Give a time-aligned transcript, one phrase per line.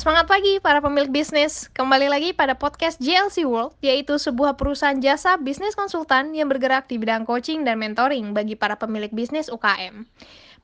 [0.00, 1.68] Semangat pagi para pemilik bisnis.
[1.76, 6.96] Kembali lagi pada podcast JLC World, yaitu sebuah perusahaan jasa bisnis konsultan yang bergerak di
[6.96, 10.08] bidang coaching dan mentoring bagi para pemilik bisnis UKM.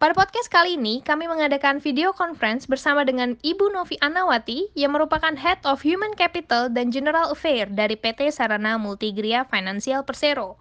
[0.01, 5.37] Pada podcast kali ini, kami mengadakan video conference bersama dengan Ibu Novi Anawati yang merupakan
[5.37, 10.57] Head of Human Capital dan General Affair dari PT Sarana Multigria Financial Persero.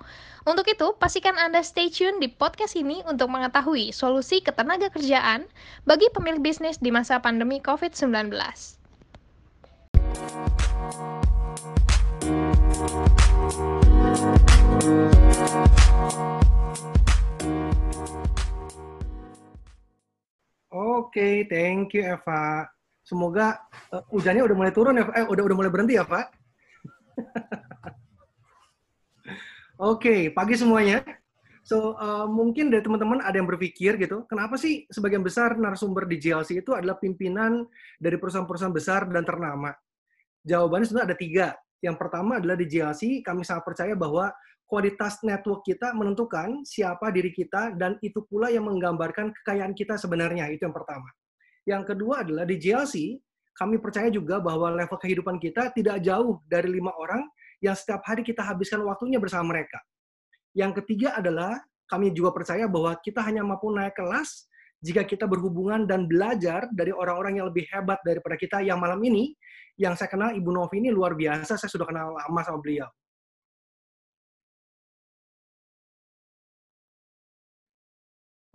[0.46, 5.50] Untuk itu, pastikan Anda stay tune di podcast ini untuk mengetahui solusi ketenaga kerjaan
[5.90, 8.30] bagi pemilik bisnis di masa pandemi COVID-19.
[20.70, 22.70] Oke, thank you Eva.
[23.02, 26.30] Semoga uh, hujannya udah mulai turun ya, eh udah udah mulai berhenti ya, Pak.
[29.76, 31.04] Oke, pagi semuanya.
[31.68, 36.16] So, uh, mungkin dari teman-teman ada yang berpikir gitu, kenapa sih sebagian besar narasumber di
[36.16, 37.68] JLC itu adalah pimpinan
[38.00, 39.76] dari perusahaan-perusahaan besar dan ternama?
[40.48, 41.48] Jawabannya sebenarnya ada tiga.
[41.84, 44.32] Yang pertama adalah di JLC, kami sangat percaya bahwa
[44.64, 50.48] kualitas network kita menentukan siapa diri kita dan itu pula yang menggambarkan kekayaan kita sebenarnya.
[50.56, 51.12] Itu yang pertama.
[51.68, 53.20] Yang kedua adalah di JLC,
[53.52, 57.28] kami percaya juga bahwa level kehidupan kita tidak jauh dari lima orang
[57.66, 59.82] yang setiap hari kita habiskan waktunya bersama mereka.
[60.54, 61.58] Yang ketiga adalah
[61.90, 64.46] kami juga percaya bahwa kita hanya mampu naik kelas
[64.86, 69.34] jika kita berhubungan dan belajar dari orang-orang yang lebih hebat daripada kita yang malam ini,
[69.82, 72.86] yang saya kenal Ibu Novi ini luar biasa, saya sudah kenal lama sama beliau.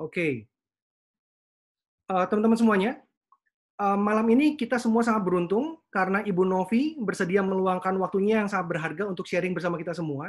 [0.00, 0.14] Oke.
[0.14, 0.33] Okay.
[2.11, 2.92] Uh, teman-teman semuanya,
[3.80, 9.08] malam ini kita semua sangat beruntung karena Ibu Novi bersedia meluangkan waktunya yang sangat berharga
[9.08, 10.28] untuk sharing bersama kita semua.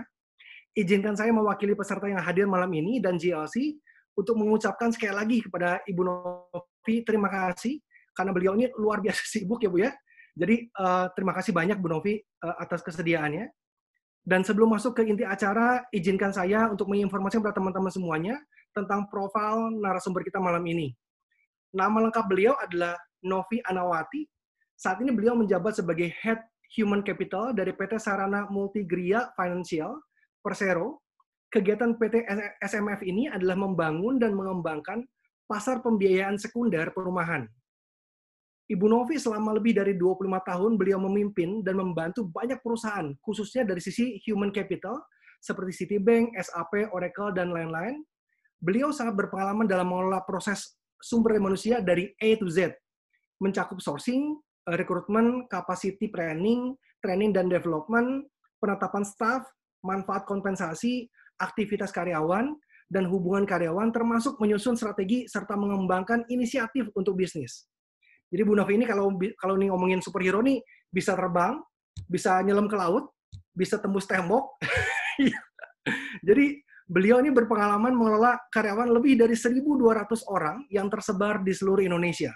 [0.71, 3.75] Izinkan saya mewakili peserta yang hadir malam ini dan GLC
[4.15, 7.83] untuk mengucapkan sekali lagi kepada Ibu Novi terima kasih
[8.15, 9.91] karena beliau ini luar biasa sibuk ya Bu ya.
[10.31, 12.15] Jadi uh, terima kasih banyak Bu Novi
[12.47, 13.51] uh, atas kesediaannya.
[14.21, 18.35] Dan sebelum masuk ke inti acara, izinkan saya untuk menginformasikan kepada teman-teman semuanya
[18.69, 20.93] tentang profil narasumber kita malam ini.
[21.73, 22.95] Nama lengkap beliau adalah
[23.25, 24.25] Novi Anawati.
[24.77, 26.41] Saat ini beliau menjabat sebagai Head
[26.77, 29.97] Human Capital dari PT Sarana Multigria Financial,
[30.41, 31.03] Persero.
[31.51, 32.23] Kegiatan PT
[32.63, 35.03] SMF ini adalah membangun dan mengembangkan
[35.51, 37.43] pasar pembiayaan sekunder perumahan.
[38.71, 43.83] Ibu Novi selama lebih dari 25 tahun beliau memimpin dan membantu banyak perusahaan, khususnya dari
[43.83, 44.95] sisi human capital,
[45.43, 47.99] seperti Citibank, SAP, Oracle, dan lain-lain,
[48.63, 52.71] beliau sangat berpengalaman dalam mengelola proses sumber manusia dari A to Z,
[53.41, 54.37] mencakup sourcing,
[54.69, 58.29] eh, rekrutmen, capacity planning, training dan development,
[58.61, 59.43] penetapan staff,
[59.81, 61.09] manfaat kompensasi,
[61.41, 62.53] aktivitas karyawan,
[62.91, 67.65] dan hubungan karyawan termasuk menyusun strategi serta mengembangkan inisiatif untuk bisnis.
[68.31, 70.59] Jadi Bu Novi ini kalau kalau nih ngomongin superhero nih
[70.91, 71.59] bisa terbang,
[72.07, 73.11] bisa nyelam ke laut,
[73.55, 74.59] bisa tembus tembok.
[76.27, 79.63] Jadi beliau ini berpengalaman mengelola karyawan lebih dari 1.200
[80.27, 82.31] orang yang tersebar di seluruh Indonesia.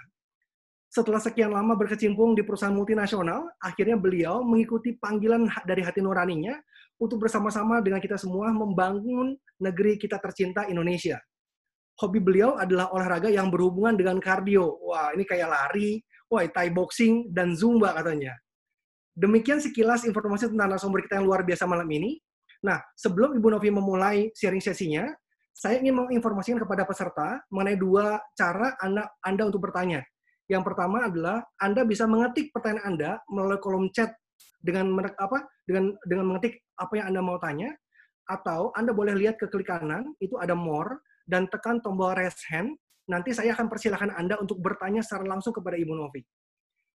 [0.95, 6.55] Setelah sekian lama berkecimpung di perusahaan multinasional, akhirnya beliau mengikuti panggilan dari hati nuraninya
[6.95, 11.19] untuk bersama-sama dengan kita semua membangun negeri kita tercinta Indonesia.
[11.99, 14.71] Hobi beliau adalah olahraga yang berhubungan dengan kardio.
[14.87, 15.99] Wah, ini kayak lari,
[16.31, 18.31] wah, Thai boxing, dan Zumba katanya.
[19.19, 22.23] Demikian sekilas informasi tentang narasumber kita yang luar biasa malam ini.
[22.63, 25.11] Nah, sebelum Ibu Novi memulai sharing sesinya,
[25.51, 29.99] saya ingin menginformasikan kepada peserta mengenai dua cara Anda, Anda untuk bertanya.
[30.45, 34.13] Yang pertama adalah Anda bisa mengetik pertanyaan Anda melalui kolom chat
[34.61, 35.45] dengan apa?
[35.65, 37.73] Dengan dengan mengetik apa yang Anda mau tanya
[38.29, 42.77] atau Anda boleh lihat ke klik kanan itu ada more dan tekan tombol raise hand.
[43.05, 46.25] Nanti saya akan persilahkan Anda untuk bertanya secara langsung kepada Ibu Novi.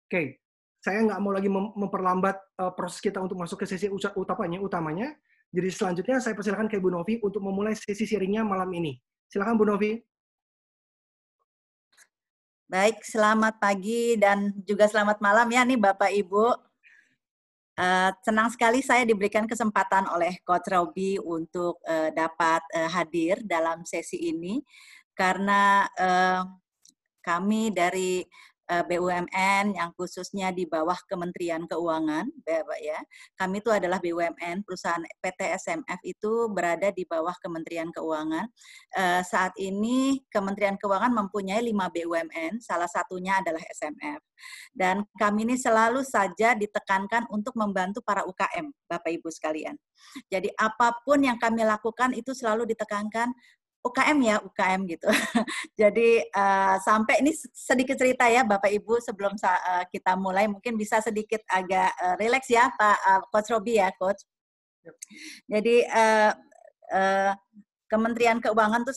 [0.06, 0.38] Oke,
[0.78, 4.62] saya nggak mau lagi memperlambat uh, proses kita untuk masuk ke sesi utamanya.
[4.62, 5.10] Utamanya,
[5.50, 8.94] jadi selanjutnya saya persilakan ke Bu Novi untuk memulai sesi sharingnya malam ini.
[9.26, 9.98] Silakan Bu Novi.
[12.66, 16.50] Baik, selamat pagi dan juga selamat malam ya nih Bapak Ibu.
[17.78, 23.86] Uh, senang sekali saya diberikan kesempatan oleh Coach Robi untuk uh, dapat uh, hadir dalam
[23.86, 24.66] sesi ini
[25.14, 25.86] karena
[27.22, 32.98] kami dari Eh, BUMN yang khususnya di bawah Kementerian Keuangan, Bapak ya.
[33.38, 38.46] Kami itu adalah BUMN perusahaan PT SMF itu berada di bawah Kementerian Keuangan.
[38.98, 44.20] Eh, saat ini Kementerian Keuangan mempunyai lima BUMN, salah satunya adalah SMF.
[44.74, 49.78] Dan kami ini selalu saja ditekankan untuk membantu para UKM, Bapak Ibu sekalian.
[50.28, 53.32] Jadi apa pun yang kami lakukan itu selalu ditekankan
[53.86, 55.06] UKM ya UKM gitu.
[55.80, 60.98] Jadi uh, sampai ini sedikit cerita ya Bapak Ibu sebelum uh, kita mulai mungkin bisa
[60.98, 64.26] sedikit agak uh, rileks ya Pak uh, Coach Robi ya Coach.
[65.50, 66.30] Jadi uh,
[66.94, 67.32] uh,
[67.86, 68.94] Kementerian Keuangan tuh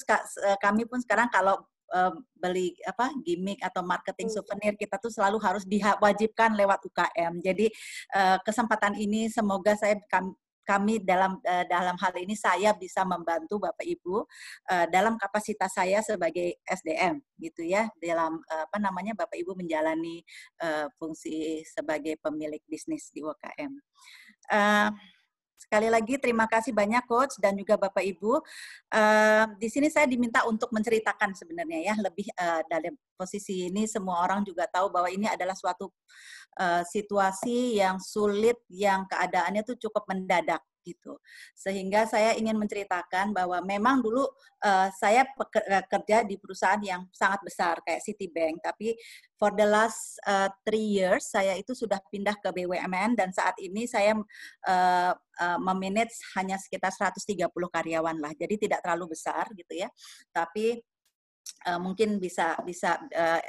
[0.58, 1.62] kami pun sekarang kalau
[1.94, 4.36] uh, beli apa gimmick atau marketing hmm.
[4.40, 7.42] souvenir kita tuh selalu harus diwajibkan lewat UKM.
[7.44, 7.68] Jadi
[8.16, 9.98] uh, kesempatan ini semoga saya
[10.70, 14.22] kami, dalam uh, dalam hal ini saya bisa membantu Bapak Ibu
[14.70, 20.22] uh, dalam kapasitas saya sebagai SDM gitu ya dalam uh, apa namanya Bapak Ibu menjalani
[20.62, 23.74] uh, fungsi sebagai pemilik bisnis di UKM.
[24.54, 24.94] Uh,
[25.60, 28.40] Sekali lagi terima kasih banyak coach dan juga Bapak Ibu.
[28.96, 34.24] Uh, di sini saya diminta untuk menceritakan sebenarnya ya lebih uh, dari posisi ini semua
[34.24, 35.92] orang juga tahu bahwa ini adalah suatu
[36.64, 41.20] uh, situasi yang sulit yang keadaannya tuh cukup mendadak gitu.
[41.56, 44.26] Sehingga saya ingin menceritakan bahwa memang dulu
[44.64, 48.96] uh, saya bekerja di perusahaan yang sangat besar kayak Citibank, tapi
[49.40, 53.88] for the last uh, three years saya itu sudah pindah ke BUMN dan saat ini
[53.88, 54.16] saya
[54.68, 58.36] uh, uh, memanage hanya sekitar 130 karyawan lah.
[58.36, 59.88] Jadi tidak terlalu besar gitu ya.
[60.36, 60.80] Tapi
[61.68, 63.42] uh, mungkin bisa bisa uh,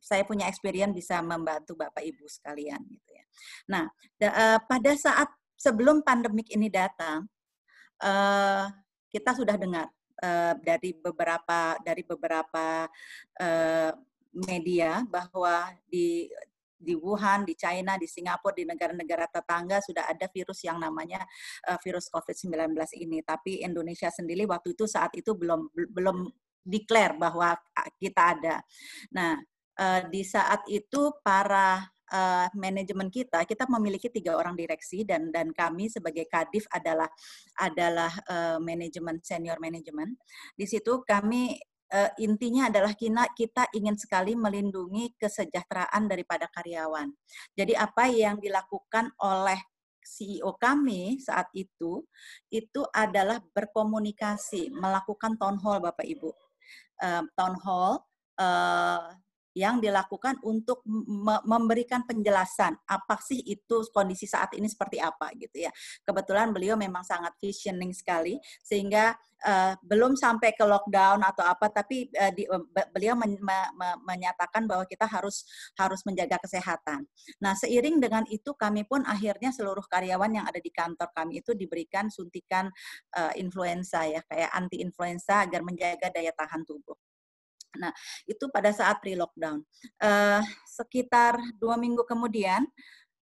[0.00, 3.24] saya punya experience bisa membantu Bapak Ibu sekalian gitu ya.
[3.70, 3.84] Nah,
[4.18, 5.30] da, uh, pada saat
[5.60, 7.28] sebelum pandemik ini datang,
[8.00, 8.64] uh,
[9.12, 9.92] kita sudah dengar
[10.24, 12.88] uh, dari beberapa dari beberapa
[13.36, 13.92] uh,
[14.32, 16.32] media bahwa di
[16.80, 21.20] di Wuhan, di China, di Singapura, di negara-negara tetangga sudah ada virus yang namanya
[21.68, 23.20] uh, virus COVID-19 ini.
[23.20, 26.24] Tapi Indonesia sendiri waktu itu saat itu belum belum
[26.64, 27.52] declare bahwa
[28.00, 28.56] kita ada.
[29.12, 29.36] Nah,
[29.76, 35.54] uh, di saat itu para uh, manajemen kita, kita memiliki tiga orang direksi dan dan
[35.54, 37.08] kami sebagai kadif adalah
[37.58, 40.18] adalah uh, manajemen senior manajemen.
[40.54, 41.56] Di situ kami
[41.94, 47.10] uh, intinya adalah kita kita ingin sekali melindungi kesejahteraan daripada karyawan.
[47.54, 49.58] Jadi apa yang dilakukan oleh
[50.00, 52.02] CEO kami saat itu
[52.50, 56.30] itu adalah berkomunikasi, melakukan town hall Bapak Ibu.
[57.00, 58.04] Uh, town hall
[58.36, 59.08] uh,
[59.60, 60.80] yang dilakukan untuk
[61.44, 65.72] memberikan penjelasan apa sih itu kondisi saat ini seperti apa gitu ya.
[66.00, 69.12] Kebetulan beliau memang sangat visioning sekali sehingga
[69.44, 72.60] uh, belum sampai ke lockdown atau apa tapi uh, di, uh,
[72.92, 75.44] beliau men, me, me, menyatakan bahwa kita harus
[75.76, 77.04] harus menjaga kesehatan.
[77.40, 81.52] Nah, seiring dengan itu kami pun akhirnya seluruh karyawan yang ada di kantor kami itu
[81.56, 82.68] diberikan suntikan
[83.16, 86.96] uh, influenza ya kayak anti influenza agar menjaga daya tahan tubuh.
[87.78, 87.94] Nah,
[88.26, 89.62] itu pada saat pre-lockdown.
[90.02, 92.66] Uh, sekitar dua minggu kemudian,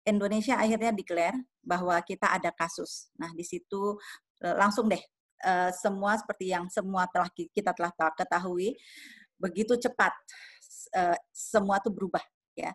[0.05, 3.09] Indonesia akhirnya declare bahwa kita ada kasus.
[3.17, 3.97] Nah, di situ
[4.43, 5.01] uh, langsung deh,
[5.47, 8.75] uh, semua seperti yang semua telah kita telah ketahui,
[9.39, 10.13] begitu cepat
[10.99, 12.23] uh, semua itu berubah
[12.55, 12.71] ya.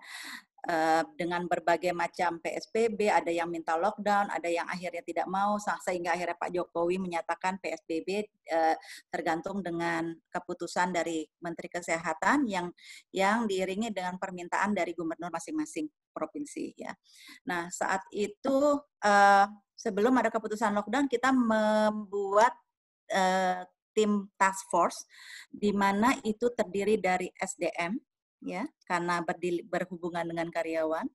[0.59, 6.11] Eh, dengan berbagai macam PSBB, ada yang minta lockdown, ada yang akhirnya tidak mau, sehingga
[6.11, 8.75] akhirnya Pak Jokowi menyatakan PSBB eh,
[9.07, 12.67] tergantung dengan keputusan dari Menteri Kesehatan yang
[13.15, 16.91] yang diiringi dengan permintaan dari gubernur masing-masing provinsi ya.
[17.47, 19.47] Nah saat itu eh,
[19.79, 22.51] sebelum ada keputusan lockdown kita membuat
[23.89, 25.09] tim task force
[25.49, 27.97] di mana itu terdiri dari SDM,
[28.43, 29.23] ya karena
[29.67, 31.07] berhubungan dengan karyawan.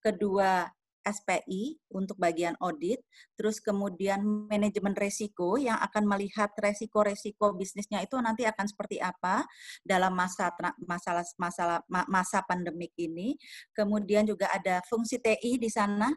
[0.00, 0.68] Kedua
[1.00, 3.00] SPI untuk bagian audit,
[3.32, 4.20] terus kemudian
[4.52, 9.48] manajemen resiko yang akan melihat resiko-resiko bisnisnya itu nanti akan seperti apa
[9.80, 10.52] dalam masa
[10.84, 13.40] masalah masalah masa pandemik ini.
[13.72, 16.12] Kemudian juga ada fungsi TI di sana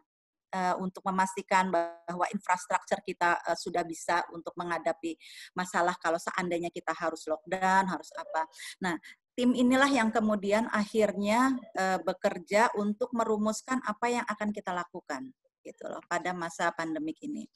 [0.54, 5.18] uh, untuk memastikan bahwa infrastruktur kita uh, sudah bisa untuk menghadapi
[5.58, 8.46] masalah kalau seandainya kita harus lockdown, harus apa.
[8.84, 8.96] Nah,
[9.34, 15.88] tim inilah yang kemudian akhirnya uh, bekerja untuk merumuskan apa yang akan kita lakukan gitu
[15.88, 17.48] loh pada masa pandemik ini.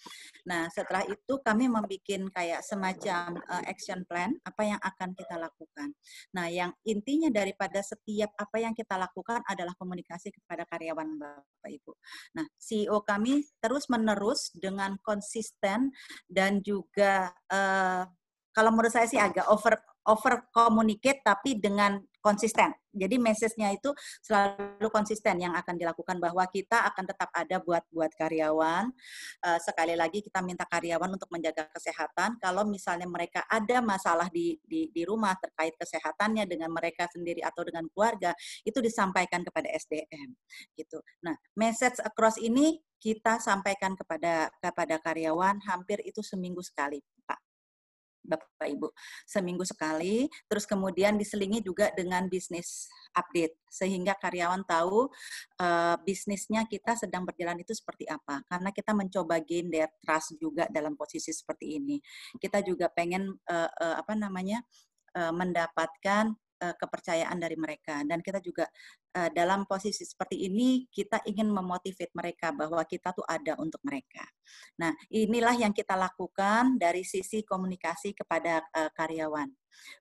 [0.47, 5.91] Nah, setelah itu kami membuat kayak semacam uh, action plan apa yang akan kita lakukan.
[6.31, 11.93] Nah, yang intinya daripada setiap apa yang kita lakukan adalah komunikasi kepada karyawan Bapak Ibu.
[12.39, 15.91] Nah, CEO kami terus-menerus dengan konsisten
[16.31, 18.07] dan juga uh,
[18.55, 22.75] kalau menurut saya sih agak over over communicate tapi dengan konsisten.
[22.97, 23.93] Jadi message-nya itu
[24.25, 28.89] selalu konsisten yang akan dilakukan bahwa kita akan tetap ada buat buat karyawan.
[29.45, 32.41] Uh, sekali lagi kita minta karyawan untuk menjaga kesehatan.
[32.41, 37.63] Kalau misalnya mereka ada masalah di di, di rumah terkait kesehatannya dengan mereka sendiri atau
[37.63, 38.33] dengan keluarga,
[38.65, 40.33] itu disampaikan kepada SDM
[40.73, 40.99] gitu.
[41.21, 46.97] Nah, message across ini kita sampaikan kepada kepada karyawan hampir itu seminggu sekali,
[48.27, 48.91] Bapak Ibu.
[49.23, 55.07] Seminggu sekali, terus kemudian diselingi juga dengan bisnis update sehingga karyawan tahu
[55.63, 58.43] uh, bisnisnya kita sedang berjalan itu seperti apa.
[58.45, 61.97] Karena kita mencoba gain their trust juga dalam posisi seperti ini.
[62.35, 64.59] Kita juga pengen uh, uh, apa namanya?
[65.17, 68.65] Uh, mendapatkan uh, kepercayaan dari mereka dan kita juga
[69.17, 74.25] uh, dalam posisi seperti ini kita ingin memotivate mereka bahwa kita tuh ada untuk mereka.
[74.81, 79.49] Nah, inilah yang kita lakukan dari sisi komunikasi kepada uh, karyawan.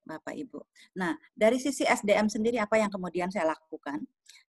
[0.08, 0.60] Bapak Ibu.
[0.96, 4.00] Nah, dari sisi SDM sendiri apa yang kemudian saya lakukan?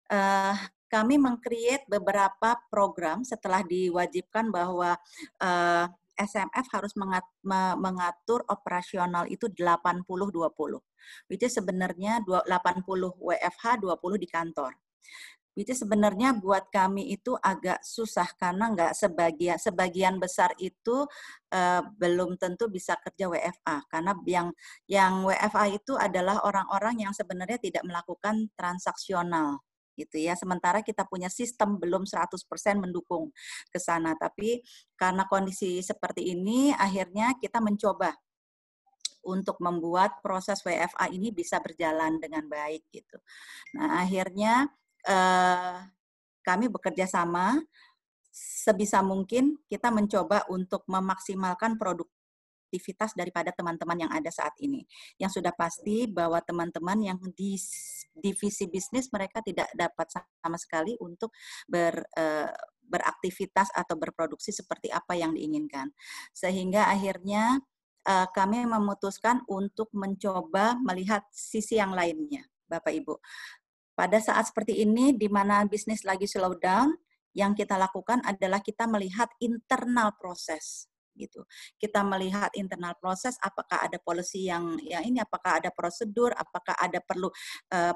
[0.06, 0.54] Uh,
[0.86, 4.94] kami mengcreate beberapa program setelah diwajibkan bahwa
[5.42, 5.86] uh,
[6.16, 6.92] SMF harus
[7.78, 10.08] mengatur operasional itu 80-20.
[11.30, 12.48] Which sebenarnya 80
[13.20, 14.72] WFH, 20 di kantor.
[15.56, 21.08] Which sebenarnya buat kami itu agak susah karena nggak sebagian sebagian besar itu
[21.52, 24.52] uh, belum tentu bisa kerja WFA karena yang
[24.84, 29.64] yang WFA itu adalah orang-orang yang sebenarnya tidak melakukan transaksional
[29.96, 30.36] gitu ya.
[30.36, 32.36] Sementara kita punya sistem belum 100%
[32.76, 33.32] mendukung
[33.72, 34.12] ke sana.
[34.14, 34.60] Tapi
[34.94, 38.12] karena kondisi seperti ini akhirnya kita mencoba
[39.26, 43.18] untuk membuat proses WFA ini bisa berjalan dengan baik gitu.
[43.74, 44.70] Nah, akhirnya
[45.02, 45.76] eh,
[46.46, 47.58] kami bekerja sama
[48.36, 52.06] sebisa mungkin kita mencoba untuk memaksimalkan produk
[52.66, 54.82] aktivitas daripada teman-teman yang ada saat ini.
[55.22, 57.54] Yang sudah pasti bahwa teman-teman yang di
[58.18, 61.30] divisi bisnis mereka tidak dapat sama sekali untuk
[61.70, 62.50] ber, uh,
[62.82, 65.94] beraktivitas atau berproduksi seperti apa yang diinginkan.
[66.34, 67.62] Sehingga akhirnya
[68.10, 73.14] uh, kami memutuskan untuk mencoba melihat sisi yang lainnya, Bapak Ibu.
[73.96, 76.92] Pada saat seperti ini, di mana bisnis lagi slow down,
[77.36, 81.42] yang kita lakukan adalah kita melihat internal proses gitu.
[81.80, 87.00] Kita melihat internal proses apakah ada policy yang ya ini apakah ada prosedur, apakah ada
[87.00, 87.32] perlu
[87.72, 87.94] uh,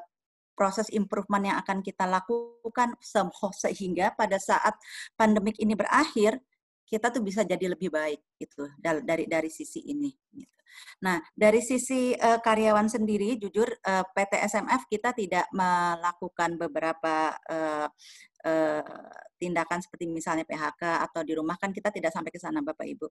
[0.61, 2.93] proses improvement yang akan kita lakukan
[3.57, 4.77] sehingga pada saat
[5.17, 6.37] pandemik ini berakhir
[6.90, 10.11] kita tuh bisa jadi lebih baik gitu dari dari sisi ini.
[10.11, 10.59] Gitu.
[11.06, 17.87] Nah dari sisi uh, karyawan sendiri, jujur uh, PT SMF kita tidak melakukan beberapa uh,
[18.47, 22.87] uh, tindakan seperti misalnya PHK atau di rumah kan kita tidak sampai ke sana Bapak
[22.87, 23.06] Ibu.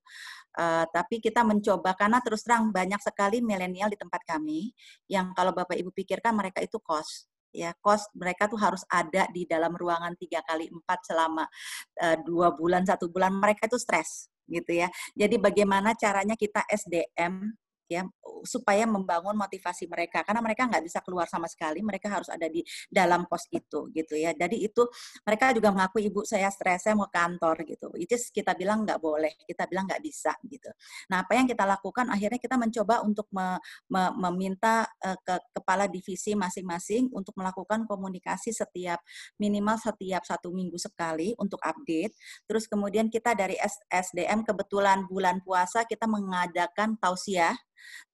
[0.60, 4.76] Uh, tapi kita mencoba karena terus terang banyak sekali milenial di tempat kami
[5.10, 9.46] yang kalau Bapak Ibu pikirkan mereka itu kos ya kos mereka tuh harus ada di
[9.50, 11.44] dalam ruangan tiga kali empat selama
[12.02, 14.90] uh, dua bulan satu bulan mereka itu stres gitu ya.
[15.14, 17.54] Jadi bagaimana caranya kita SDM
[17.90, 18.06] ya
[18.46, 20.24] supaya membangun motivasi mereka.
[20.24, 24.14] Karena mereka nggak bisa keluar sama sekali mereka harus ada di dalam pos itu gitu
[24.16, 24.32] ya.
[24.36, 24.86] Jadi itu
[25.26, 27.90] mereka juga mengaku ibu saya stres saya mau kantor gitu.
[27.98, 30.70] Itu kita bilang nggak boleh kita bilang nggak bisa gitu.
[31.12, 32.08] Nah apa yang kita lakukan?
[32.14, 33.58] Akhirnya kita mencoba untuk me,
[33.90, 39.02] me, meminta uh, ke kepala divisi masing-masing untuk melakukan komunikasi setiap
[39.42, 42.14] minimal setiap satu minggu sekali untuk update.
[42.46, 43.58] Terus kemudian kita dari
[43.90, 47.56] SDM kebetulan bulan puasa kita mengadakan tausiah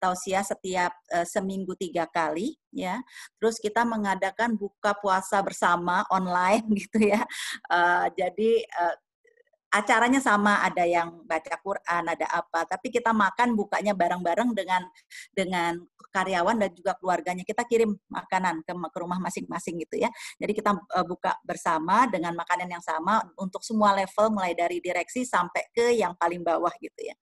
[0.01, 2.99] tausiah setiap uh, seminggu tiga kali ya.
[3.39, 7.23] Terus kita mengadakan buka puasa bersama online gitu ya.
[7.71, 8.95] Uh, jadi uh,
[9.75, 14.87] acaranya sama, ada yang baca Quran, ada apa, tapi kita makan bukanya bareng-bareng dengan
[15.35, 15.75] dengan
[16.15, 17.43] karyawan dan juga keluarganya.
[17.43, 20.09] Kita kirim makanan ke, ke rumah masing-masing gitu ya.
[20.39, 25.27] Jadi kita uh, buka bersama dengan makanan yang sama untuk semua level mulai dari direksi
[25.27, 27.15] sampai ke yang paling bawah gitu ya.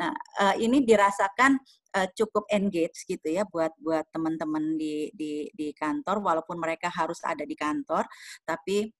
[0.00, 1.60] Nah, uh, ini dirasakan
[1.96, 7.20] uh, cukup engage gitu ya buat buat teman-teman di di di kantor walaupun mereka harus
[7.24, 8.04] ada di kantor
[8.44, 8.92] tapi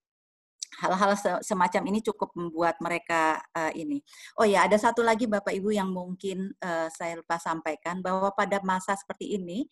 [0.77, 4.05] hal-hal semacam ini cukup membuat mereka uh, ini.
[4.37, 8.61] Oh ya, ada satu lagi Bapak Ibu yang mungkin uh, saya lupa sampaikan bahwa pada
[8.61, 9.65] masa seperti ini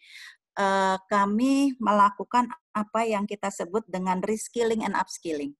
[0.57, 5.53] uh, kami melakukan apa yang kita sebut dengan reskilling and upskilling.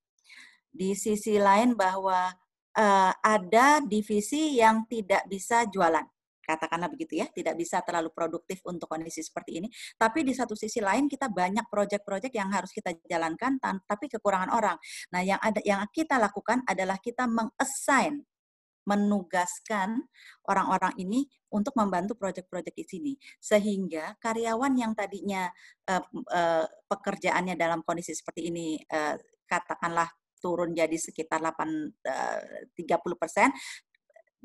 [0.73, 2.33] Di sisi lain bahwa
[2.77, 6.05] uh, ada divisi yang tidak bisa jualan
[6.47, 9.69] katakanlah begitu ya, tidak bisa terlalu produktif untuk kondisi seperti ini.
[9.99, 14.79] Tapi di satu sisi lain kita banyak proyek-proyek yang harus kita jalankan, tapi kekurangan orang.
[15.11, 18.23] Nah, yang ada yang kita lakukan adalah kita mengassign
[18.87, 20.07] menugaskan
[20.47, 23.13] orang-orang ini untuk membantu proyek-proyek di sini
[23.43, 25.51] sehingga karyawan yang tadinya
[25.91, 29.19] uh, uh, pekerjaannya dalam kondisi seperti ini uh,
[29.51, 30.07] katakanlah
[30.39, 32.41] turun jadi sekitar 8 uh,
[32.79, 33.51] 30 persen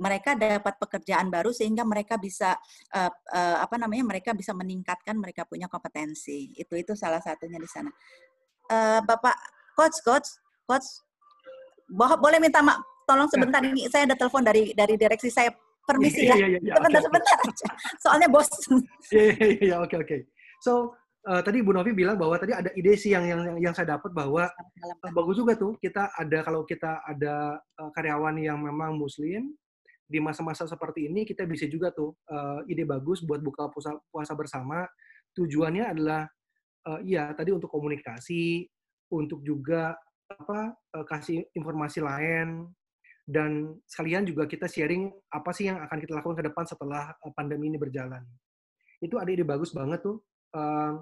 [0.02, 2.58] mereka dapat pekerjaan baru sehingga mereka bisa
[2.98, 7.70] uh, uh, apa namanya mereka bisa meningkatkan mereka punya kompetensi itu itu salah satunya di
[7.70, 7.94] sana
[8.74, 9.38] uh, bapak
[9.78, 10.30] coach coach
[10.66, 10.88] coach
[11.94, 13.34] boleh minta mak tolong ya.
[13.38, 15.54] sebentar ini saya ada telepon dari dari direksi saya
[15.86, 16.36] permisi ya.
[16.38, 16.74] iya, iya, iya.
[16.78, 17.68] Sebentar, sebentar aja.
[18.00, 18.50] Soalnya bos.
[19.12, 20.18] Iya, iya, iya, iya, oke, oke.
[20.62, 20.96] So,
[21.28, 24.14] eh, tadi Bu Novi bilang bahwa tadi ada ide sih yang yang yang saya dapat
[24.14, 29.52] bahwa eh, bagus juga tuh kita ada kalau kita ada eh, karyawan yang memang muslim
[30.12, 34.36] di masa-masa seperti ini kita bisa juga tuh eh, ide bagus buat buka puasa, puasa
[34.36, 34.84] bersama.
[35.32, 36.28] Tujuannya adalah
[36.92, 38.68] eh, iya tadi untuk komunikasi,
[39.16, 39.96] untuk juga
[40.28, 42.68] apa eh, kasih informasi lain
[43.24, 47.72] dan sekalian juga kita sharing apa sih yang akan kita lakukan ke depan setelah pandemi
[47.72, 48.20] ini berjalan.
[49.00, 50.20] Itu ada ide bagus banget tuh.
[50.52, 50.94] Eh,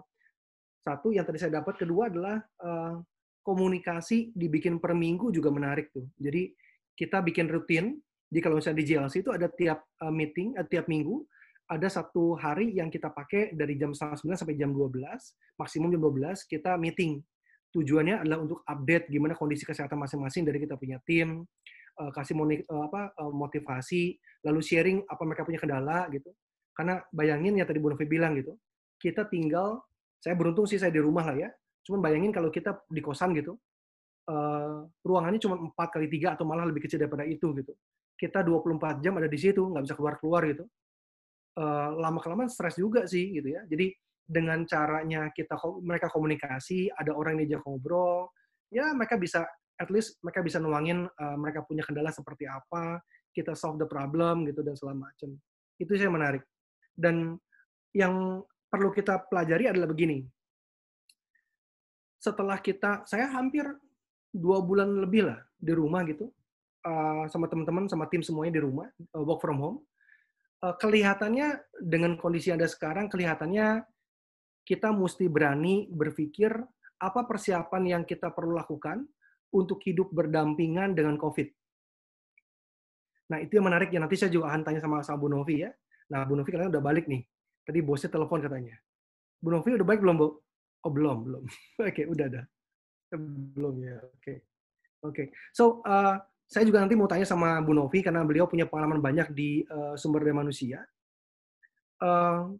[0.79, 2.95] satu yang tadi saya dapat, kedua adalah eh,
[3.41, 6.05] komunikasi dibikin per minggu juga menarik tuh.
[6.21, 6.53] Jadi
[6.93, 7.97] kita bikin rutin.
[8.29, 11.25] Jadi kalau misalnya di JLC itu ada tiap eh, meeting, eh, tiap minggu
[11.69, 16.01] ada satu hari yang kita pakai dari jam setengah 9 sampai jam 12, maksimum jam
[16.01, 17.21] 12 kita meeting.
[17.69, 21.45] Tujuannya adalah untuk update gimana kondisi kesehatan masing-masing dari kita punya tim,
[22.01, 26.33] eh, kasih moni- eh, apa motivasi, lalu sharing apa mereka punya kendala gitu.
[26.73, 28.57] Karena bayangin ya tadi Bu Novi bilang gitu,
[28.97, 29.83] kita tinggal
[30.19, 31.49] saya beruntung sih saya di rumah lah ya.
[31.85, 33.57] Cuman bayangin kalau kita di kosan gitu,
[34.25, 37.77] eh, ruangannya cuma 4 kali 3 atau malah lebih kecil daripada itu gitu.
[38.19, 40.67] Kita 24 jam ada di situ, nggak bisa keluar-keluar gitu.
[41.59, 43.63] Eh, lama-kelamaan stres juga sih gitu ya.
[43.67, 48.29] Jadi dengan caranya kita mereka komunikasi, ada orang yang diajak ngobrol,
[48.69, 49.47] ya mereka bisa
[49.79, 52.99] at least mereka bisa nuangin eh, mereka punya kendala seperti apa,
[53.31, 55.35] kita solve the problem gitu dan segala macam.
[55.79, 56.43] Itu sih yang menarik.
[56.91, 57.39] Dan
[57.95, 60.23] yang perlu kita pelajari adalah begini.
[62.19, 63.63] Setelah kita, saya hampir
[64.29, 66.29] dua bulan lebih lah di rumah gitu,
[66.89, 69.77] uh, sama teman-teman, sama tim semuanya di rumah, uh, work from home.
[70.59, 73.85] Uh, kelihatannya dengan kondisi Anda sekarang, kelihatannya
[74.65, 76.51] kita mesti berani berpikir
[76.99, 79.07] apa persiapan yang kita perlu lakukan
[79.55, 81.47] untuk hidup berdampingan dengan COVID.
[83.29, 84.01] Nah, itu yang menarik ya.
[84.01, 85.71] Nanti saya juga akan tanya sama, sama Bu Novi ya.
[86.11, 87.21] Nah, Bu Novi katanya udah balik nih.
[87.65, 88.75] Tadi bosnya telepon katanya.
[89.37, 90.27] Bu Novi udah baik belum, Bu?
[90.85, 91.43] Oh, belum, belum.
[91.89, 92.41] Oke, udah ada.
[93.57, 94.33] Belum ya, oke.
[95.01, 95.33] Oke.
[95.49, 99.29] So, uh, saya juga nanti mau tanya sama Bu Novi karena beliau punya pengalaman banyak
[99.37, 100.81] di uh, sumber daya manusia.
[102.01, 102.57] Uh,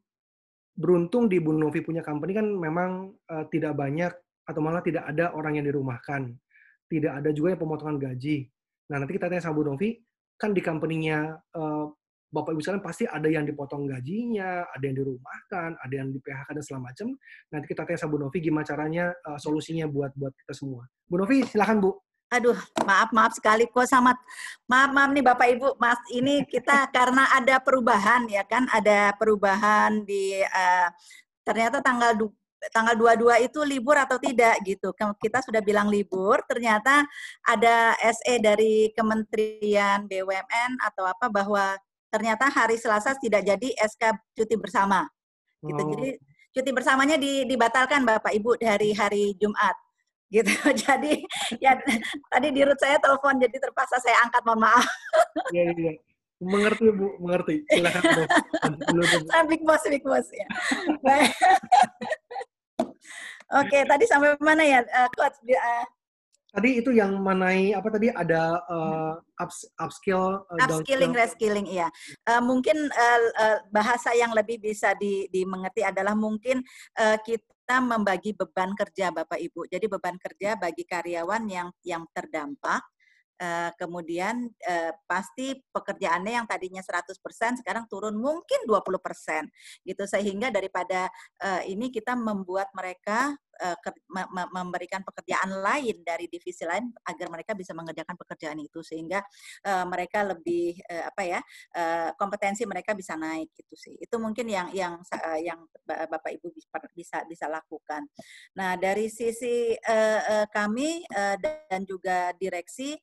[0.78, 4.14] beruntung di Bu Novi punya company kan memang uh, tidak banyak
[4.46, 6.38] atau malah tidak ada orang yang dirumahkan.
[6.86, 8.46] Tidak ada juga yang pemotongan gaji.
[8.94, 9.98] Nah, nanti kita tanya sama Bu Novi,
[10.38, 11.90] kan di company-nya uh,
[12.30, 16.50] Bapak Ibu sekalian pasti ada yang dipotong gajinya, ada yang dirumahkan, ada yang di PHK
[16.54, 17.08] dan segala macam.
[17.50, 20.86] Nanti kita tanya sama Bu Novi gimana caranya uh, solusinya buat buat kita semua.
[21.10, 21.98] Bu Novi, silakan Bu.
[22.30, 22.54] Aduh,
[22.86, 24.14] maaf maaf sekali kok sama
[24.70, 30.06] maaf maaf nih Bapak Ibu, Mas ini kita karena ada perubahan ya kan, ada perubahan
[30.06, 30.88] di uh,
[31.42, 32.30] ternyata tanggal du,
[32.70, 34.94] tanggal 22 itu libur atau tidak gitu.
[34.94, 37.02] Kita sudah bilang libur, ternyata
[37.42, 41.82] ada SE dari Kementerian BUMN atau apa bahwa
[42.14, 45.10] ternyata hari Selasa tidak jadi SK cuti bersama.
[45.66, 45.82] Gitu.
[45.82, 45.90] Oh.
[45.98, 46.10] Jadi
[46.54, 49.89] cuti bersamanya dibatalkan Bapak Ibu dari hari Jumat
[50.30, 50.50] gitu.
[50.86, 51.26] Jadi
[51.60, 51.76] ya
[52.30, 54.86] tadi di root saya telepon jadi terpaksa saya angkat mohon maaf.
[55.54, 55.94] Iya iya.
[56.40, 57.68] Mengerti Bu, mengerti.
[57.68, 58.24] Silakan Bu.
[59.34, 60.48] saya big boss big boss ya.
[63.50, 65.42] Oke, tadi sampai mana ya, uh, coach?
[65.42, 65.86] Uh,
[66.50, 71.88] tadi itu yang manai apa tadi ada uh, ups, upskill, uh, upskilling, reskilling, iya.
[72.26, 76.66] Uh, mungkin uh, uh, bahasa yang lebih bisa di, dimengerti adalah mungkin
[76.98, 79.70] uh, kita membagi beban kerja Bapak Ibu.
[79.70, 82.82] Jadi beban kerja bagi karyawan yang yang terdampak
[83.40, 89.00] Uh, kemudian uh, pasti pekerjaannya yang tadinya 100% sekarang turun mungkin 20%
[89.88, 91.08] gitu sehingga daripada
[91.40, 93.40] uh, ini kita membuat mereka
[94.08, 94.24] me
[94.56, 99.20] memberikan pekerjaan lain dari divisi lain agar mereka bisa mengerjakan pekerjaan itu sehingga
[99.68, 101.40] uh, mereka lebih uh, apa ya
[102.16, 105.00] kompetensi mereka bisa naik gitu sih itu mungkin yang yang
[105.44, 106.54] yang Bapak Ibu
[106.96, 108.06] bisa bisa lakukan.
[108.56, 109.76] Nah dari sisi
[110.54, 111.04] kami
[111.70, 112.96] dan juga direksi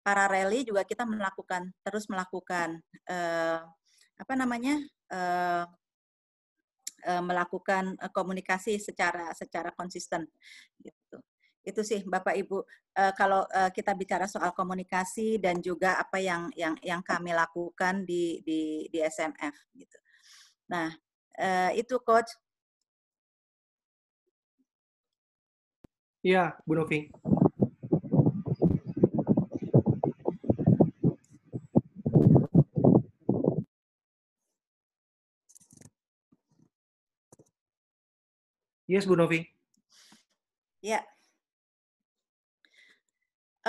[0.00, 2.80] para rally juga kita melakukan terus melakukan
[4.18, 4.80] apa namanya
[7.06, 10.26] uh, melakukan uh, komunikasi secara secara konsisten
[10.80, 11.18] gitu.
[11.62, 12.64] Itu sih bapak ibu.
[12.96, 18.42] Uh, kalau kita bicara soal komunikasi dan juga apa yang yang yang kami lakukan di
[18.42, 19.98] di di SMF gitu.
[20.72, 20.90] Nah
[21.78, 22.34] itu coach.
[26.26, 27.06] Iya, Bu Novi.
[38.88, 39.44] Yes, Bu Novi.
[40.80, 41.04] Ya.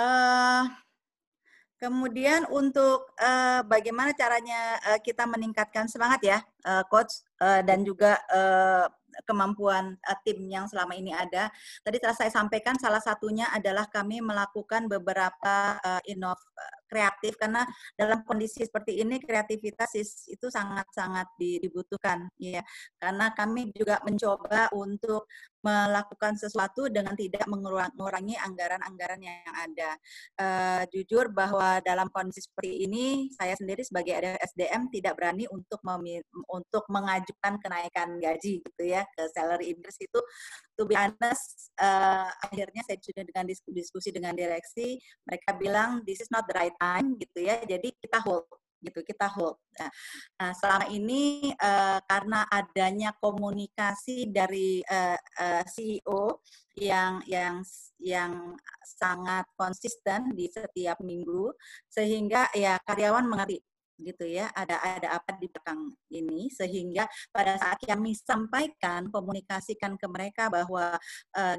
[0.00, 0.64] Uh,
[1.80, 8.20] Kemudian untuk uh, bagaimana caranya uh, kita meningkatkan semangat ya, uh, coach uh, dan juga
[8.28, 8.84] uh,
[9.26, 11.48] kemampuan uh, tim yang selama ini ada.
[11.84, 16.38] Tadi telah saya sampaikan salah satunya adalah kami melakukan beberapa uh, inov
[16.90, 17.62] kreatif karena
[17.94, 19.94] dalam kondisi seperti ini kreativitas
[20.26, 22.66] itu sangat-sangat dibutuhkan ya
[22.98, 29.90] karena kami juga mencoba untuk melakukan sesuatu dengan tidak mengurangi anggaran-anggaran yang ada.
[30.36, 35.80] Uh, jujur bahwa dalam kondisi seperti ini, saya sendiri sebagai SDM tidak berani untuk
[36.48, 40.20] untuk mengajukan kenaikan gaji gitu ya ke salary increase itu.
[40.76, 44.96] To be honest, uh, akhirnya saya sudah dengan diskusi dengan direksi,
[45.28, 48.48] mereka bilang this is not the right time gitu ya, jadi kita hold
[48.80, 49.60] gitu kita hold.
[49.78, 49.90] Nah,
[50.40, 56.40] nah selama ini uh, karena adanya komunikasi dari uh, uh, CEO
[56.80, 57.60] yang yang
[58.00, 61.52] yang sangat konsisten di setiap minggu
[61.92, 63.60] sehingga ya karyawan mengerti
[64.00, 70.06] gitu ya ada ada apa di belakang ini sehingga pada saat kami sampaikan komunikasikan ke
[70.08, 70.96] mereka bahwa
[71.36, 71.56] uh,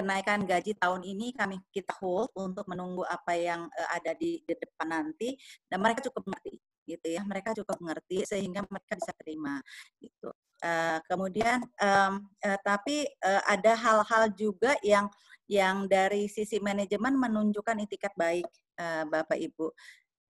[0.00, 4.54] kenaikan gaji tahun ini kami kita hold untuk menunggu apa yang uh, ada di, di
[4.56, 5.36] depan nanti.
[5.68, 6.56] Dan mereka cukup mengerti
[6.88, 7.20] gitu ya.
[7.20, 9.60] Mereka cukup mengerti sehingga mereka bisa terima
[10.00, 10.32] gitu.
[10.60, 15.08] Uh, kemudian um, uh, tapi uh, ada hal-hal juga yang
[15.48, 18.48] yang dari sisi manajemen menunjukkan itikat baik
[18.80, 19.68] uh, bapak ibu.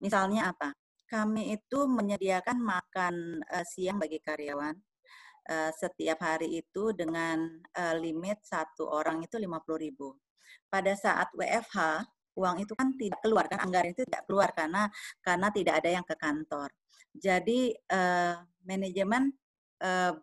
[0.04, 0.76] Misalnya apa?
[1.08, 4.76] Kami itu menyediakan makan uh, siang bagi karyawan
[5.50, 9.96] uh, setiap hari itu dengan uh, limit satu orang itu 50.000.
[10.70, 14.90] Pada saat WFH, uang itu kan tidak keluar kan anggaran itu tidak keluar karena
[15.22, 16.70] karena tidak ada yang ke kantor.
[17.14, 19.34] Jadi uh, manajemen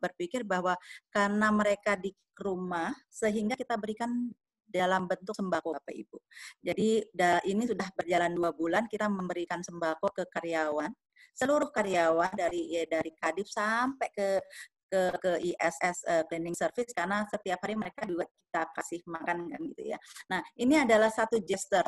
[0.00, 0.72] berpikir bahwa
[1.12, 2.09] karena mereka di
[2.40, 4.33] rumah sehingga kita berikan
[4.64, 6.16] dalam bentuk sembako Bapak Ibu.
[6.64, 7.04] Jadi
[7.44, 10.88] ini sudah berjalan dua bulan kita memberikan sembako ke karyawan,
[11.35, 14.28] seluruh karyawan dari ya, dari Kadif sampai ke
[14.90, 19.46] ke ke ISS uh, eh, cleaning service karena setiap hari mereka juga kita kasih makan
[19.46, 19.98] kan gitu ya.
[20.26, 21.87] Nah, ini adalah satu gesture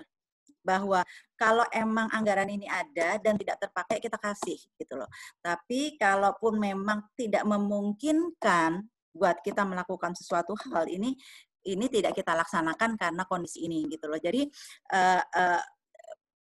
[0.63, 1.03] bahwa
[1.35, 5.11] kalau emang anggaran ini ada dan tidak terpakai kita kasih gitu loh.
[5.43, 11.19] Tapi kalaupun memang tidak memungkinkan buat kita melakukan sesuatu hal ini
[11.63, 14.19] ini tidak kita laksanakan karena kondisi ini gitu loh.
[14.19, 14.47] Jadi
[14.95, 15.63] uh, uh,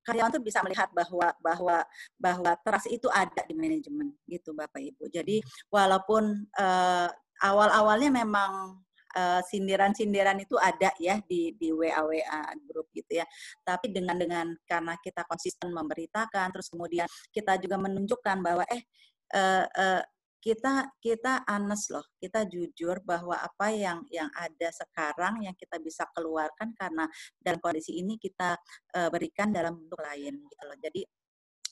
[0.08, 1.78] karyawan tuh bisa melihat bahwa bahwa
[2.16, 5.12] bahwa trust itu ada di manajemen gitu Bapak Ibu.
[5.12, 7.12] Jadi walaupun uh,
[7.44, 8.80] awal-awalnya memang
[9.18, 13.26] sindiran-sindiran itu ada ya di di WA WA grup gitu ya.
[13.66, 18.86] Tapi dengan dengan karena kita konsisten memberitakan, terus kemudian kita juga menunjukkan bahwa eh
[19.34, 20.04] uh, uh,
[20.38, 26.06] kita kita honest loh, kita jujur bahwa apa yang yang ada sekarang yang kita bisa
[26.14, 27.06] keluarkan karena
[27.38, 28.56] dalam kondisi ini kita
[28.98, 30.78] uh, berikan dalam bentuk lain gitu loh.
[30.80, 31.02] Jadi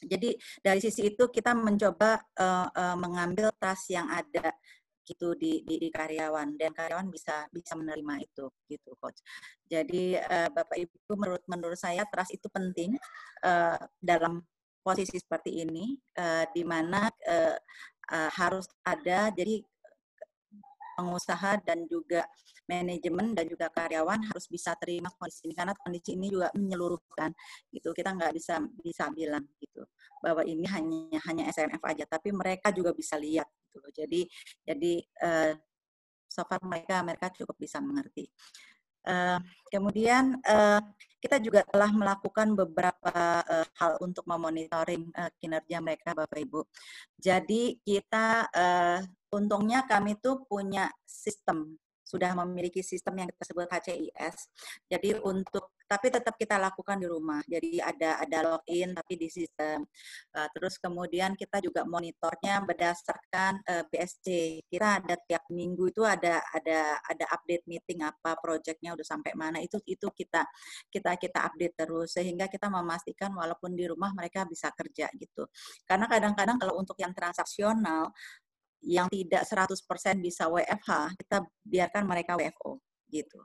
[0.06, 0.30] jadi
[0.62, 4.51] dari sisi itu kita mencoba uh, uh, mengambil tas yang ada
[5.06, 9.21] gitu di, di, di karyawan dan karyawan bisa bisa menerima itu gitu coach.
[9.69, 12.97] Jadi uh, Bapak Ibu menurut menurut saya trust itu penting
[13.45, 14.41] uh, dalam
[14.86, 17.58] posisi seperti ini uh, di mana uh,
[18.12, 19.32] uh, harus ada.
[19.34, 19.63] Jadi
[20.96, 22.24] pengusaha dan juga
[22.65, 27.30] manajemen dan juga karyawan harus bisa terima kondisi ini karena kondisi ini juga menyeluruhkan
[27.72, 27.91] gitu.
[27.91, 29.84] Kita nggak bisa bisa bilang gitu
[30.26, 34.22] bahwa ini hanya hanya SMF aja tapi mereka juga bisa lihat gitu jadi
[34.65, 35.54] jadi uh,
[36.26, 38.26] so far mereka mereka cukup bisa mengerti
[39.06, 39.39] uh,
[39.70, 40.82] kemudian uh,
[41.22, 45.10] kita juga telah melakukan beberapa uh, hal untuk memonitoring
[45.41, 46.62] kinerja mereka, Bapak Ibu.
[47.18, 48.46] Jadi kita
[49.34, 54.38] untungnya kami tuh punya sistem sudah memiliki sistem yang kita sebut HCIS.
[54.86, 57.41] Jadi untuk tapi tetap kita lakukan di rumah.
[57.45, 59.86] Jadi ada ada login tapi di sistem.
[60.34, 64.28] Uh, terus kemudian kita juga monitornya berdasarkan uh, eh, BSC.
[64.65, 69.62] Kita ada tiap minggu itu ada ada ada update meeting apa proyeknya udah sampai mana
[69.62, 70.43] itu itu kita
[70.89, 75.45] kita kita update terus sehingga kita memastikan walaupun di rumah mereka bisa kerja gitu.
[75.86, 78.10] Karena kadang-kadang kalau untuk yang transaksional
[78.86, 82.78] yang tidak 100% bisa WFH, kita biarkan mereka WFO
[83.10, 83.41] gitu.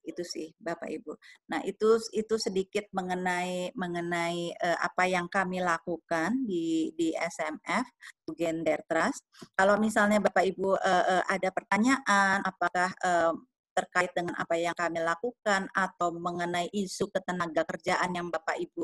[0.00, 1.12] Itu sih Bapak Ibu.
[1.52, 7.86] Nah, itu itu sedikit mengenai mengenai uh, apa yang kami lakukan di di SMF
[8.32, 9.26] Gender Trust.
[9.54, 13.34] Kalau misalnya Bapak Ibu uh, uh, ada pertanyaan apakah uh,
[13.70, 18.82] terkait dengan apa yang kami lakukan atau mengenai isu ketenaga kerjaan yang Bapak Ibu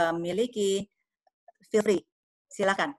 [0.00, 0.84] uh, miliki,
[1.70, 2.02] feel free,
[2.50, 2.92] silakan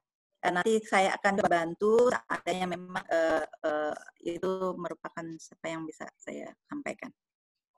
[0.52, 7.08] nanti saya akan bantu adanya memang uh, uh, itu merupakan apa yang bisa saya sampaikan.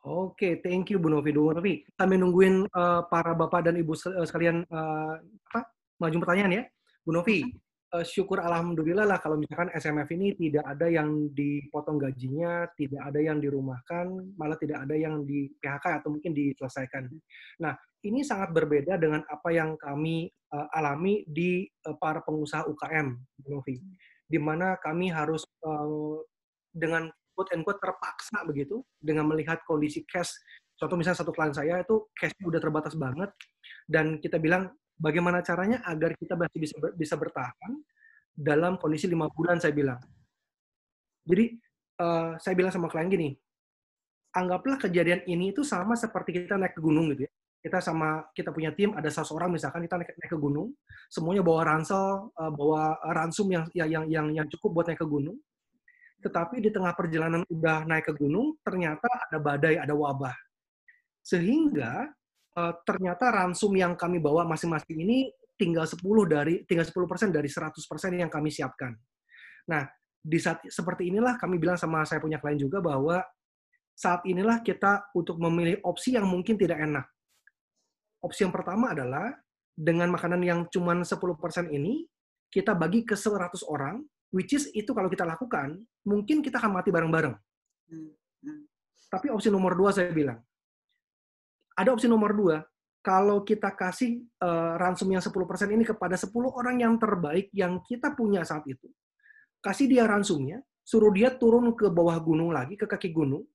[0.05, 1.33] Oke, thank you Bu Novi.
[1.33, 5.17] Bu Novi, kami nungguin uh, para bapak dan ibu sekalian uh,
[5.49, 5.65] apa
[5.97, 6.63] maju pertanyaan ya.
[7.01, 7.41] Bu Novi,
[7.89, 13.17] uh, syukur alhamdulillah lah kalau misalkan SMF ini tidak ada yang dipotong gajinya, tidak ada
[13.17, 17.09] yang dirumahkan, malah tidak ada yang di PHK atau mungkin diselesaikan.
[17.65, 17.73] Nah,
[18.05, 23.09] ini sangat berbeda dengan apa yang kami uh, alami di uh, para pengusaha UKM,
[23.41, 23.81] Bu Novi,
[24.29, 26.21] di mana kami harus uh,
[26.69, 30.31] dengan quote and quote terpaksa begitu dengan melihat kondisi cash.
[30.79, 33.31] Contoh misalnya satu klien saya itu cash udah terbatas banget
[33.85, 37.71] dan kita bilang bagaimana caranya agar kita masih bisa bisa bertahan
[38.31, 39.99] dalam kondisi lima bulan saya bilang.
[41.27, 41.55] Jadi
[41.99, 43.29] uh, saya bilang sama klien gini,
[44.35, 47.31] anggaplah kejadian ini itu sama seperti kita naik ke gunung gitu ya.
[47.65, 50.69] Kita sama kita punya tim ada seseorang misalkan kita naik, naik ke gunung,
[51.09, 55.39] semuanya bawa ransel, uh, bawa ransum yang yang yang yang cukup buat naik ke gunung
[56.25, 60.33] tetapi di tengah perjalanan udah naik ke gunung, ternyata ada badai, ada wabah.
[61.21, 62.09] Sehingga
[62.57, 67.77] uh, ternyata ransum yang kami bawa masing-masing ini tinggal 10 dari tinggal 10% dari 100%
[68.17, 68.97] yang kami siapkan.
[69.69, 69.85] Nah,
[70.17, 73.21] di saat seperti inilah kami bilang sama saya punya klien juga bahwa
[73.93, 77.05] saat inilah kita untuk memilih opsi yang mungkin tidak enak.
[78.25, 79.29] Opsi yang pertama adalah
[79.77, 81.05] dengan makanan yang cuma 10%
[81.69, 82.09] ini,
[82.49, 84.01] kita bagi ke 100 orang,
[84.35, 87.35] Which is itu kalau kita lakukan, mungkin kita akan mati bareng-bareng.
[87.87, 88.11] Hmm.
[88.43, 88.67] Hmm.
[89.07, 90.43] Tapi opsi nomor dua saya bilang,
[91.79, 92.59] ada opsi nomor dua,
[92.99, 95.31] kalau kita kasih uh, ransom yang 10%
[95.71, 98.91] ini kepada 10 orang yang terbaik yang kita punya saat itu,
[99.63, 103.47] kasih dia ransumnya, suruh dia turun ke bawah gunung lagi, ke kaki gunung,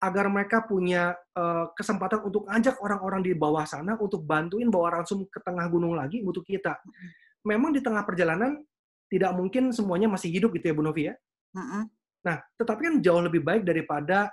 [0.00, 5.28] agar mereka punya uh, kesempatan untuk ajak orang-orang di bawah sana untuk bantuin bawa ransum
[5.28, 6.80] ke tengah gunung lagi untuk kita.
[6.80, 7.10] Hmm.
[7.52, 8.64] Memang di tengah perjalanan
[9.12, 11.14] tidak mungkin semuanya masih hidup gitu ya Bu Novi ya.
[11.52, 11.84] Uh-uh.
[12.24, 14.32] Nah, tetapi kan jauh lebih baik daripada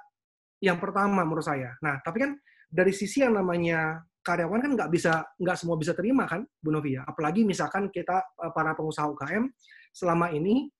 [0.63, 1.75] yang pertama menurut saya.
[1.83, 2.31] Nah, tapi kan
[2.71, 6.95] dari sisi yang namanya karyawan kan nggak bisa nggak semua bisa terima kan Bu Novi
[6.95, 7.03] ya.
[7.03, 9.51] Apalagi misalkan kita eh, para pengusaha UKM
[9.91, 10.71] selama ini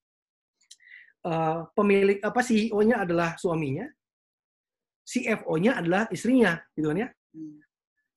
[1.28, 3.84] uh, pemilik apa CEO-nya adalah suaminya,
[5.04, 7.10] CFO-nya adalah istrinya, gitu kan ya.
[7.36, 7.58] Hmm.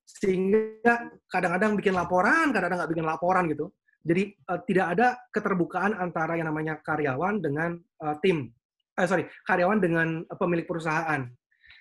[0.05, 3.73] Sehingga kadang-kadang bikin laporan, kadang-kadang nggak bikin laporan gitu.
[4.03, 8.51] Jadi uh, tidak ada keterbukaan antara yang namanya karyawan dengan uh, tim.
[8.99, 11.23] Eh, sorry, karyawan dengan uh, pemilik perusahaan.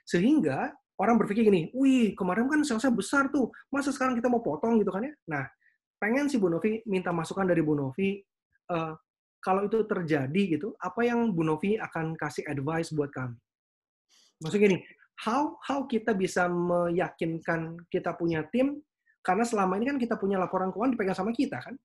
[0.06, 0.70] Sehingga
[1.02, 4.94] orang berpikir gini, wih kemarin kan salesnya besar tuh, masa sekarang kita mau potong gitu
[4.94, 5.12] kan ya?
[5.26, 5.44] Nah,
[5.98, 8.22] pengen si Bu Novi minta masukan dari Bu Novi,
[8.70, 8.94] uh,
[9.42, 13.34] kalau itu terjadi gitu, apa yang Bu Novi akan kasih advice buat kami?
[14.38, 14.78] Maksudnya gini,
[15.26, 18.78] how how kita bisa meyakinkan kita punya tim
[19.22, 21.78] karena selama ini kan kita punya laporan keuangan dipegang sama kita kan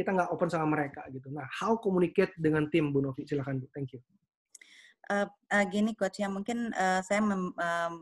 [0.00, 1.28] kita nggak open sama mereka gitu.
[1.28, 3.28] Nah, how communicate dengan tim Bu Novi?
[3.28, 3.68] Silakan Bu.
[3.76, 4.00] Thank you.
[5.12, 7.92] Uh, uh, gini coach ya mungkin uh, saya mem, um,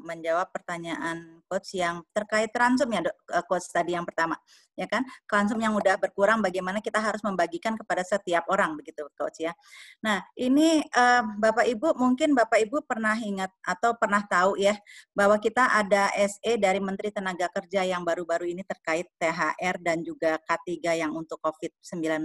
[0.00, 4.36] menjawab pertanyaan coach yang terkait ransom ya eh, coach tadi yang pertama
[4.72, 5.04] ya kan?
[5.28, 9.52] Ransom yang udah berkurang bagaimana kita harus membagikan kepada setiap orang begitu coach ya.
[10.00, 14.76] Nah ini uh, bapak ibu mungkin bapak ibu pernah ingat atau pernah tahu ya
[15.12, 20.40] bahwa kita ada SE dari Menteri Tenaga Kerja yang baru-baru ini terkait THR dan juga
[20.40, 22.24] K3 yang untuk COVID-19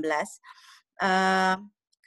[1.03, 1.55] uh,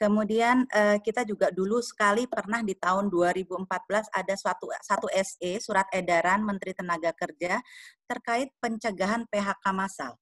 [0.01, 3.69] Kemudian uh, kita juga dulu sekali pernah di tahun 2014
[4.09, 7.61] ada suatu satu SE surat edaran Menteri Tenaga Kerja
[8.09, 10.17] terkait pencegahan PHK massal,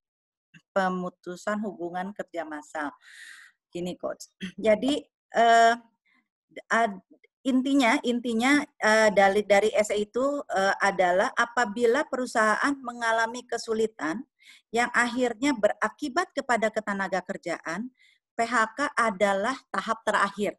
[0.75, 2.91] pemutusan hubungan kerja massal.
[3.71, 4.27] Gini coach.
[4.59, 4.99] Jadi
[5.39, 5.79] uh,
[6.67, 6.99] ad,
[7.47, 14.27] intinya intinya uh, dari dari SE itu uh, adalah apabila perusahaan mengalami kesulitan
[14.75, 17.95] yang akhirnya berakibat kepada ketenaga kerjaan
[18.39, 20.55] PHK adalah tahap terakhir.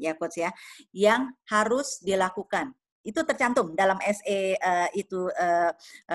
[0.00, 0.50] Ya, coach ya,
[0.90, 2.72] yang harus dilakukan.
[3.04, 5.70] Itu tercantum dalam SE uh, eh, itu uh,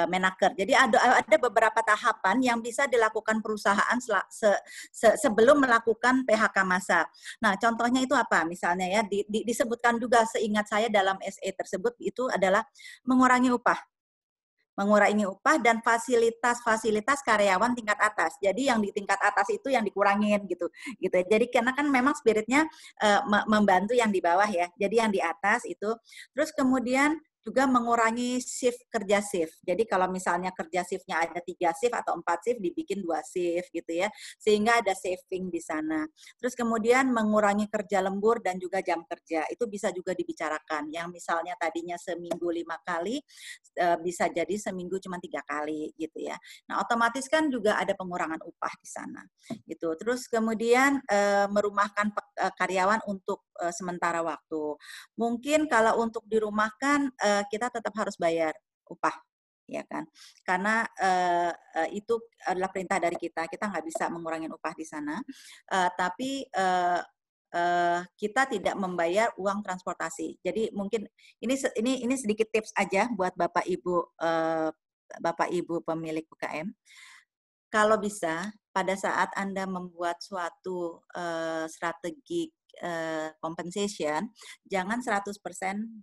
[0.09, 0.57] Menaker.
[0.57, 4.17] Jadi ada ada beberapa tahapan yang bisa dilakukan perusahaan se,
[4.89, 7.05] se, sebelum melakukan PHK massa.
[7.37, 8.41] Nah, contohnya itu apa?
[8.41, 12.65] Misalnya ya di, di, disebutkan juga seingat saya dalam SE tersebut itu adalah
[13.05, 13.79] mengurangi upah
[14.79, 18.39] mengurangi upah dan fasilitas-fasilitas karyawan tingkat atas.
[18.39, 20.71] Jadi yang di tingkat atas itu yang dikurangin gitu.
[21.03, 21.19] Gitu.
[21.27, 22.63] Jadi karena kan memang spiritnya
[23.03, 24.71] uh, membantu yang di bawah ya.
[24.79, 25.91] Jadi yang di atas itu
[26.31, 29.57] terus kemudian juga mengurangi shift kerja shift.
[29.65, 34.05] Jadi kalau misalnya kerja shiftnya ada tiga shift atau empat shift, dibikin dua shift gitu
[34.05, 34.07] ya,
[34.37, 36.05] sehingga ada saving di sana.
[36.37, 40.93] Terus kemudian mengurangi kerja lembur dan juga jam kerja itu bisa juga dibicarakan.
[40.93, 43.17] Yang misalnya tadinya seminggu lima kali,
[43.81, 46.37] eh, bisa jadi seminggu cuma tiga kali gitu ya.
[46.69, 49.25] Nah otomatis kan juga ada pengurangan upah di sana
[49.65, 49.97] gitu.
[49.97, 52.13] Terus kemudian eh, merumahkan
[52.45, 53.41] eh, karyawan untuk
[53.75, 54.79] sementara waktu.
[55.19, 58.51] Mungkin kalau untuk dirumahkan uh, kita tetap harus bayar
[58.91, 59.15] upah
[59.69, 60.03] ya kan?
[60.41, 61.53] Karena uh,
[61.93, 65.21] itu adalah perintah dari kita kita nggak bisa mengurangi upah di sana.
[65.69, 66.99] Uh, tapi uh,
[67.53, 70.41] uh, kita tidak membayar uang transportasi.
[70.41, 71.05] Jadi mungkin
[71.39, 74.73] ini ini ini sedikit tips aja buat bapak ibu uh,
[75.17, 76.69] bapak ibu pemilik UKM
[77.69, 82.49] kalau bisa pada saat anda membuat suatu uh, strategi
[82.81, 84.29] uh, compensation
[84.65, 85.37] jangan 100%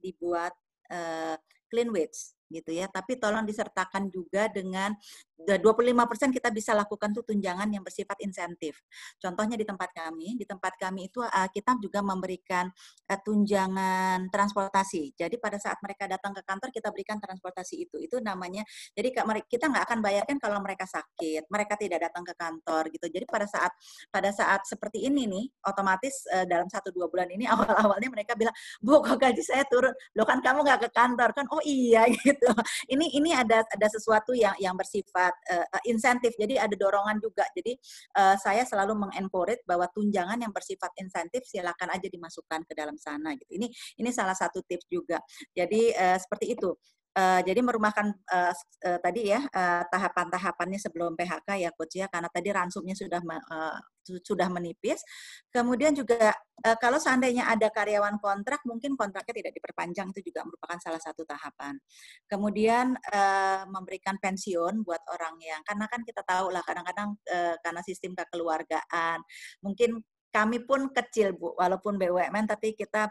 [0.03, 0.55] dibuat
[0.91, 1.37] uh,
[1.71, 2.87] clean wage gitu ya.
[2.91, 4.95] Tapi tolong disertakan juga dengan
[5.37, 8.81] 25% kita bisa lakukan tuh tunjangan yang bersifat insentif.
[9.21, 12.67] Contohnya di tempat kami, di tempat kami itu uh, kita juga memberikan
[13.07, 15.13] uh, tunjangan transportasi.
[15.13, 17.97] Jadi pada saat mereka datang ke kantor kita berikan transportasi itu.
[18.01, 18.65] Itu namanya
[18.97, 19.13] jadi
[19.45, 23.07] kita nggak akan bayarkan kalau mereka sakit, mereka tidak datang ke kantor gitu.
[23.13, 23.73] Jadi pada saat
[24.09, 29.05] pada saat seperti ini nih, otomatis dalam satu dua bulan ini awal-awalnya mereka bilang, "Bu,
[29.05, 29.93] kok gaji saya turun?
[30.17, 32.36] Lo kan kamu nggak ke kantor kan?" Oh iya gitu.
[32.93, 36.35] Ini ini ada ada sesuatu yang yang bersifat uh, insentif.
[36.39, 37.45] Jadi ada dorongan juga.
[37.57, 37.75] Jadi
[38.19, 43.35] uh, saya selalu mengencourage bahwa tunjangan yang bersifat insentif silakan aja dimasukkan ke dalam sana
[43.35, 43.51] gitu.
[43.59, 43.67] Ini
[44.03, 45.19] ini salah satu tips juga.
[45.53, 46.71] Jadi uh, seperti itu.
[47.17, 48.53] Uh, jadi merumahkan uh,
[48.85, 53.81] uh, tadi ya uh, tahapan-tahapannya sebelum PHK ya coach ya karena tadi ransumnya sudah uh,
[54.05, 55.01] sudah menipis.
[55.49, 60.77] Kemudian juga uh, kalau seandainya ada karyawan kontrak mungkin kontraknya tidak diperpanjang itu juga merupakan
[60.77, 61.81] salah satu tahapan.
[62.29, 67.81] Kemudian uh, memberikan pensiun buat orang yang karena kan kita tahu lah kadang-kadang uh, karena
[67.81, 69.25] sistem kekeluargaan
[69.65, 70.05] mungkin
[70.37, 73.09] kami pun kecil Bu walaupun BUMN tapi kita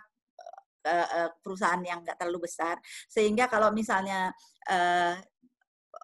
[1.41, 2.78] perusahaan yang nggak terlalu besar
[3.10, 4.30] sehingga kalau misalnya
[4.69, 5.17] uh,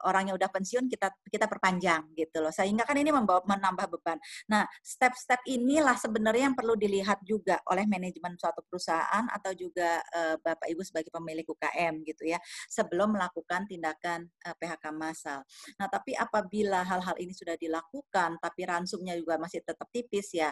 [0.05, 4.17] orangnya udah pensiun kita kita perpanjang gitu loh sehingga kan ini membawa menambah beban.
[4.49, 10.01] Nah step-step inilah sebenarnya yang perlu dilihat juga oleh manajemen suatu perusahaan atau juga
[10.41, 12.39] bapak ibu sebagai pemilik UKM gitu ya
[12.69, 15.45] sebelum melakukan tindakan PHK massal.
[15.77, 20.49] Nah tapi apabila hal-hal ini sudah dilakukan tapi ransumnya juga masih tetap tipis ya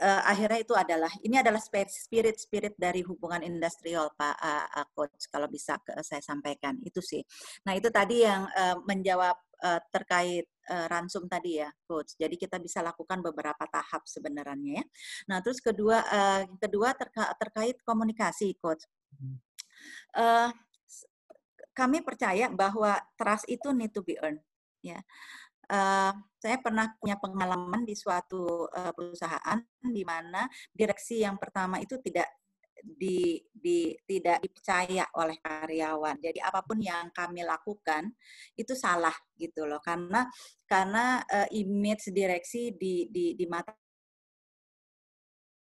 [0.00, 5.50] uh, akhirnya itu adalah ini adalah spirit spirit dari hubungan industrial Pak uh, Coach kalau
[5.50, 7.20] bisa ke, saya sampaikan itu sih.
[7.68, 12.16] Nah itu tadi yang uh, menjawab uh, terkait uh, ransum tadi ya Coach.
[12.16, 14.84] Jadi kita bisa lakukan beberapa tahap sebenarnya ya.
[15.28, 18.86] Nah terus kedua uh, kedua terka terkait komunikasi Coach.
[20.16, 20.48] Uh,
[21.72, 24.44] kami percaya bahwa trust itu need to be earned
[24.84, 24.98] ya
[25.70, 32.02] uh, saya pernah punya pengalaman di suatu uh, perusahaan di mana direksi yang pertama itu
[32.02, 32.26] tidak
[32.82, 36.18] di, di tidak dipercaya oleh karyawan.
[36.18, 38.10] Jadi apa pun yang kami lakukan
[38.58, 40.26] itu salah gitu loh karena
[40.66, 43.70] karena uh, image direksi di di di mata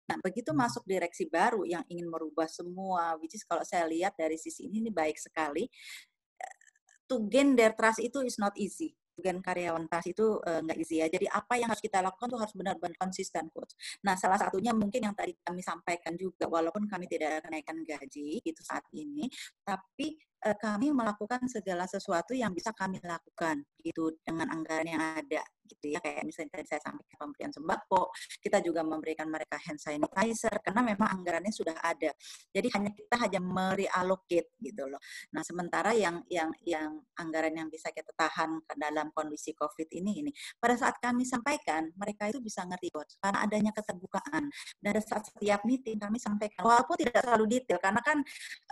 [0.07, 4.39] Nah, begitu masuk direksi baru yang ingin merubah semua, which is kalau saya lihat dari
[4.39, 5.67] sisi ini, ini baik sekali.
[7.11, 11.01] To gain their trust itu is not easy dengan karyawan tas itu uh, nggak easy
[11.01, 11.09] ya.
[11.09, 13.73] Jadi apa yang harus kita lakukan tuh harus benar-benar konsisten, coach.
[14.05, 18.61] Nah, salah satunya mungkin yang tadi kami sampaikan juga, walaupun kami tidak kenaikan gaji itu
[18.61, 19.27] saat ini,
[19.65, 25.43] tapi uh, kami melakukan segala sesuatu yang bisa kami lakukan gitu dengan anggaran yang ada
[25.67, 28.03] gitu ya kayak misalnya tadi saya sampaikan pemberian sembako
[28.41, 32.11] kita juga memberikan mereka hand sanitizer karena memang anggarannya sudah ada.
[32.55, 35.03] Jadi hanya kita hanya mereallocate gitu loh.
[35.35, 40.23] Nah sementara yang yang yang anggaran yang bisa kita tahan ke dalam kondisi covid ini
[40.25, 44.49] ini pada saat kami sampaikan mereka itu bisa ngerti karena adanya keterbukaan
[44.81, 48.19] dan saat setiap meeting kami sampaikan walaupun tidak terlalu detail karena kan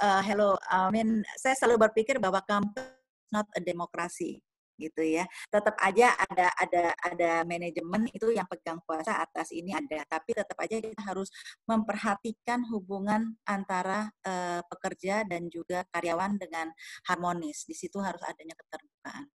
[0.00, 2.84] uh, hello I mean saya selalu berpikir bahwa kampus
[3.32, 4.38] not a demokrasi
[4.78, 5.24] gitu ya.
[5.50, 10.58] Tetap aja ada ada ada manajemen itu yang pegang kuasa atas ini ada, tapi tetap
[10.58, 11.30] aja kita harus
[11.66, 16.70] memperhatikan hubungan antara uh, pekerja dan juga karyawan dengan
[17.06, 17.66] harmonis.
[17.66, 19.30] Di situ harus adanya keterbukaan.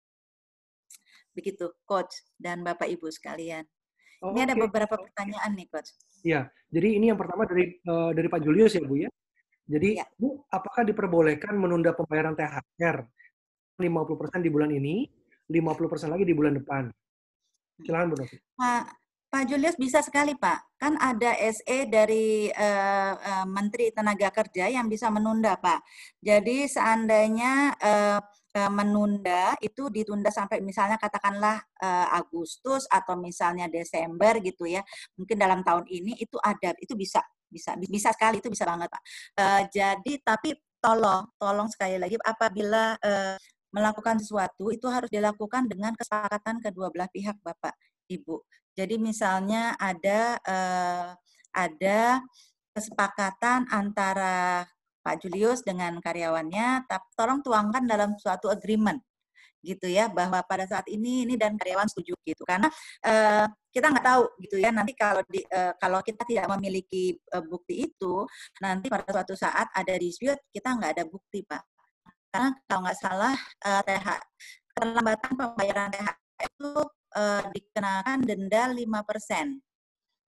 [1.34, 3.66] Begitu, coach dan Bapak Ibu sekalian.
[4.22, 4.46] Oh, ini okay.
[4.46, 5.90] ada beberapa pertanyaan nih, coach.
[6.24, 9.10] Iya, jadi ini yang pertama dari uh, dari Pak Julius ya, Bu ya.
[9.66, 10.06] Jadi, ya.
[10.14, 13.02] Bu, apakah diperbolehkan menunda pembayaran THR
[13.80, 15.08] 50% di bulan ini
[15.48, 16.88] 50% lagi di bulan depan.
[17.82, 18.36] Silakan Bu Novi.
[18.60, 18.86] Nah,
[19.34, 24.86] Pak Julius bisa sekali Pak, kan ada SE dari uh, uh, Menteri Tenaga Kerja yang
[24.86, 25.82] bisa menunda Pak.
[26.22, 28.22] Jadi seandainya uh,
[28.70, 31.58] menunda itu ditunda sampai misalnya katakanlah
[32.14, 34.78] Agustus atau misalnya Desember gitu ya,
[35.18, 37.18] mungkin dalam tahun ini itu ada, itu bisa
[37.50, 39.02] bisa bisa sekali itu bisa banget Pak.
[39.74, 42.94] Jadi tapi tolong tolong sekali lagi apabila
[43.74, 47.74] melakukan sesuatu itu harus dilakukan dengan kesepakatan kedua belah pihak Bapak
[48.06, 48.46] Ibu.
[48.78, 51.10] Jadi misalnya ada uh,
[51.50, 52.22] ada
[52.70, 54.66] kesepakatan antara
[55.02, 56.86] Pak Julius dengan karyawannya,
[57.18, 59.02] tolong tuangkan dalam suatu agreement
[59.64, 62.68] gitu ya bahwa pada saat ini ini dan karyawan setuju gitu karena
[63.08, 67.40] uh, kita nggak tahu gitu ya nanti kalau di uh, kalau kita tidak memiliki uh,
[67.40, 68.28] bukti itu
[68.60, 71.64] nanti pada suatu saat ada dispute kita nggak ada bukti pak
[72.34, 74.08] karena kalau nggak salah uh, TH
[74.74, 76.70] terlambatan pembayaran THR itu
[77.14, 78.82] uh, dikenakan denda 5%.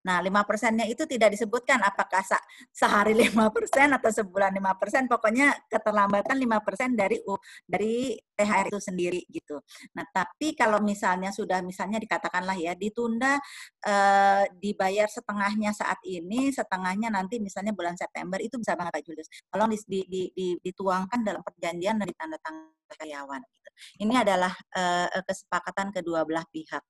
[0.06, 2.22] Nah, lima persennya itu tidak disebutkan apakah
[2.70, 5.10] sehari lima persen atau sebulan lima persen.
[5.10, 7.18] Pokoknya keterlambatan lima persen dari
[7.66, 9.58] dari THR itu sendiri gitu.
[9.98, 13.42] Nah, tapi kalau misalnya sudah misalnya dikatakanlah ya ditunda
[13.82, 19.28] eh, dibayar setengahnya saat ini, setengahnya nanti misalnya bulan September itu bisa banget Pak Julius.
[19.50, 23.42] Tolong di, di, di, di, dituangkan dalam perjanjian dari tanda tangan karyawan.
[23.42, 23.70] Gitu.
[24.06, 26.84] Ini adalah eh, kesepakatan kedua belah pihak.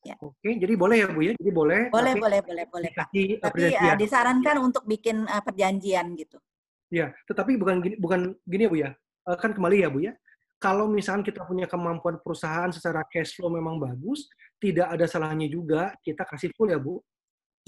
[0.00, 0.16] Ya.
[0.16, 1.32] Oke, jadi boleh ya Bu ya?
[1.36, 1.92] Jadi boleh.
[1.92, 2.90] Boleh, boleh, boleh, boleh.
[2.96, 6.40] Tapi uh, disarankan untuk bikin uh, perjanjian gitu.
[6.88, 8.90] Ya, tetapi bukan gini, bukan gini ya Bu ya.
[9.28, 10.16] Uh, kan kembali ya Bu ya.
[10.60, 14.28] Kalau misalkan kita punya kemampuan perusahaan secara cash flow memang bagus,
[14.60, 17.00] tidak ada salahnya juga kita kasih full ya Bu.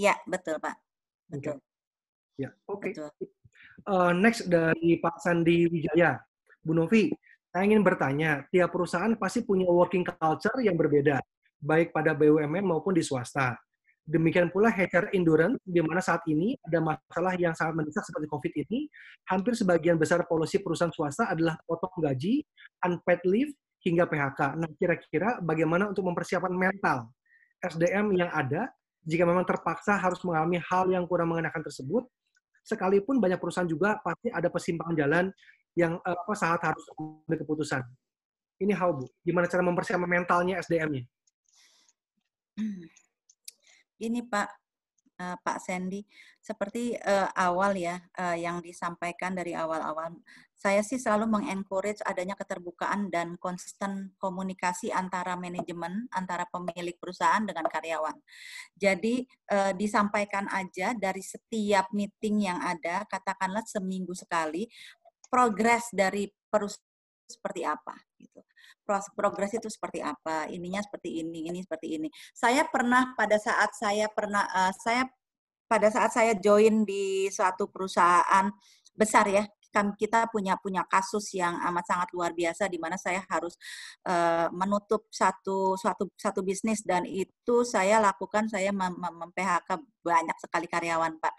[0.01, 0.77] Ya, betul Pak.
[1.29, 1.61] Betul.
[1.61, 2.49] Okay.
[2.49, 2.97] Ya, oke.
[2.97, 3.29] Okay.
[3.85, 6.17] Uh, next dari Pak Sandi Wijaya.
[6.65, 7.13] Bu Novi,
[7.53, 11.21] saya ingin bertanya, tiap perusahaan pasti punya working culture yang berbeda
[11.63, 13.55] baik pada BUMN maupun di swasta.
[14.03, 18.53] Demikian pula HR endurance, di mana saat ini ada masalah yang sangat mendesak seperti COVID
[18.67, 18.91] ini,
[19.31, 22.43] hampir sebagian besar polisi perusahaan swasta adalah potong gaji,
[22.83, 24.59] unpaid leave, hingga PHK.
[24.59, 27.11] Nah, kira-kira bagaimana untuk mempersiapkan mental
[27.63, 28.71] SDM yang ada
[29.03, 32.07] jika memang terpaksa harus mengalami hal yang kurang mengenakan tersebut,
[32.63, 35.25] sekalipun banyak perusahaan juga pasti ada persimpangan jalan
[35.75, 37.83] yang eh, apa saat harus mengambil keputusan.
[38.63, 39.11] Ini how, Bu?
[39.27, 41.03] Gimana cara mempersiapkan mentalnya SDM-nya?
[44.03, 44.49] Ini Pak,
[45.23, 46.03] uh, Pak Sandy,
[46.43, 50.19] seperti uh, awal ya uh, yang disampaikan dari awal-awal,
[50.59, 57.67] saya sih selalu mengencourage adanya keterbukaan dan konsisten komunikasi antara manajemen, antara pemilik perusahaan dengan
[57.67, 58.15] karyawan.
[58.79, 59.27] Jadi
[59.75, 64.71] disampaikan aja dari setiap meeting yang ada, katakanlah seminggu sekali,
[65.27, 66.92] progres dari perusahaan
[67.29, 68.41] seperti apa gitu
[69.15, 72.09] progres itu seperti apa, ininya seperti ini, ini seperti ini.
[72.35, 75.07] Saya pernah pada saat saya pernah uh, saya
[75.71, 78.53] pada saat saya join di suatu perusahaan
[78.93, 83.25] besar ya, kan kita punya punya kasus yang amat sangat luar biasa di mana saya
[83.25, 83.57] harus
[84.05, 90.37] uh, menutup satu suatu satu bisnis dan itu saya lakukan saya mem, mem PHK banyak
[90.37, 91.35] sekali karyawan Pak.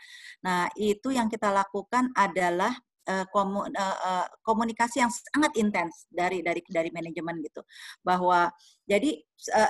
[0.48, 2.74] Nah, itu yang kita lakukan adalah
[3.08, 7.62] uh, komu, uh, komunikasi yang sangat intens dari dari dari manajemen gitu.
[8.04, 8.52] Bahwa
[8.84, 9.20] jadi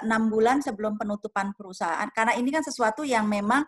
[0.05, 3.65] enam bulan sebelum penutupan perusahaan karena ini kan sesuatu yang memang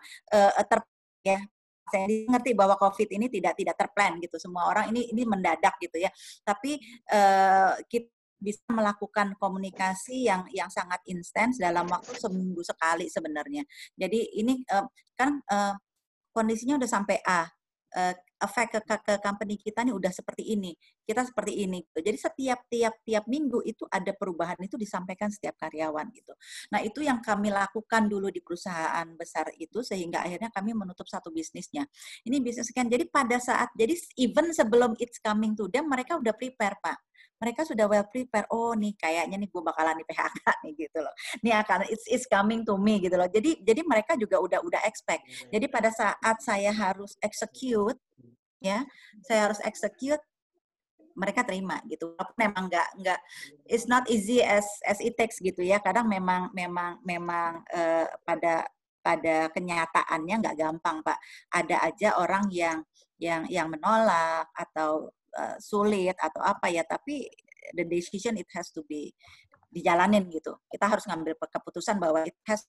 [0.70, 0.80] ter
[1.26, 1.42] ya
[1.86, 4.38] saya ngerti bahwa COVID ini tidak tidak terplan gitu.
[4.38, 6.10] Semua orang ini ini mendadak gitu ya.
[6.46, 6.78] Tapi
[7.90, 13.66] kita bisa melakukan komunikasi yang yang sangat intens dalam waktu seminggu sekali sebenarnya.
[13.98, 14.62] Jadi ini
[15.18, 15.42] kan
[16.30, 17.50] kondisinya udah sampai A
[18.36, 21.80] efek ke, ke, ke company kita nih udah seperti ini, kita seperti ini.
[21.88, 21.98] Gitu.
[22.04, 26.32] Jadi setiap tiap tiap minggu itu ada perubahan itu disampaikan setiap karyawan gitu.
[26.72, 31.32] Nah itu yang kami lakukan dulu di perusahaan besar itu sehingga akhirnya kami menutup satu
[31.32, 31.88] bisnisnya.
[32.28, 32.86] Ini bisnis kan.
[32.86, 36.98] Jadi pada saat jadi even sebelum it's coming to them mereka udah prepare pak
[37.36, 38.48] mereka sudah well prepare.
[38.48, 41.14] Oh nih kayaknya nih gue bakalan di PHK nih gitu loh.
[41.44, 43.28] Nih akan it's, it's coming to me gitu loh.
[43.28, 45.24] Jadi jadi mereka juga udah udah expect.
[45.28, 45.58] Iya.
[45.58, 47.98] Jadi pada saat saya harus execute
[48.60, 48.82] ya,
[49.24, 50.20] saya harus execute
[51.16, 52.16] mereka terima gitu.
[52.36, 53.20] Memang nggak nggak
[53.68, 55.80] it's not easy as as it takes gitu ya.
[55.80, 58.64] Kadang memang memang memang uh, pada
[59.04, 61.18] pada kenyataannya nggak gampang pak.
[61.52, 62.80] Ada aja orang yang
[63.16, 67.28] yang yang menolak atau uh, sulit atau apa ya tapi
[67.76, 69.12] the decision it has to be
[69.68, 72.64] dijalanin gitu kita harus ngambil keputusan bahwa it has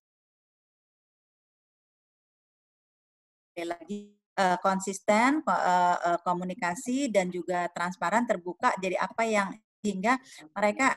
[3.58, 9.50] lagi uh, konsisten uh, komunikasi dan juga transparan terbuka jadi apa yang
[9.82, 10.22] hingga
[10.54, 10.94] mereka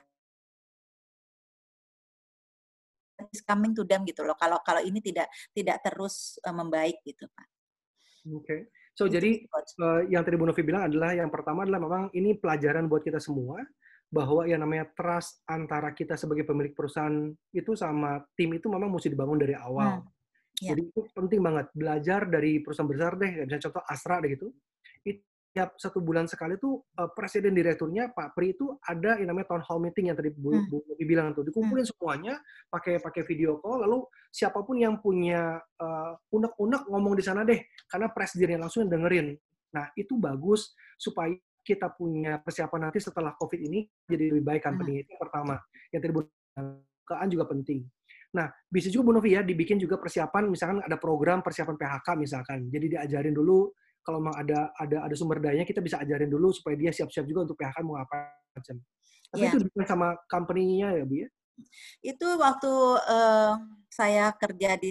[3.28, 4.32] is coming to them gitu loh.
[4.40, 7.46] Kalau kalau ini tidak tidak terus membaik gitu, Pak.
[8.32, 8.44] Oke.
[8.44, 8.60] Okay.
[9.00, 12.84] So jadi uh, yang tadi Bu Novi bilang adalah yang pertama adalah memang ini pelajaran
[12.84, 13.64] buat kita semua
[14.12, 19.08] bahwa yang namanya trust antara kita sebagai pemilik perusahaan itu sama tim itu memang mesti
[19.08, 20.04] dibangun dari awal.
[20.04, 20.12] Hmm.
[20.60, 20.76] Yeah.
[20.76, 24.52] Jadi itu penting banget belajar dari perusahaan besar deh, misalnya contoh Astra deh gitu.
[25.50, 29.50] Itu tiap satu bulan sekali tuh uh, presiden direkturnya Pak Pri itu ada yang namanya
[29.50, 30.70] town hall meeting yang tadi Bu, hmm.
[30.70, 31.90] Bu bilang tuh dikumpulin hmm.
[31.90, 32.34] semuanya
[32.70, 37.58] pakai pakai video call lalu siapa pun yang punya uh, unek-unek ngomong di sana deh
[37.90, 39.34] karena presiden langsung dengerin.
[39.74, 41.34] Nah, itu bagus supaya
[41.66, 44.86] kita punya persiapan nanti setelah COVID ini jadi lebih baik kan hmm.
[44.86, 45.58] itu yang pertama.
[45.90, 46.20] Yang tadi Bu
[47.26, 47.82] juga penting.
[48.30, 52.70] Nah, bisa juga Bu Novi ya dibikin juga persiapan misalkan ada program persiapan PHK misalkan.
[52.70, 53.74] Jadi diajarin dulu
[54.10, 57.46] kalau memang ada ada ada sumber dayanya kita bisa ajarin dulu supaya dia siap-siap juga
[57.46, 58.82] untuk PHK mau apa macam.
[59.30, 59.54] Tapi yeah.
[59.54, 61.28] itu depend sama company-nya ya, Bu ya?
[62.02, 62.72] Itu waktu
[63.06, 63.54] uh,
[63.86, 64.90] saya kerja di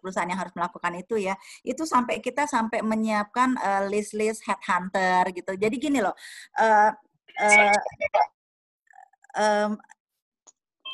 [0.00, 5.52] perusahaan yang harus melakukan itu ya, itu sampai kita sampai menyiapkan uh, list-list headhunter gitu.
[5.52, 6.16] Jadi gini loh,
[6.56, 6.88] uh,
[7.44, 7.78] uh,
[9.36, 9.76] um,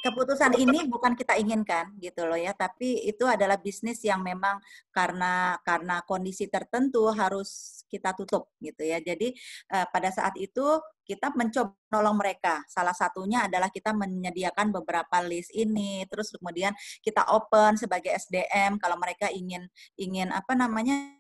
[0.01, 4.59] keputusan ini bukan kita inginkan gitu loh ya, tapi itu adalah bisnis yang memang
[4.91, 8.99] karena karena kondisi tertentu harus kita tutup gitu ya.
[9.03, 9.35] Jadi
[9.75, 10.65] uh, pada saat itu
[11.05, 12.63] kita mencoba nolong mereka.
[12.71, 16.71] Salah satunya adalah kita menyediakan beberapa list ini, terus kemudian
[17.03, 19.67] kita open sebagai SDM kalau mereka ingin
[19.99, 21.20] ingin apa namanya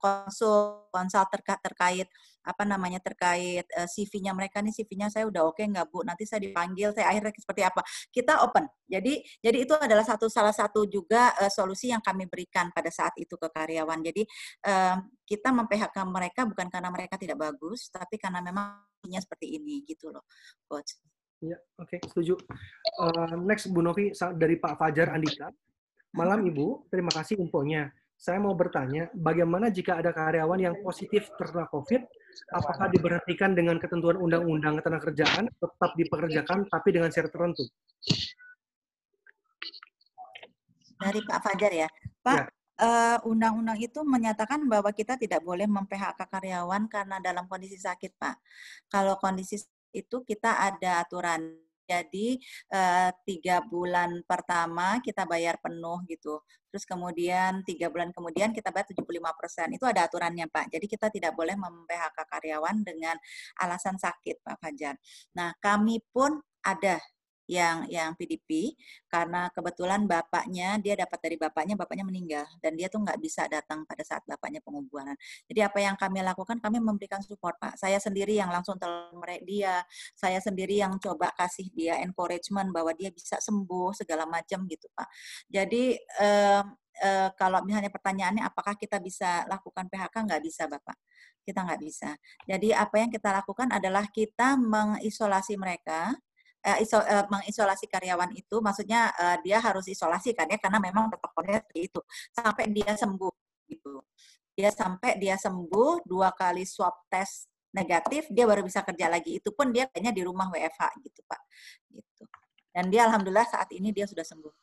[0.00, 2.08] konsul konsult terkait terkait
[2.40, 6.00] apa namanya terkait uh, CV-nya mereka nih CV-nya saya udah oke okay nggak bu?
[6.02, 7.84] Nanti saya dipanggil saya akhirnya seperti apa?
[8.08, 8.64] Kita open.
[8.88, 13.12] Jadi jadi itu adalah satu salah satu juga uh, solusi yang kami berikan pada saat
[13.20, 14.00] itu ke karyawan.
[14.00, 14.24] Jadi
[14.66, 14.96] uh,
[15.28, 20.24] kita memphk mereka bukan karena mereka tidak bagus tapi karena memang seperti ini gitu loh
[20.64, 20.96] coach.
[21.40, 22.40] Ya oke okay, setuju.
[23.00, 25.52] Uh, next Bu Novi dari Pak Fajar Andika
[26.16, 26.88] malam Ibu.
[26.88, 32.04] Terima kasih infonya saya mau bertanya, bagaimana jika ada karyawan yang positif terkena COVID,
[32.52, 37.64] apakah diberhentikan dengan ketentuan undang-undang ketenagakerjaan, tetap dipekerjakan, tapi dengan syarat tertentu?
[41.00, 41.88] Dari Pak Fajar ya.
[42.20, 42.44] Pak, ya.
[42.80, 48.36] Eh, undang-undang itu menyatakan bahwa kita tidak boleh mem-PHK karyawan karena dalam kondisi sakit, Pak.
[48.92, 49.64] Kalau kondisi
[49.96, 51.56] itu kita ada aturan
[51.90, 52.28] jadi
[52.70, 56.38] uh, tiga bulan pertama kita bayar penuh gitu.
[56.70, 59.02] Terus kemudian tiga bulan kemudian kita bayar 75
[59.34, 59.66] persen.
[59.74, 60.70] Itu ada aturannya Pak.
[60.70, 63.18] Jadi kita tidak boleh mem-PHK karyawan dengan
[63.58, 64.94] alasan sakit Pak Fajar.
[65.34, 67.02] Nah kami pun ada
[67.50, 68.78] yang yang PDP
[69.10, 73.82] karena kebetulan bapaknya dia dapat dari bapaknya bapaknya meninggal dan dia tuh nggak bisa datang
[73.82, 75.18] pada saat bapaknya penguburan.
[75.50, 77.74] Jadi apa yang kami lakukan kami memberikan support Pak.
[77.74, 79.82] Saya sendiri yang langsung telepon dia,
[80.14, 85.08] saya sendiri yang coba kasih dia encouragement bahwa dia bisa sembuh segala macam gitu Pak.
[85.50, 86.62] Jadi eh,
[87.34, 90.94] kalau misalnya pertanyaannya apakah kita bisa lakukan PHK nggak bisa Bapak
[91.40, 92.14] kita nggak bisa.
[92.46, 96.14] Jadi apa yang kita lakukan adalah kita mengisolasi mereka
[96.66, 101.08] uh, iso, uh, mengisolasi karyawan itu maksudnya uh, dia harus isolasi kan ya karena memang
[101.08, 102.00] protokolnya seperti itu
[102.32, 103.32] sampai dia sembuh
[103.70, 104.04] gitu.
[104.54, 109.38] Dia sampai dia sembuh dua kali swab test negatif dia baru bisa kerja lagi.
[109.38, 111.40] Itu pun dia kayaknya di rumah WFH gitu, Pak.
[111.88, 112.22] Gitu.
[112.70, 114.54] Dan dia alhamdulillah saat ini dia sudah sembuh.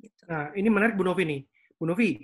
[0.00, 0.22] Gitu.
[0.28, 1.40] Nah, ini menarik Bu Novi nih.
[1.76, 2.20] Bu Novi,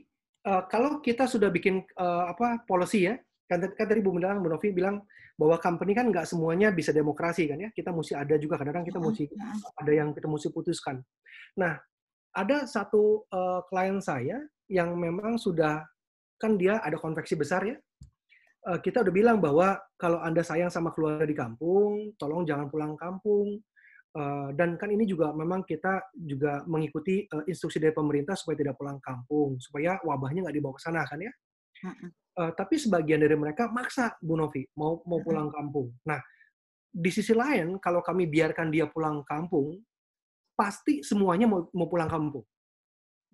[0.48, 3.14] uh, kalau kita sudah bikin uh, apa policy ya,
[3.50, 5.02] kan, kan tadi Bu bilang, Bu Novi bilang
[5.34, 7.74] bahwa company kan nggak semuanya bisa demokrasi kan ya.
[7.74, 9.24] Kita mesti ada juga kadang-kadang kita mesti
[9.74, 11.02] ada yang kita mesti putuskan.
[11.58, 11.74] Nah,
[12.30, 14.38] ada satu uh, klien saya
[14.70, 15.82] yang memang sudah
[16.38, 17.74] kan dia ada konveksi besar ya.
[18.68, 22.94] Uh, kita udah bilang bahwa kalau anda sayang sama keluarga di kampung, tolong jangan pulang
[22.94, 23.58] kampung.
[24.10, 28.74] Uh, dan kan ini juga memang kita juga mengikuti uh, instruksi dari pemerintah supaya tidak
[28.74, 31.32] pulang kampung, supaya wabahnya nggak dibawa ke sana kan ya.
[32.40, 35.92] Uh, tapi sebagian dari mereka maksa Bu Novi mau mau pulang kampung.
[36.08, 36.16] Nah,
[36.88, 39.76] di sisi lain kalau kami biarkan dia pulang kampung,
[40.56, 42.40] pasti semuanya mau, mau pulang kampung.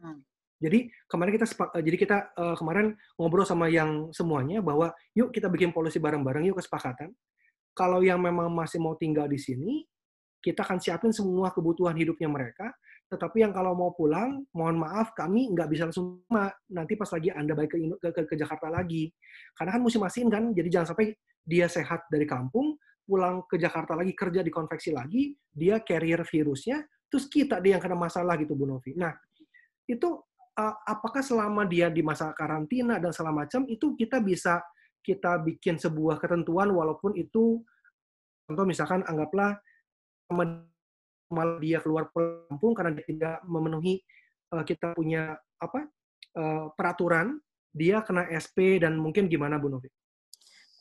[0.03, 0.27] Hmm.
[0.59, 5.47] Jadi kemarin kita sepak, jadi kita uh, kemarin ngobrol sama yang semuanya bahwa yuk kita
[5.47, 7.15] bikin polisi bareng-bareng, yuk kesepakatan.
[7.77, 9.87] Kalau yang memang masih mau tinggal di sini,
[10.43, 12.75] kita akan siapin semua kebutuhan hidupnya mereka
[13.07, 16.27] tetapi yang kalau mau pulang, mohon maaf kami nggak bisa langsung
[16.67, 19.15] nanti pas lagi Anda balik ke, ke, ke Jakarta lagi.
[19.55, 21.15] Karena kan musim asin kan, jadi jangan sampai
[21.47, 22.75] dia sehat dari kampung,
[23.07, 27.83] pulang ke Jakarta lagi, kerja di konveksi lagi, dia carrier virusnya, terus kita dia yang
[27.87, 28.99] kena masalah gitu Bu Novi.
[28.99, 29.15] Nah,
[29.87, 30.19] itu
[30.59, 34.59] uh, apakah selama dia di masa karantina dan segala macam, itu kita bisa
[35.07, 37.63] kita bikin sebuah ketentuan walaupun itu,
[38.51, 39.55] contoh misalkan anggaplah
[41.31, 44.03] malah dia keluar kampung karena dia tidak memenuhi
[44.55, 45.89] uh, kita punya apa
[46.37, 47.41] uh, peraturan,
[47.73, 49.89] dia kena SP dan mungkin gimana Bu Novi?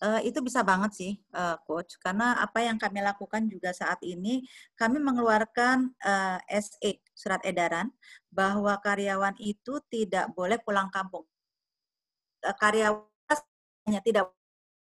[0.03, 1.95] Uh, itu bisa banget sih, uh, coach.
[2.03, 4.43] Karena apa yang kami lakukan juga saat ini,
[4.75, 7.89] kami mengeluarkan uh, SE surat edaran
[8.27, 11.23] bahwa karyawan itu tidak boleh pulang kampung.
[12.43, 13.07] Uh, karyawan
[13.87, 14.29] hanya tidak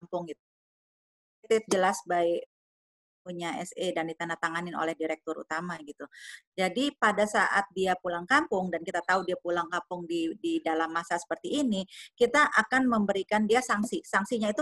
[0.03, 0.43] kampung gitu.
[1.47, 2.43] Itu jelas baik
[3.25, 6.05] punya SE dan ditandatanganin oleh direktur utama gitu.
[6.53, 10.93] Jadi pada saat dia pulang kampung dan kita tahu dia pulang kampung di di dalam
[10.93, 11.81] masa seperti ini,
[12.13, 14.05] kita akan memberikan dia sanksi.
[14.05, 14.61] Sanksinya itu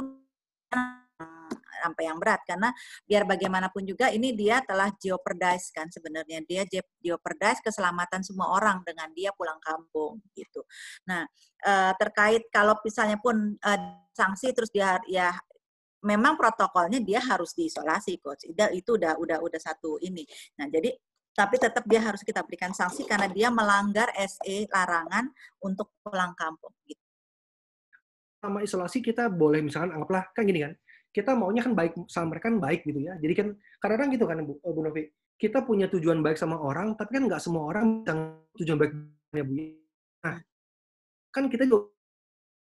[1.83, 2.71] sampai yang berat karena
[3.03, 6.63] biar bagaimanapun juga ini dia telah jeopardize kan sebenarnya dia
[7.03, 10.63] jeopardize keselamatan semua orang dengan dia pulang kampung gitu.
[11.11, 11.27] Nah
[11.59, 13.79] eh, terkait kalau misalnya pun eh,
[14.15, 15.35] sanksi terus dia ya
[16.03, 18.45] memang protokolnya dia harus diisolasi coach.
[18.51, 20.27] Itu udah udah udah satu ini.
[20.59, 20.91] Nah, jadi
[21.33, 25.33] tapi tetap dia harus kita berikan sanksi karena dia melanggar SE larangan
[25.65, 27.01] untuk pulang kampung gitu.
[28.37, 30.73] Sama isolasi kita boleh misalkan anggaplah kan gini kan.
[31.13, 33.17] Kita maunya kan baik sama mereka kan baik gitu ya.
[33.17, 33.47] Jadi kan
[33.81, 35.09] kadang-kadang gitu kan Bu, Bu Novi.
[35.33, 38.13] Kita punya tujuan baik sama orang, tapi kan nggak semua orang bisa
[38.61, 38.91] tujuan baik
[39.33, 39.53] ya Bu.
[40.23, 40.37] Nah,
[41.33, 41.89] kan kita juga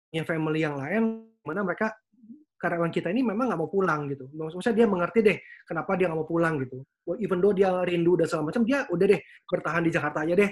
[0.10, 1.04] punya family yang lain
[1.46, 1.94] mana mereka
[2.58, 4.26] karyawan kita ini memang nggak mau pulang gitu.
[4.34, 6.82] Maksudnya dia mengerti deh kenapa dia nggak mau pulang gitu.
[7.22, 10.52] Even though dia rindu dan segala macam, dia udah deh bertahan di Jakarta aja deh.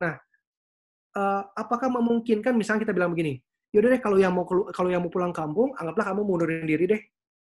[0.00, 0.14] Nah,
[1.18, 3.42] uh, apakah memungkinkan misalnya kita bilang begini,
[3.74, 7.00] yaudah deh kalau yang mau kalau yang mau pulang kampung, anggaplah kamu mundurin diri deh.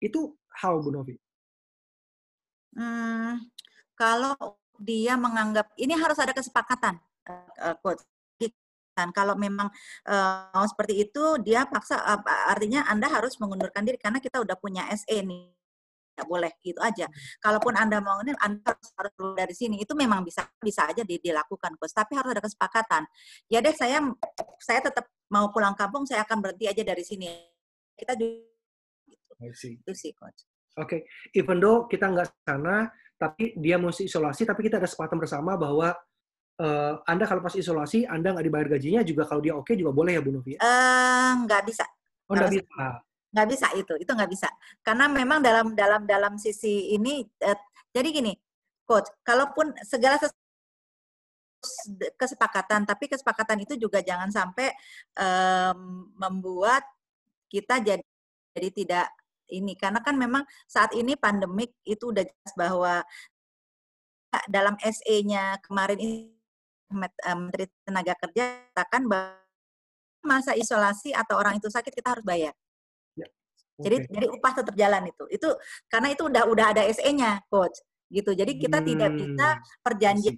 [0.01, 1.14] Itu how Bu Novi?
[2.74, 3.39] Hmm,
[3.95, 4.35] kalau
[4.80, 6.99] dia menganggap ini harus ada kesepakatan,
[7.30, 8.03] uh, coach
[9.15, 9.67] kalau memang
[10.07, 14.87] uh, seperti itu dia paksa uh, artinya Anda harus mengundurkan diri karena kita udah punya
[14.95, 15.51] SE nih
[16.15, 17.11] tidak boleh gitu aja.
[17.43, 21.03] Kalaupun Anda mau ini Anda harus harus keluar dari sini itu memang bisa bisa aja
[21.03, 23.03] dilakukan coach, tapi harus ada kesepakatan.
[23.51, 23.99] Ya deh saya
[24.63, 27.27] saya tetap mau pulang kampung, saya akan berhenti aja dari sini.
[27.99, 28.47] Kita juga
[29.11, 29.83] gitu.
[29.83, 30.47] Itu sih coach.
[30.75, 31.01] Oke, okay.
[31.39, 35.95] even though kita nggak sana, tapi dia mesti isolasi, tapi kita ada kesepakatan bersama bahwa
[36.61, 39.91] uh, Anda kalau pas isolasi, Anda nggak dibayar gajinya juga kalau dia oke okay, juga
[39.91, 40.55] boleh ya Bu Novi?
[40.59, 41.85] Uh, nggak bisa.
[42.31, 42.85] Oh, nggak bisa.
[43.35, 44.49] Nggak bisa itu, itu nggak bisa.
[44.85, 47.59] Karena memang dalam dalam dalam sisi ini, uh,
[47.91, 48.33] jadi gini,
[48.87, 50.21] coach, kalaupun segala
[52.21, 54.69] kesepakatan, tapi kesepakatan itu juga jangan sampai
[55.17, 56.85] um, membuat
[57.49, 58.05] kita jadi
[58.55, 59.07] jadi tidak
[59.51, 62.95] ini karena kan memang saat ini pandemik itu udah jelas bahwa
[64.51, 66.35] dalam SE-nya kemarin ini
[66.91, 69.41] Menteri Tenaga Kerja katakan bahwa
[70.24, 72.57] masa isolasi atau orang itu sakit kita harus bayar.
[73.14, 73.28] Ya.
[73.28, 73.82] Okay.
[73.85, 75.24] Jadi jadi upah tetap jalan itu.
[75.28, 75.49] Itu
[75.93, 77.76] karena itu udah udah ada SE-nya, coach.
[78.09, 78.32] Gitu.
[78.32, 78.87] Jadi kita hmm.
[78.89, 79.49] tidak bisa
[79.85, 80.37] perjanjian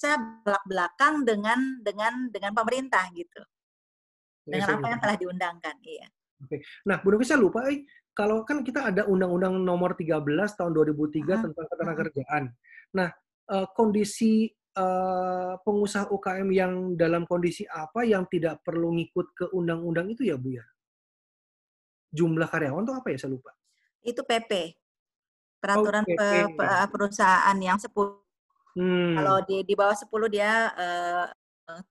[0.00, 3.44] bisa belak-belakang dengan dengan dengan pemerintah gitu.
[4.48, 6.08] Dengan apa yang telah diundangkan, iya.
[6.40, 6.56] Oke.
[6.56, 6.60] Okay.
[6.88, 7.84] Nah, Bu Novi saya lupa, eh,
[8.16, 10.24] kalau kan kita ada Undang-Undang Nomor 13
[10.56, 11.42] tahun 2003 hmm.
[11.44, 12.42] tentang ketenagakerjaan.
[12.96, 13.08] Nah,
[13.52, 14.48] uh, kondisi
[14.80, 20.40] uh, pengusaha UKM yang dalam kondisi apa yang tidak perlu ngikut ke undang-undang itu ya
[20.40, 20.64] Bu ya?
[22.10, 23.52] Jumlah karyawan tuh apa ya saya lupa.
[24.00, 24.74] Itu PP.
[25.60, 26.56] Peraturan oh, PP.
[26.56, 27.92] Pe, perusahaan yang 10.
[28.80, 29.14] Hmm.
[29.20, 31.26] Kalau di di bawah 10 dia uh,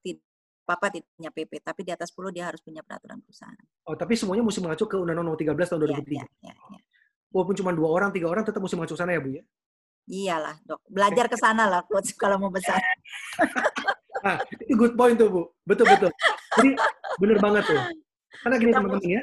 [0.02, 0.26] tidak
[0.70, 3.58] apa tidak punya PP, tapi di atas 10 dia harus punya peraturan perusahaan.
[3.90, 6.14] Oh, tapi semuanya mesti mengacu ke Undang-Undang Nomor 13 tahun 2003.
[6.14, 6.80] Ya, ya, ya, ya.
[7.30, 9.42] Walaupun cuma dua orang, tiga orang tetap mesti mengacu sana ya, Bu ya?
[10.10, 10.82] Iyalah, dok.
[10.90, 12.82] Belajar ke sana lah, coach, kalau mau besar.
[14.26, 15.42] nah, itu good point tuh, Bu.
[15.62, 16.10] Betul, betul.
[16.58, 16.70] Jadi,
[17.22, 17.80] bener banget tuh.
[18.42, 19.22] Karena gini, teman-teman ya.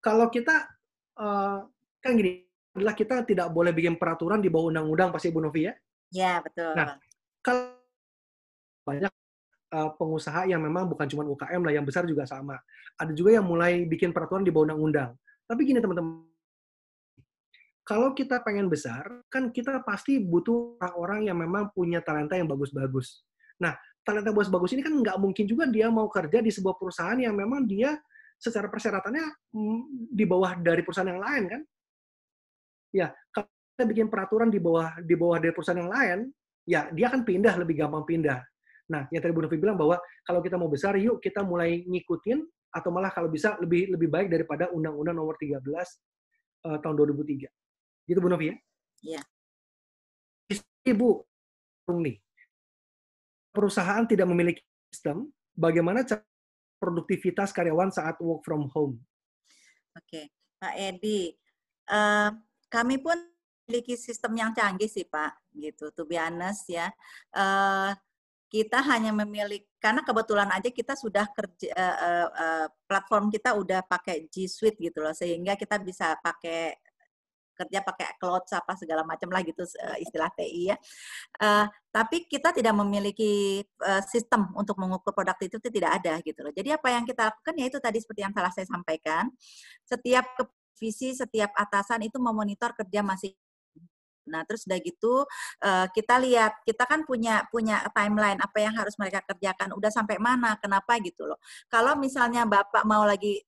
[0.00, 0.64] Kalau kita,
[1.20, 1.68] uh,
[2.00, 5.74] kan gini, adalah kita tidak boleh bikin peraturan di bawah undang-undang, pasti Bu Novi ya?
[6.08, 6.72] Iya, betul.
[6.72, 6.96] Nah,
[7.44, 7.76] kalau
[8.88, 9.12] banyak
[9.76, 12.56] uh, pengusaha yang memang bukan cuma UKM lah, yang besar juga sama.
[12.96, 15.12] Ada juga yang mulai bikin peraturan di bawah undang-undang.
[15.44, 16.24] Tapi gini, teman-teman
[17.88, 23.24] kalau kita pengen besar, kan kita pasti butuh orang-orang yang memang punya talenta yang bagus-bagus.
[23.64, 23.72] Nah,
[24.04, 27.64] talenta bagus-bagus ini kan nggak mungkin juga dia mau kerja di sebuah perusahaan yang memang
[27.64, 27.96] dia
[28.36, 29.24] secara persyaratannya
[29.56, 29.80] mm,
[30.12, 31.62] di bawah dari perusahaan yang lain kan?
[32.92, 36.18] Ya, kalau kita bikin peraturan di bawah di bawah dari perusahaan yang lain,
[36.68, 38.44] ya dia akan pindah lebih gampang pindah.
[38.92, 39.96] Nah, yang tadi Bu Novi bilang bahwa
[40.28, 44.28] kalau kita mau besar, yuk kita mulai ngikutin atau malah kalau bisa lebih lebih baik
[44.28, 47.48] daripada Undang-Undang Nomor 13 uh, eh, tahun 2003.
[48.08, 48.56] Gitu Bu Novi ya?
[49.04, 49.22] Iya.
[50.88, 51.20] Ibu,
[52.00, 52.16] nih,
[53.52, 56.24] perusahaan tidak memiliki sistem, bagaimana cara
[56.80, 58.96] produktivitas karyawan saat work from home?
[59.92, 61.36] Oke, Pak Edi,
[61.92, 62.32] uh,
[62.72, 63.20] kami pun
[63.68, 65.92] memiliki sistem yang canggih sih Pak, gitu.
[65.92, 66.88] To be honest ya,
[67.36, 67.92] uh,
[68.48, 74.24] kita hanya memiliki karena kebetulan aja kita sudah kerja uh, uh, platform kita udah pakai
[74.32, 76.80] G Suite gitu loh, sehingga kita bisa pakai
[77.58, 80.76] kerja pakai cloud apa segala macam lah gitu uh, istilah TI ya.
[81.42, 86.40] Uh, tapi kita tidak memiliki uh, sistem untuk mengukur produk itu, itu tidak ada gitu
[86.46, 86.54] loh.
[86.54, 89.26] Jadi apa yang kita lakukan ya itu tadi seperti yang telah saya sampaikan,
[89.82, 90.38] setiap
[90.78, 93.34] visi setiap atasan itu memonitor kerja masing
[94.28, 95.24] Nah, terus udah gitu
[95.96, 100.60] kita lihat kita kan punya punya timeline apa yang harus mereka kerjakan, udah sampai mana,
[100.60, 101.40] kenapa gitu loh.
[101.72, 103.40] Kalau misalnya Bapak mau lagi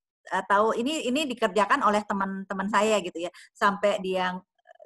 [0.46, 3.30] tahu ini ini dikerjakan oleh teman-teman saya gitu ya.
[3.54, 4.38] Sampai dia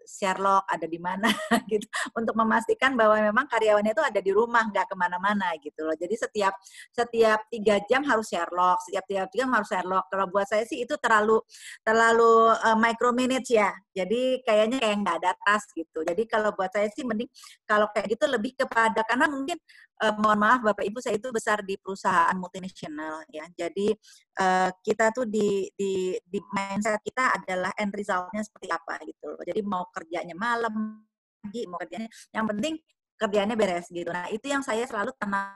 [0.07, 1.29] Sherlock ada di mana
[1.73, 1.85] gitu.
[2.15, 5.97] Untuk memastikan bahwa memang karyawannya itu ada di rumah nggak ke mana-mana gitu loh.
[5.97, 6.55] Jadi setiap
[6.93, 10.07] setiap tiga jam harus Sherlock setiap tiga jam harus Sherlock.
[10.13, 11.41] Kalau buat saya sih itu terlalu
[11.83, 13.73] terlalu uh, micromanage ya.
[13.97, 16.05] Jadi kayaknya kayak nggak ada tas gitu.
[16.05, 17.29] Jadi kalau buat saya sih mending
[17.65, 19.59] kalau kayak gitu lebih kepada karena mungkin
[20.03, 23.45] uh, mohon maaf Bapak Ibu saya itu besar di perusahaan multinasional ya.
[23.55, 23.95] Jadi
[24.41, 29.43] uh, kita tuh di di di mindset kita adalah end resultnya seperti apa gitu loh.
[29.45, 31.05] Jadi mau kerjanya malam
[31.45, 32.81] pagi mau kerjanya yang penting
[33.15, 34.11] kerjanya beres gitu.
[34.11, 35.55] Nah, itu yang saya selalu tenang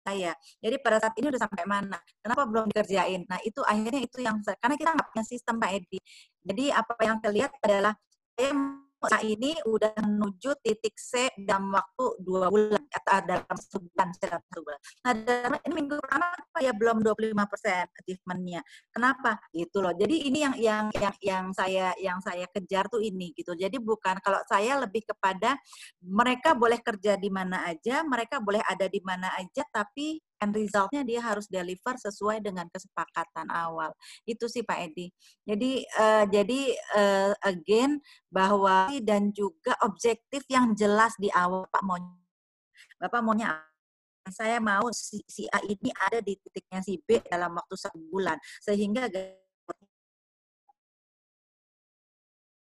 [0.00, 0.32] saya.
[0.58, 1.98] Jadi pada saat ini udah sampai mana?
[2.24, 3.28] Kenapa belum dikerjain?
[3.28, 5.98] Nah, itu akhirnya itu yang karena kita nggak punya sistem Pak Edi.
[6.40, 7.92] Jadi apa yang saya lihat adalah
[8.32, 8.50] saya
[9.08, 14.80] saat ini udah menuju titik C dalam waktu dua bulan atau dalam sebulan dalam sebulan.
[15.06, 16.28] Nah, dalam ini minggu pertama
[16.60, 18.60] ya belum 25 persen achievementnya.
[18.92, 19.40] Kenapa?
[19.54, 19.94] Gitu loh.
[19.96, 23.56] Jadi ini yang yang yang yang saya yang saya kejar tuh ini gitu.
[23.56, 25.56] Jadi bukan kalau saya lebih kepada
[26.04, 31.04] mereka boleh kerja di mana aja, mereka boleh ada di mana aja, tapi end resultnya
[31.04, 33.92] dia harus deliver sesuai dengan kesepakatan awal.
[34.24, 35.12] Itu sih Pak Edi.
[35.44, 36.60] Jadi uh, jadi
[36.96, 38.00] uh, again
[38.32, 42.00] bahwa dan juga objektif yang jelas di awal Pak mau
[43.00, 43.56] Bapak maunya
[44.28, 48.36] saya mau si, si A ini ada di titiknya si B dalam waktu satu bulan
[48.60, 49.08] sehingga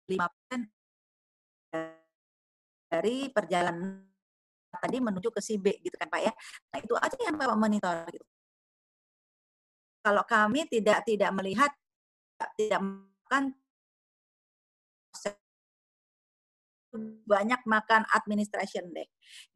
[0.08, 0.68] lima persen
[2.88, 4.13] dari perjalanan
[4.80, 6.32] tadi menuju ke si B gitu kan Pak ya.
[6.72, 8.26] Nah itu aja yang Bapak monitor gitu.
[10.04, 11.72] Kalau kami tidak tidak melihat
[12.58, 13.56] tidak makan
[17.26, 19.08] banyak makan administration deh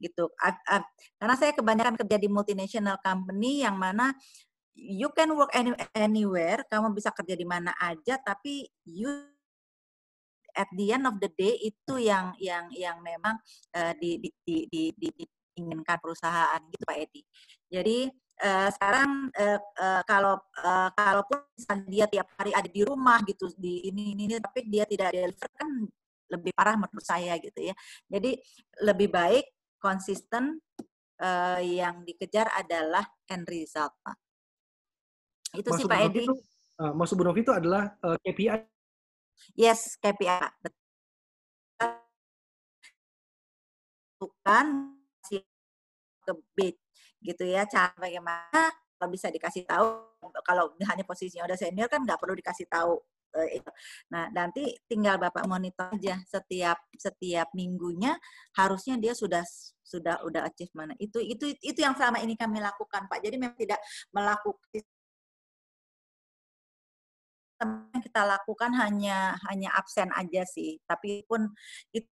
[0.03, 4.11] gitu karena saya kebanyakan kerja di multinational company yang mana
[4.75, 9.11] you can work any, anywhere kamu bisa kerja di mana aja tapi you
[10.59, 13.39] at the end of the day itu yang yang yang memang
[13.79, 15.09] uh, di, di, di, di, di,
[15.59, 17.23] diinginkan perusahaan gitu Pak Edi.
[17.71, 17.99] Jadi
[18.43, 21.39] uh, sekarang uh, uh, kalau uh, kalaupun
[21.87, 25.51] dia tiap hari ada di rumah gitu di ini ini, ini tapi dia tidak deliver
[25.55, 25.69] kan
[26.29, 27.75] lebih parah menurut saya gitu ya.
[28.07, 28.39] Jadi
[28.87, 29.47] lebih baik
[29.83, 30.59] konsisten
[31.23, 34.17] uh, yang dikejar adalah end result Pak.
[35.59, 36.25] Itu Maksud sih Pak Edi.
[36.29, 36.35] Itu,
[36.83, 38.78] uh, maksud Bu Novi itu adalah uh, KPI
[39.55, 40.51] Yes, KPI.
[44.19, 44.67] Bukan
[46.29, 46.77] ke bid
[47.25, 48.69] gitu ya cara bagaimana
[49.01, 50.13] kalau bisa dikasih tahu
[50.45, 53.01] kalau hanya posisinya udah senior kan nggak perlu dikasih tahu
[53.53, 53.71] itu.
[54.11, 58.17] Nah, nanti tinggal Bapak monitor aja setiap setiap minggunya
[58.57, 59.45] harusnya dia sudah
[59.85, 60.97] sudah udah achieve mana.
[60.99, 63.21] Itu itu itu yang selama ini kami lakukan, Pak.
[63.23, 63.79] Jadi memang tidak
[64.11, 64.83] melakukan
[67.67, 71.51] yang kita lakukan hanya hanya absen aja sih, tapi pun
[71.91, 72.07] itu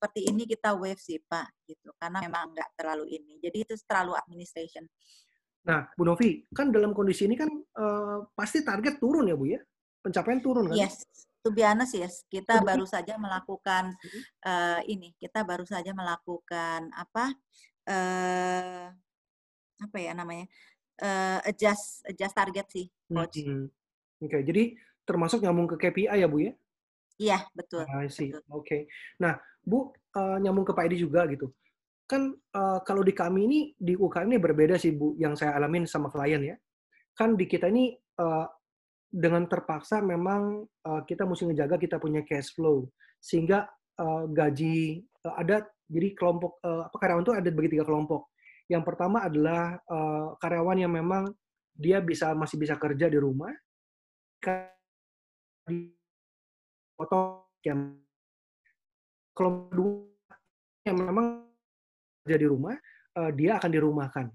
[0.00, 1.92] seperti ini kita wave sih Pak, gitu.
[2.00, 3.36] Karena memang nggak terlalu ini.
[3.42, 4.88] Jadi itu terlalu administration.
[5.60, 9.60] Nah, Bu Novi, kan dalam kondisi ini kan uh, pasti target turun ya Bu ya?
[10.00, 10.76] Pencapaian turun kan?
[10.80, 11.04] Yes,
[11.44, 13.92] to be honest yes, kita baru saja melakukan
[14.48, 17.36] uh, ini, kita baru saja melakukan apa?
[17.84, 18.88] Uh,
[19.84, 20.48] apa ya namanya?
[21.00, 23.40] Uh, adjust adjust target sih, coach.
[23.40, 23.68] Hmm.
[24.20, 24.62] Oke, okay, jadi
[25.08, 26.52] termasuk nyambung ke KPI ya, Bu ya?
[27.20, 27.84] Iya, betul.
[27.88, 28.32] I see.
[28.32, 28.64] Oke.
[28.64, 28.80] Okay.
[29.20, 31.52] Nah, Bu, uh, nyambung ke Pak Edi juga gitu.
[32.08, 35.84] Kan uh, kalau di kami ini, di UKM ini berbeda sih, Bu, yang saya alamin
[35.84, 36.56] sama klien ya.
[37.12, 38.48] Kan di kita ini uh,
[39.08, 42.88] dengan terpaksa memang uh, kita mesti ngejaga kita punya cash flow.
[43.20, 43.68] Sehingga
[44.00, 48.32] uh, gaji uh, ada, jadi kelompok, uh, apa karyawan itu ada bagi tiga kelompok.
[48.68, 51.28] Yang pertama adalah uh, karyawan yang memang
[51.76, 53.52] dia bisa masih bisa kerja di rumah,
[56.96, 57.20] foto
[57.64, 57.96] yang
[59.72, 60.04] dua
[60.84, 61.44] yang memang
[62.24, 62.76] jadi rumah
[63.16, 64.26] uh, dia akan dirumahkan.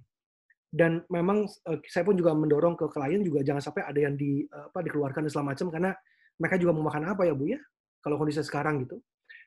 [0.76, 4.46] Dan memang uh, saya pun juga mendorong ke klien juga jangan sampai ada yang di
[4.50, 5.92] uh, apa dikeluarkan dan segala macam karena
[6.36, 7.60] mereka juga mau makan apa ya bu ya
[8.04, 9.02] kalau kondisi sekarang gitu.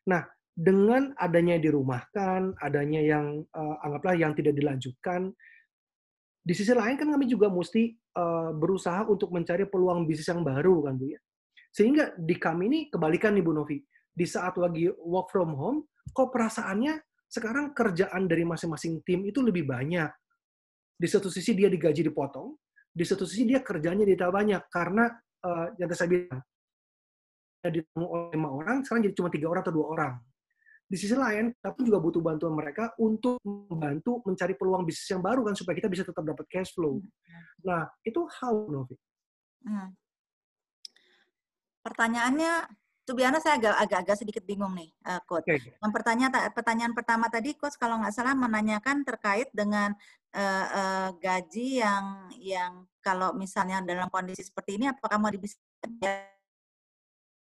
[0.09, 0.25] Nah,
[0.59, 5.31] dengan adanya dirumahkan, adanya yang uh, anggaplah yang tidak dilanjutkan,
[6.43, 10.91] di sisi lain kan kami juga mesti uh, berusaha untuk mencari peluang bisnis yang baru
[10.91, 11.21] kan Bu ya.
[11.71, 13.79] Sehingga di kami ini kebalikan nih Bu Novi.
[14.11, 15.79] Di saat lagi work from home,
[16.11, 16.99] kok perasaannya
[17.31, 20.11] sekarang kerjaan dari masing-masing tim itu lebih banyak.
[20.99, 22.59] Di satu sisi dia digaji dipotong,
[22.91, 25.07] di satu sisi dia kerjanya tidak banyak karena
[25.47, 26.43] uh, yang saya bilang
[27.63, 30.13] ditanggung oleh lima orang, sekarang jadi cuma tiga orang atau dua orang.
[30.89, 35.45] Di sisi lain, tapi juga butuh bantuan mereka untuk membantu mencari peluang bisnis yang baru
[35.45, 37.05] kan supaya kita bisa tetap dapat cash flow.
[37.05, 37.45] Hmm.
[37.61, 38.97] Nah, itu how, Novi?
[39.69, 39.93] Hmm.
[41.85, 42.73] Pertanyaannya,
[43.05, 45.49] tuh biasa saya agak, agak sedikit bingung nih, uh, Coach.
[45.49, 45.77] Okay.
[45.77, 49.93] Yang pertanyaan, pertanyaan pertama tadi, Coach, kalau nggak salah menanyakan terkait dengan
[50.37, 52.05] uh, uh, gaji yang
[52.37, 55.57] yang kalau misalnya dalam kondisi seperti ini, apakah mau bisa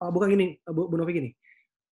[0.02, 1.30] uh, bukan gini, Bu, Bu Novi gini.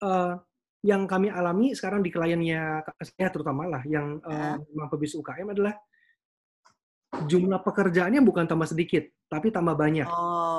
[0.02, 0.38] Uh,
[0.84, 5.74] yang kami alami sekarang di kliennya saya terutama lah yang uh, memang pebisnis UKM adalah
[7.24, 10.10] jumlah pekerjaannya bukan tambah sedikit, tapi tambah banyak.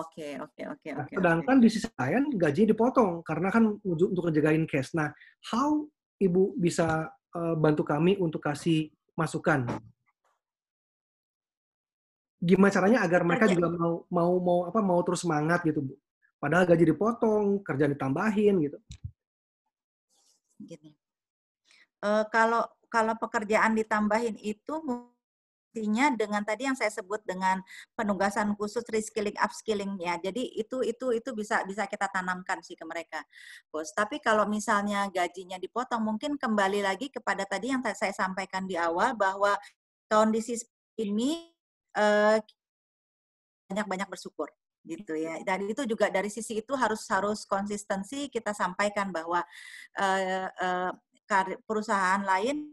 [0.00, 1.12] Oke, oke, oke, nah, oke.
[1.18, 4.94] Sedangkan di sisi lain gaji dipotong karena kan untuk ngejagain cash.
[4.94, 5.10] Nah,
[5.50, 5.82] how
[6.14, 9.66] Ibu bisa uh, bantu kami untuk kasih masukan?
[12.38, 15.94] Gimana caranya agar mereka juga mau mau mau apa mau terus semangat gitu, Bu?
[16.38, 18.78] Padahal gaji dipotong, kerja ditambahin gitu.
[20.64, 20.90] Gini.
[22.04, 24.74] Uh, kalau kalau pekerjaan ditambahin itu
[25.74, 27.58] artinya dengan tadi yang saya sebut dengan
[27.98, 30.14] penugasan khusus reskilling upskilling ya.
[30.22, 33.18] Jadi itu itu itu bisa bisa kita tanamkan sih ke mereka.
[33.74, 38.78] Bos, tapi kalau misalnya gajinya dipotong mungkin kembali lagi kepada tadi yang saya sampaikan di
[38.78, 39.58] awal bahwa
[40.06, 40.62] kondisi
[40.94, 41.50] ini
[41.98, 42.38] uh,
[43.66, 44.46] banyak-banyak bersyukur
[44.84, 45.40] gitu ya.
[45.42, 49.40] Dan itu juga dari sisi itu harus harus konsistensi kita sampaikan bahwa
[49.98, 50.92] uh, uh,
[51.64, 52.68] perusahaan lain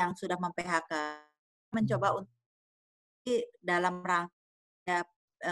[0.00, 0.92] yang sudah memphk
[1.70, 2.18] mencoba hmm.
[2.24, 2.38] untuk
[3.62, 4.98] dalam rangka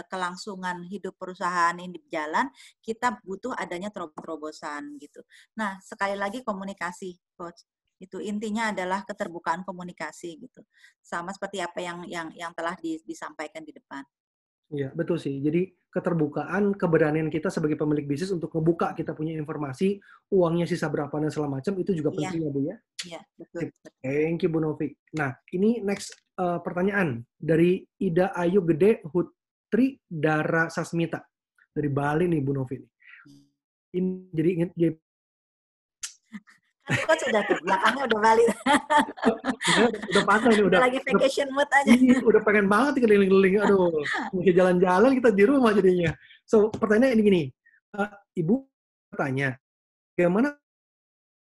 [0.09, 2.45] kelangsungan hidup perusahaan ini berjalan,
[2.81, 5.25] kita butuh adanya terobosan gitu.
[5.57, 7.65] Nah, sekali lagi komunikasi, coach.
[7.99, 10.61] Itu intinya adalah keterbukaan komunikasi gitu.
[11.01, 14.05] Sama seperti apa yang yang yang telah disampaikan di depan.
[14.69, 15.41] Iya, betul sih.
[15.41, 19.97] Jadi keterbukaan, keberanian kita sebagai pemilik bisnis untuk membuka kita punya informasi,
[20.29, 22.17] uangnya sisa berapa dan segala macam itu juga iya.
[22.21, 22.75] penting ya Bu ya.
[22.99, 23.61] Iya, betul,
[24.05, 24.93] Thank you Bu Novi.
[25.17, 31.25] Nah, ini next uh, pertanyaan dari Ida Ayu Gede Hutri Dara Sasmita
[31.73, 32.77] dari Bali nih Bu Novi.
[33.89, 34.71] Ini jadi ingat
[36.89, 38.47] Coach sudah tuh, belakangnya udah balik.
[38.49, 40.79] udah, udah pasang nih, udah.
[40.81, 41.91] Lagi vacation udah, mood aja.
[41.93, 43.55] Iya, udah pengen banget keliling-keliling.
[43.61, 43.93] Aduh,
[44.35, 46.11] mungkin jalan-jalan kita di rumah jadinya.
[46.49, 47.43] So, pertanyaan ini gini.
[47.93, 48.55] Uh, Ibu
[49.13, 49.57] bertanya,
[50.13, 50.53] bagaimana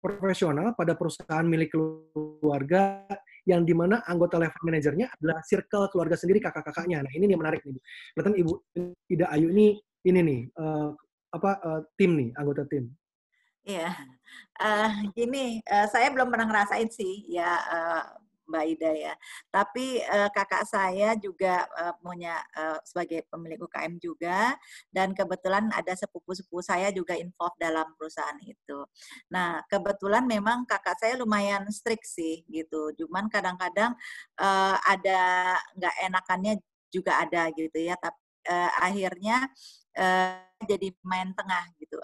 [0.06, 3.10] profesional pada perusahaan milik keluarga
[3.46, 7.02] yang di mana anggota level manajernya adalah circle keluarga sendiri kakak-kakaknya.
[7.02, 7.78] Nah ini yang menarik nih,
[8.14, 8.54] Kelihatan Ibu
[9.10, 10.94] Ida Ayu ini ini nih uh,
[11.34, 12.90] apa uh, tim nih anggota tim.
[13.66, 13.90] Iya,
[14.62, 18.06] uh, gini, uh, saya belum pernah ngerasain sih ya uh,
[18.46, 19.14] Mbak Ida ya.
[19.50, 24.54] Tapi uh, kakak saya juga uh, punya uh, sebagai pemilik UKM juga
[24.94, 28.86] dan kebetulan ada sepupu-sepupu saya juga involved dalam perusahaan itu.
[29.34, 32.94] Nah, kebetulan memang kakak saya lumayan strict sih gitu.
[33.02, 33.98] Cuman kadang-kadang
[34.38, 36.54] uh, ada nggak enakannya
[36.94, 37.98] juga ada gitu ya.
[37.98, 39.50] Tapi uh, akhirnya
[39.98, 40.38] uh,
[40.70, 41.98] jadi main tengah gitu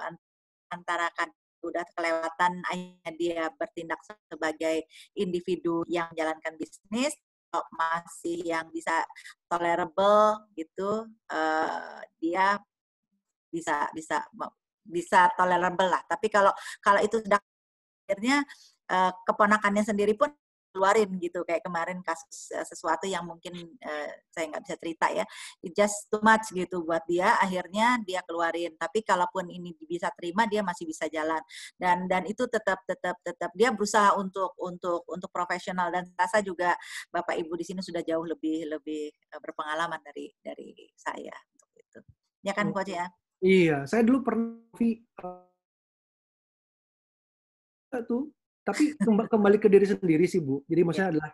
[0.71, 1.29] antara kan
[1.63, 7.13] udah kelewatan akhirnya dia bertindak sebagai individu yang menjalankan bisnis
[7.51, 9.03] kalau masih yang bisa
[9.51, 12.55] tolerable gitu uh, dia
[13.51, 14.23] bisa bisa
[14.87, 16.01] bisa tolerable lah.
[16.07, 17.37] Tapi kalau kalau itu sudah
[18.07, 18.43] akhirnya
[18.89, 20.31] uh, keponakannya sendiri pun
[20.71, 23.53] keluarin gitu kayak kemarin kasus uh, sesuatu yang mungkin
[23.83, 25.25] uh, saya nggak bisa cerita ya.
[25.61, 28.73] It just too much gitu buat dia akhirnya dia keluarin.
[28.79, 31.39] Tapi kalaupun ini bisa terima dia masih bisa jalan.
[31.75, 33.51] Dan dan itu tetap tetap tetap.
[33.53, 35.91] Dia berusaha untuk untuk untuk profesional.
[35.91, 36.73] Dan rasa juga
[37.11, 41.99] bapak ibu di sini sudah jauh lebih lebih uh, berpengalaman dari dari saya untuk itu.
[42.41, 43.05] Ya kan coach ya?
[43.41, 43.89] Iya.
[43.89, 44.61] Saya dulu pernah
[47.91, 48.93] uh, tuh tapi
[49.33, 50.61] kembali ke diri sendiri sih Bu.
[50.69, 51.13] Jadi maksudnya iya.
[51.17, 51.31] adalah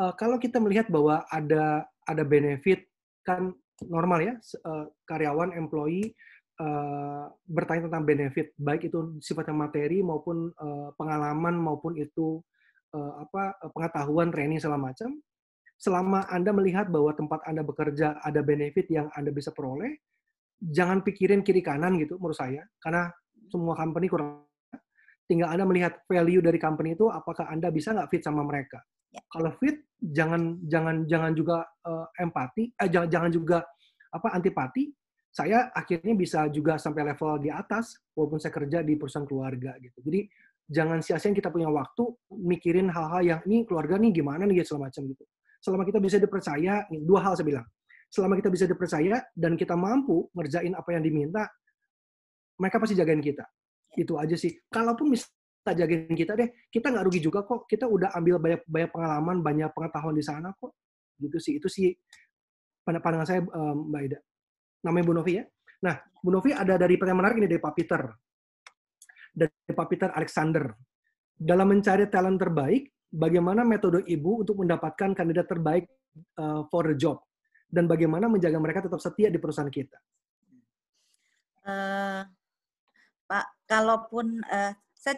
[0.00, 2.88] uh, kalau kita melihat bahwa ada ada benefit
[3.24, 3.52] kan
[3.84, 6.12] normal ya uh, karyawan employee
[6.60, 12.40] uh, bertanya tentang benefit baik itu sifatnya materi maupun uh, pengalaman maupun itu
[12.96, 15.20] uh, apa pengetahuan training segala macam.
[15.80, 19.96] Selama Anda melihat bahwa tempat Anda bekerja ada benefit yang Anda bisa peroleh,
[20.60, 23.08] jangan pikirin kiri kanan gitu menurut saya karena
[23.48, 24.44] semua company kurang
[25.30, 28.82] tinggal Anda melihat value dari company itu apakah Anda bisa nggak fit sama mereka.
[29.14, 29.22] Ya.
[29.30, 33.58] Kalau fit, jangan jangan jangan juga uh, empati, eh, jangan jangan juga
[34.10, 34.90] apa antipati.
[35.30, 40.02] Saya akhirnya bisa juga sampai level di atas walaupun saya kerja di perusahaan keluarga gitu.
[40.02, 40.26] Jadi
[40.66, 42.02] jangan sia-siain kita punya waktu
[42.34, 45.22] mikirin hal-hal yang ini keluarga nih gimana nih segala macam gitu.
[45.62, 47.66] Selama kita bisa dipercaya, dua hal saya bilang.
[48.10, 51.46] Selama kita bisa dipercaya dan kita mampu ngerjain apa yang diminta,
[52.58, 53.46] mereka pasti jagain kita.
[53.96, 54.60] Itu aja sih.
[54.70, 55.26] Kalaupun bisa
[55.66, 57.66] jagain kita deh, kita nggak rugi juga kok.
[57.66, 60.74] Kita udah ambil banyak banyak pengalaman, banyak pengetahuan di sana kok.
[61.18, 61.52] Gitu sih.
[61.58, 61.94] Itu sih
[62.84, 64.18] pandangan saya Mbak Ida.
[64.86, 65.44] Namanya Bu Novi ya.
[65.80, 68.00] Nah, Bu Novi ada dari pertanyaan menarik ini dari Pak Peter.
[69.30, 70.64] Dari Pak Peter Alexander.
[71.40, 75.88] Dalam mencari talent terbaik, bagaimana metode Ibu untuk mendapatkan kandidat terbaik
[76.36, 77.24] uh, for the job?
[77.70, 79.96] Dan bagaimana menjaga mereka tetap setia di perusahaan kita?
[81.64, 82.26] Uh,
[83.70, 85.14] kalaupun uh, saya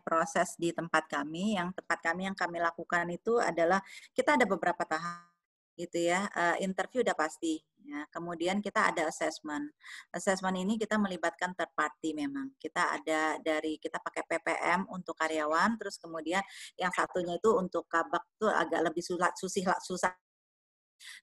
[0.00, 3.84] proses di tempat kami, yang tempat kami yang kami lakukan itu adalah
[4.16, 5.28] kita ada beberapa tahap
[5.76, 6.32] gitu ya.
[6.32, 7.60] Uh, interview udah pasti.
[7.82, 8.08] Ya.
[8.08, 9.68] Kemudian kita ada assessment.
[10.16, 12.56] Assessment ini kita melibatkan third party memang.
[12.56, 16.40] Kita ada dari kita pakai PPM untuk karyawan, terus kemudian
[16.80, 20.14] yang satunya itu untuk kabak tuh agak lebih susah susah susah.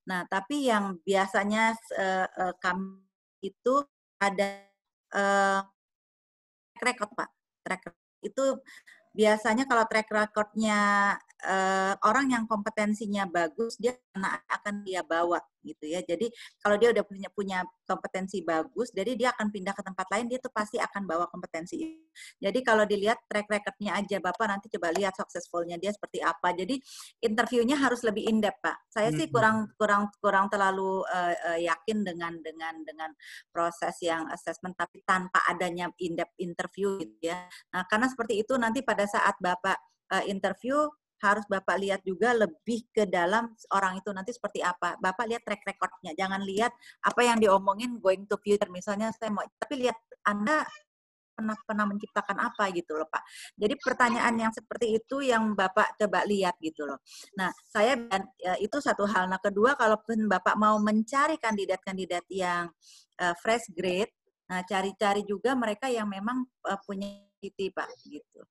[0.06, 3.02] Nah, tapi yang biasanya uh, uh, kami
[3.40, 3.76] itu
[4.20, 4.68] ada
[5.16, 5.64] uh,
[6.84, 7.30] record Pak.
[7.66, 8.46] Track record itu
[9.14, 10.80] biasanya kalau track recordnya
[11.46, 13.96] uh, orang yang kompetensinya bagus dia
[14.50, 16.00] akan dia bawa gitu ya.
[16.04, 16.32] Jadi
[16.64, 20.40] kalau dia udah punya punya kompetensi bagus jadi dia akan pindah ke tempat lain dia
[20.40, 22.00] tuh pasti akan bawa kompetensi itu.
[22.40, 26.56] Jadi kalau dilihat track recordnya aja bapak nanti coba lihat successfulnya dia seperti apa.
[26.56, 26.80] Jadi
[27.24, 28.78] interviewnya harus lebih in depth pak.
[28.92, 33.12] Saya sih kurang kurang kurang terlalu uh, uh, yakin dengan dengan dengan
[33.52, 37.48] proses yang assessment tapi tanpa adanya in depth interview gitu ya.
[37.76, 39.78] Nah karena seperti itu nanti pada saat bapak
[40.14, 40.90] uh, interview
[41.20, 44.96] harus Bapak lihat juga lebih ke dalam orang itu nanti seperti apa.
[45.00, 46.72] Bapak lihat track recordnya, jangan lihat
[47.04, 48.70] apa yang diomongin going to future.
[48.72, 50.64] Misalnya saya mau, tapi lihat Anda
[51.40, 53.24] pernah pernah menciptakan apa gitu loh Pak.
[53.56, 57.00] Jadi pertanyaan yang seperti itu yang Bapak coba lihat gitu loh.
[57.40, 57.96] Nah saya
[58.36, 59.32] ya, itu satu hal.
[59.32, 62.68] Nah kedua kalaupun Bapak mau mencari kandidat-kandidat yang
[63.24, 64.12] uh, fresh grade,
[64.52, 68.42] nah cari-cari juga mereka yang memang uh, punya IT Pak gitu.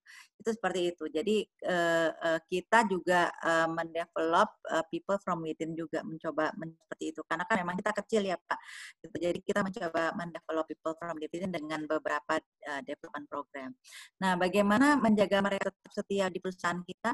[0.41, 1.05] Itu seperti itu.
[1.13, 1.37] Jadi
[1.69, 7.21] uh, uh, kita juga uh, mendevelop uh, people from within juga mencoba men seperti itu
[7.27, 8.59] karena kan memang kita kecil ya Pak.
[9.05, 9.17] Gitu.
[9.21, 13.71] Jadi kita mencoba mendevelop people from within dengan beberapa uh, development program.
[14.21, 17.11] Nah, bagaimana menjaga mereka tetap setia di perusahaan kita?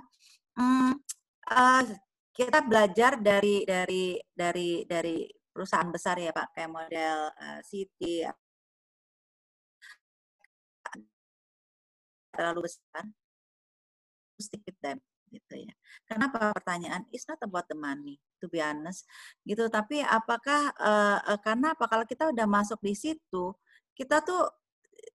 [0.55, 0.95] Hmm,
[1.51, 1.83] uh,
[2.35, 5.23] kita belajar dari dari dari dari
[5.55, 8.27] perusahaan besar ya Pak kayak model uh, City
[12.35, 13.05] terlalu besar,
[14.39, 14.99] stick with them
[15.35, 15.75] gitu ya.
[16.07, 17.03] Kenapa pertanyaan?
[17.11, 19.07] It's not about the money, to be honest,
[19.43, 19.67] gitu.
[19.67, 21.91] Tapi apakah uh, uh, karena apa?
[21.91, 23.45] Kalau kita udah masuk di situ,
[23.99, 24.47] kita tuh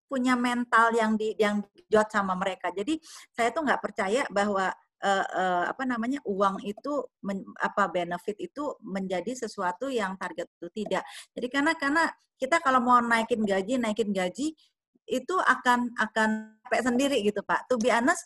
[0.09, 2.73] punya mental yang di yang dijot sama mereka.
[2.73, 2.99] Jadi
[3.31, 4.73] saya tuh nggak percaya bahwa
[5.05, 10.69] uh, uh, apa namanya uang itu men, apa benefit itu menjadi sesuatu yang target itu
[10.85, 11.05] tidak.
[11.37, 12.05] Jadi karena karena
[12.39, 14.55] kita kalau mau naikin gaji naikin gaji
[15.09, 16.30] itu akan akan
[16.68, 17.66] capek sendiri gitu Pak.
[17.72, 18.22] To be honest,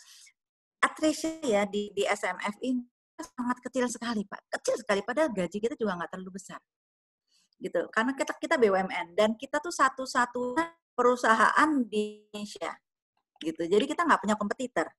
[0.83, 2.83] attrition ya di di SMF ini
[3.23, 4.51] sangat kecil sekali Pak.
[4.59, 6.59] Kecil sekali padahal gaji kita juga nggak terlalu besar.
[7.63, 7.87] Gitu.
[7.95, 12.75] Karena kita kita BUMN dan kita tuh satu-satunya perusahaan di Indonesia.
[13.39, 13.63] Gitu.
[13.71, 14.91] Jadi kita nggak punya kompetitor.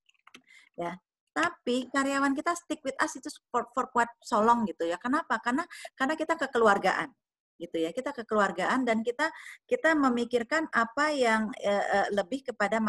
[0.80, 0.96] Ya.
[1.34, 4.96] Tapi karyawan kita stick with us itu for, for quite so long gitu ya.
[5.02, 5.42] Kenapa?
[5.42, 5.66] Karena
[5.98, 7.10] karena kita kekeluargaan
[7.58, 7.90] gitu ya.
[7.92, 9.30] Kita kekeluargaan dan kita
[9.66, 12.80] kita memikirkan apa yang uh, lebih kepada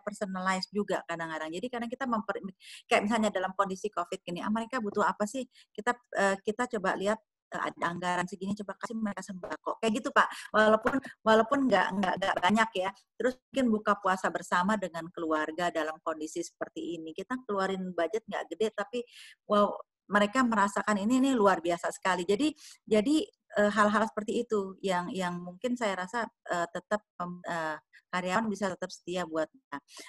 [0.00, 1.52] personalized juga kadang-kadang.
[1.52, 2.40] Jadi karena kita memper,
[2.88, 5.44] kayak misalnya dalam kondisi COVID gini, ah, mereka butuh apa sih?
[5.70, 9.82] Kita uh, kita coba lihat ada anggaran segini coba kasih mereka sembako.
[9.82, 10.28] Kayak gitu pak.
[10.54, 10.94] Walaupun
[11.26, 16.46] walaupun nggak nggak nggak banyak ya terus mungkin buka puasa bersama dengan keluarga dalam kondisi
[16.46, 17.10] seperti ini.
[17.10, 19.02] Kita keluarin budget nggak gede tapi
[19.50, 19.74] wow
[20.10, 22.22] mereka merasakan ini ini luar biasa sekali.
[22.26, 22.54] Jadi
[22.86, 23.22] jadi
[23.58, 27.76] hal-hal seperti itu yang yang mungkin saya rasa uh, tetap uh,
[28.10, 29.46] karyawan bisa tetap setia buat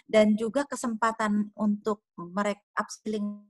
[0.10, 3.46] dan juga kesempatan untuk mereka upskilling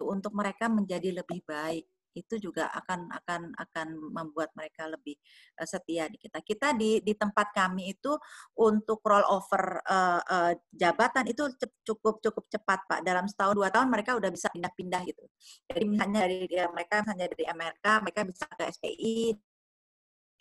[0.00, 5.16] untuk mereka menjadi lebih baik itu juga akan akan akan membuat mereka lebih
[5.60, 6.40] uh, setia di kita.
[6.44, 8.12] Kita di di tempat kami itu
[8.60, 11.48] untuk roll over uh, uh, jabatan itu
[11.84, 13.00] cukup cukup cepat Pak.
[13.04, 15.24] Dalam setahun dua tahun mereka udah bisa pindah-pindah gitu.
[15.68, 19.16] Jadi misalnya dari ya, mereka misalnya dari Amerika mereka bisa ke SPI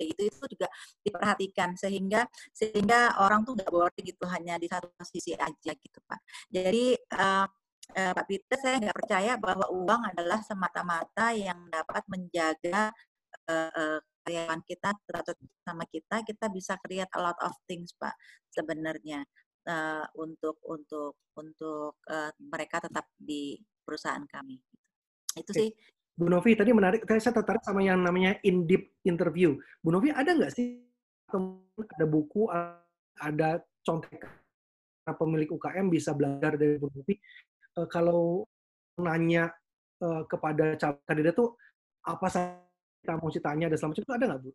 [0.02, 0.68] kayak gitu itu juga
[1.06, 6.20] diperhatikan sehingga sehingga orang tuh nggak boring gitu hanya di satu sisi aja gitu pak
[6.50, 7.46] jadi uh,
[7.96, 12.94] uh, Pak Peter saya nggak percaya bahwa uang adalah semata-mata yang dapat menjaga
[13.50, 15.34] uh, uh, karyawan kita atau
[15.66, 16.22] sama kita.
[16.22, 18.14] Kita bisa create a lot of things pak
[18.54, 19.26] sebenarnya.
[19.62, 24.58] Uh, untuk untuk untuk uh, mereka tetap di perusahaan kami.
[25.38, 25.70] Itu sih.
[26.18, 29.54] Bu Novi tadi menarik saya tertarik sama yang namanya in deep interview.
[29.86, 30.82] Bu Novi ada nggak sih
[31.78, 32.50] ada buku
[33.22, 34.34] ada contekan
[35.14, 37.16] pemilik UKM bisa belajar dari Bu Novi
[37.78, 38.48] uh, kalau
[39.00, 39.52] nanya
[40.04, 40.76] uh, kepada
[41.08, 41.56] kandidat tuh
[42.02, 42.60] apa saja
[43.02, 44.52] kita mau tanya ada selama itu ada nggak Bu?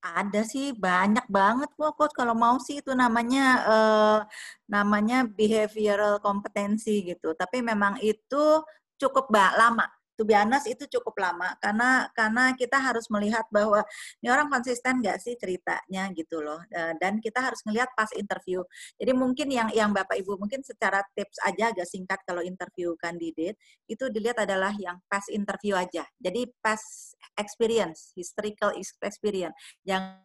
[0.00, 4.18] Ada sih banyak banget kok coach kalau mau sih itu namanya uh,
[4.64, 7.36] namanya behavioral kompetensi gitu.
[7.36, 8.64] Tapi memang itu
[8.96, 9.84] cukup lama
[10.20, 13.80] to be honest itu cukup lama karena karena kita harus melihat bahwa
[14.20, 16.60] ini orang konsisten nggak sih ceritanya gitu loh
[17.00, 18.60] dan kita harus melihat pas interview
[19.00, 23.56] jadi mungkin yang yang bapak ibu mungkin secara tips aja agak singkat kalau interview kandidat
[23.88, 29.56] itu dilihat adalah yang pas interview aja jadi pas experience historical experience
[29.88, 30.20] yang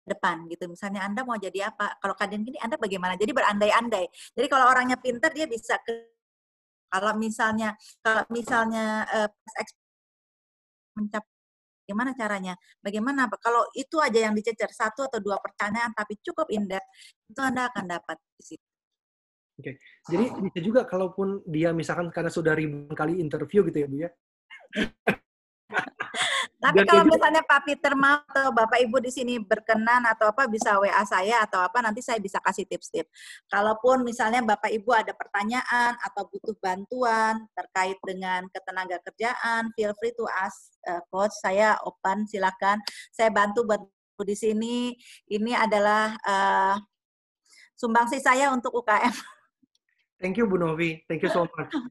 [0.00, 0.66] depan gitu.
[0.66, 1.94] Misalnya Anda mau jadi apa?
[2.02, 3.14] Kalau kalian gini Anda bagaimana?
[3.14, 4.10] Jadi berandai-andai.
[4.34, 6.19] Jadi kalau orangnya pinter dia bisa ke
[6.90, 9.30] kalau misalnya kalau misalnya uh,
[10.98, 11.40] mencapai
[11.90, 12.54] Bagaimana caranya?
[12.78, 16.78] Bagaimana kalau itu aja yang dicecer satu atau dua pertanyaan tapi cukup indah,
[17.26, 18.66] itu Anda akan dapat di situ.
[19.58, 19.74] Oke,
[20.06, 24.10] jadi bisa juga kalaupun dia misalkan karena sudah ribuan kali interview gitu ya Bu ya,
[26.60, 30.76] tapi kalau misalnya Pak Peter mau atau Bapak Ibu di sini berkenan atau apa bisa
[30.76, 33.08] WA saya atau apa nanti saya bisa kasih tips-tips.
[33.48, 40.12] Kalaupun misalnya Bapak Ibu ada pertanyaan atau butuh bantuan terkait dengan ketenaga kerjaan, feel free
[40.12, 41.32] to ask uh, coach.
[41.40, 42.76] Saya open silakan.
[43.08, 43.80] Saya bantu buat
[44.20, 44.92] di sini.
[45.32, 46.76] Ini adalah uh,
[47.72, 49.16] sumbangsi saya untuk UKM.
[50.20, 51.00] Thank you Bu Novi.
[51.08, 51.72] Thank you so much.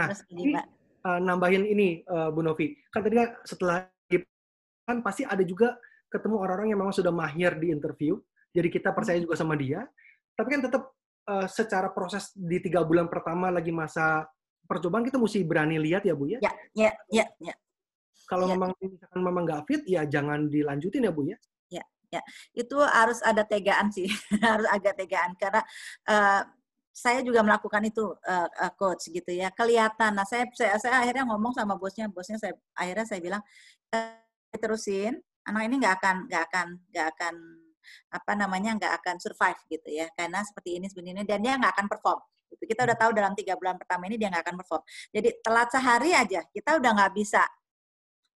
[0.00, 2.76] Nah, Terus ini, Mbak uh, nambahin ini uh, Bu Novi.
[2.92, 3.88] Kan tadi kan setelah
[4.90, 5.78] kan pasti ada juga
[6.10, 8.18] ketemu orang-orang yang memang sudah mahir di interview.
[8.50, 9.86] Jadi kita percaya juga sama dia.
[10.34, 10.82] Tapi kan tetap
[11.30, 14.26] uh, secara proses di tiga bulan pertama lagi masa
[14.66, 16.38] percobaan kita mesti berani lihat ya Bu ya.
[16.42, 17.54] Ya, ya, ya, ya.
[18.26, 18.58] Kalau ya.
[18.58, 21.38] memang misalkan memang nggak fit, ya jangan dilanjutin ya Bu ya.
[21.70, 22.20] Ya, ya.
[22.50, 24.10] Itu harus ada tegaan sih,
[24.50, 25.62] harus agak tegaan karena
[26.10, 26.42] uh,
[26.90, 29.48] saya juga melakukan itu uh, uh, coach gitu ya.
[29.54, 30.14] Kelihatan.
[30.18, 32.10] Nah saya, saya saya akhirnya ngomong sama bosnya.
[32.10, 33.42] Bosnya saya akhirnya saya bilang
[33.94, 37.34] eh, terusin anak ini nggak akan nggak akan nggak akan
[38.10, 40.06] apa namanya nggak akan survive gitu ya.
[40.18, 42.20] Karena seperti ini ini dan dia nggak akan perform.
[42.50, 42.66] Gitu.
[42.66, 44.82] kita udah tahu dalam tiga bulan pertama ini dia nggak akan perform.
[45.14, 47.46] Jadi telat sehari aja kita udah nggak bisa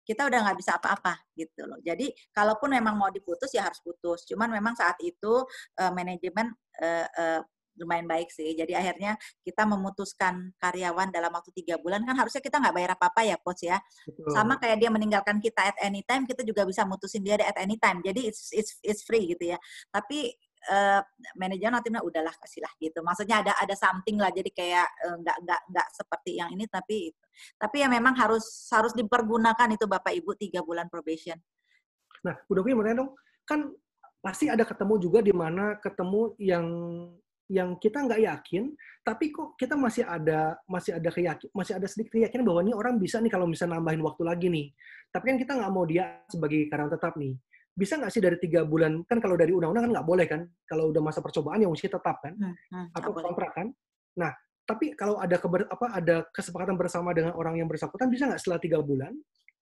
[0.05, 1.81] kita udah nggak bisa apa-apa gitu loh.
[1.81, 4.29] Jadi kalaupun memang mau diputus ya harus putus.
[4.29, 5.43] Cuman memang saat itu
[5.81, 7.41] uh, manajemen uh, uh,
[7.79, 8.55] lumayan baik sih.
[8.55, 13.21] Jadi akhirnya kita memutuskan karyawan dalam waktu tiga bulan kan harusnya kita nggak bayar apa-apa
[13.27, 13.79] ya coach ya.
[14.07, 14.31] Betul.
[14.31, 17.79] Sama kayak dia meninggalkan kita at any time, kita juga bisa mutusin dia at any
[17.79, 18.01] time.
[18.03, 19.59] Jadi it's it's it's free gitu ya.
[19.91, 20.33] Tapi
[20.71, 21.01] uh,
[21.37, 23.03] manajer nanti udahlah kasihlah gitu.
[23.03, 24.31] Maksudnya ada ada something lah.
[24.31, 27.11] Jadi kayak uh, nggak nggak nggak seperti yang ini tapi
[27.59, 31.37] tapi ya memang harus harus dipergunakan itu bapak ibu tiga bulan probation.
[32.25, 33.13] Nah, udah punya dong
[33.45, 33.69] kan
[34.25, 36.67] pasti ada ketemu juga di mana ketemu yang
[37.53, 38.73] yang kita nggak yakin,
[39.05, 42.97] tapi kok kita masih ada masih ada keyakin masih ada sedikit keyakinan bahwa ini orang
[42.97, 44.73] bisa nih kalau bisa nambahin waktu lagi nih.
[45.13, 47.37] Tapi kan kita nggak mau dia sebagai karyawan tetap nih.
[47.75, 50.41] Bisa nggak sih dari tiga bulan kan kalau dari undang-undang kan nggak boleh kan?
[50.65, 52.33] Kalau udah masa percobaan yang mesti tetap kan?
[52.33, 53.69] Hmm, hmm, atau kontrak kan?
[54.15, 54.31] Nah,
[54.65, 58.61] tapi kalau ada keber, apa ada kesepakatan bersama dengan orang yang bersangkutan bisa nggak setelah
[58.61, 59.13] tiga bulan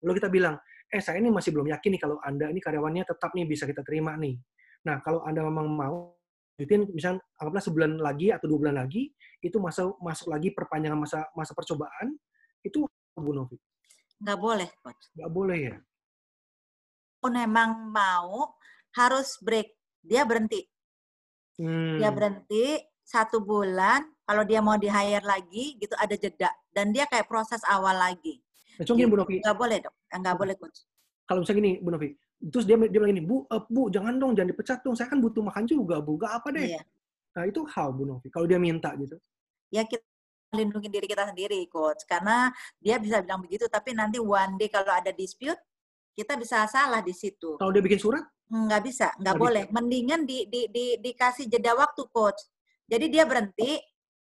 [0.03, 0.55] lalu kita bilang
[0.91, 3.83] eh saya ini masih belum yakin nih kalau anda ini karyawannya tetap nih bisa kita
[3.87, 4.39] terima nih
[4.87, 6.15] nah kalau anda memang mau
[6.63, 9.11] lanjutin misalnya anggaplah sebulan lagi atau dua bulan lagi
[9.43, 12.15] itu masuk masuk lagi perpanjangan masa masa percobaan
[12.63, 12.87] itu
[13.19, 13.59] Bu Novi?
[14.23, 15.11] Nggak boleh coach.
[15.19, 15.77] Nggak boleh ya?
[17.19, 18.55] Pun memang mau
[18.95, 19.75] harus break.
[20.07, 20.71] Dia berhenti.
[21.53, 22.01] Hmm.
[22.01, 26.49] dia berhenti satu bulan kalau dia mau di hire lagi gitu ada jeda.
[26.71, 28.39] Dan dia kayak proses awal lagi.
[28.79, 29.11] Nah, gitu.
[29.11, 29.43] Bu Novi.
[29.43, 29.95] Nggak boleh dok.
[30.15, 30.87] Nggak boleh coach.
[31.27, 32.15] Kalau misalnya gini Bu Novi
[32.51, 34.99] terus dia dia bilang ini bu uh, bu jangan dong jangan dipecat dong.
[34.99, 36.19] Saya kan butuh makan juga bu.
[36.19, 36.75] Gak apa deh.
[36.75, 36.83] Iya.
[37.33, 39.17] nah itu how bu Novi kalau dia minta gitu.
[39.73, 40.05] Ya kita
[40.53, 42.03] lindungi diri kita sendiri coach.
[42.05, 42.51] Karena
[42.83, 45.59] dia bisa bilang begitu tapi nanti one day kalau ada dispute
[46.13, 47.57] kita bisa salah di situ.
[47.57, 48.25] Kalau dia bikin surat?
[48.53, 49.65] Nggak bisa nggak boleh.
[49.71, 49.75] bisa.
[49.75, 52.41] mendingan di, di, di, dikasih jeda waktu coach.
[52.91, 53.81] Jadi dia berhenti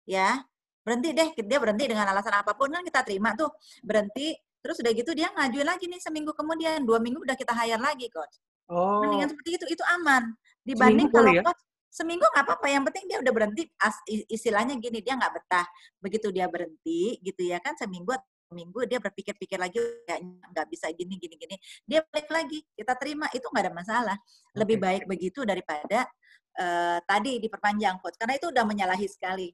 [0.07, 0.41] ya.
[0.85, 3.53] Berhenti deh dia berhenti dengan alasan apa pun kan kita terima tuh.
[3.85, 4.33] Berhenti
[4.65, 8.09] Terus udah gitu dia ngajuin lagi nih seminggu kemudian, dua minggu udah kita hire lagi
[8.09, 8.41] coach.
[8.65, 9.05] Oh.
[9.05, 10.33] Mendingan seperti itu, itu aman.
[10.65, 11.43] Dibanding Seminggu kalau ya?
[11.45, 11.61] coach
[11.93, 13.63] seminggu nggak apa-apa, yang penting dia udah berhenti.
[13.77, 15.69] As, istilahnya gini, dia nggak betah.
[16.01, 18.17] Begitu dia berhenti, gitu ya kan seminggu
[18.53, 23.25] minggu dia berpikir-pikir lagi kayaknya nggak bisa gini gini gini dia balik lagi kita terima
[23.33, 24.17] itu nggak ada masalah
[24.53, 24.83] lebih Oke.
[24.85, 26.05] baik begitu daripada
[26.53, 29.49] eh, tadi diperpanjang coach karena itu udah menyalahi sekali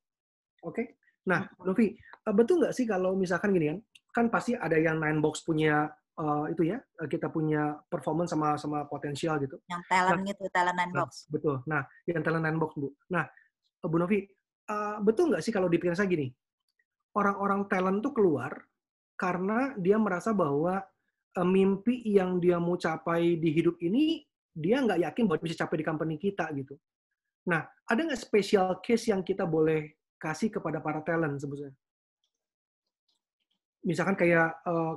[0.62, 1.02] Oke.
[1.26, 3.80] Nah, Novi, eh, betul nggak sih kalau misalkan gini kan,
[4.12, 5.88] kan pasti ada yang nine box punya
[6.20, 9.58] eh, itu ya, eh, kita punya performance sama sama potensial gitu.
[9.72, 11.56] yang talent gitu talent nine Nah, box betul.
[11.66, 12.92] Nah, yang talent nine box bu.
[13.10, 13.26] Nah,
[13.82, 14.20] eh, Bu Novi,
[14.70, 16.28] eh, betul nggak sih kalau dipikir saya gini,
[17.16, 18.52] orang-orang talent tuh keluar
[19.16, 20.84] karena dia merasa bahwa
[21.32, 25.80] eh, mimpi yang dia mau capai di hidup ini dia nggak yakin bahwa bisa capai
[25.80, 26.76] di company kita gitu.
[27.48, 31.74] Nah, ada nggak special case yang kita boleh kasih kepada para talent sebetulnya?
[33.82, 34.94] Misalkan kayak eh,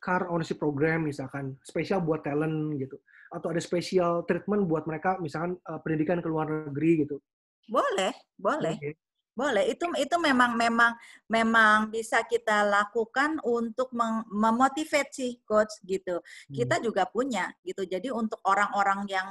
[0.00, 3.00] car ownership program misalkan spesial buat talent gitu
[3.32, 7.16] atau ada special treatment buat mereka misalkan eh, pendidikan ke luar negeri gitu.
[7.64, 9.00] boleh boleh Oke.
[9.34, 10.94] Boleh, itu itu memang memang
[11.26, 13.90] memang bisa kita lakukan untuk
[14.30, 16.22] memotivate sih coach gitu.
[16.22, 16.54] Hmm.
[16.54, 17.82] Kita juga punya gitu.
[17.82, 19.28] Jadi untuk orang-orang yang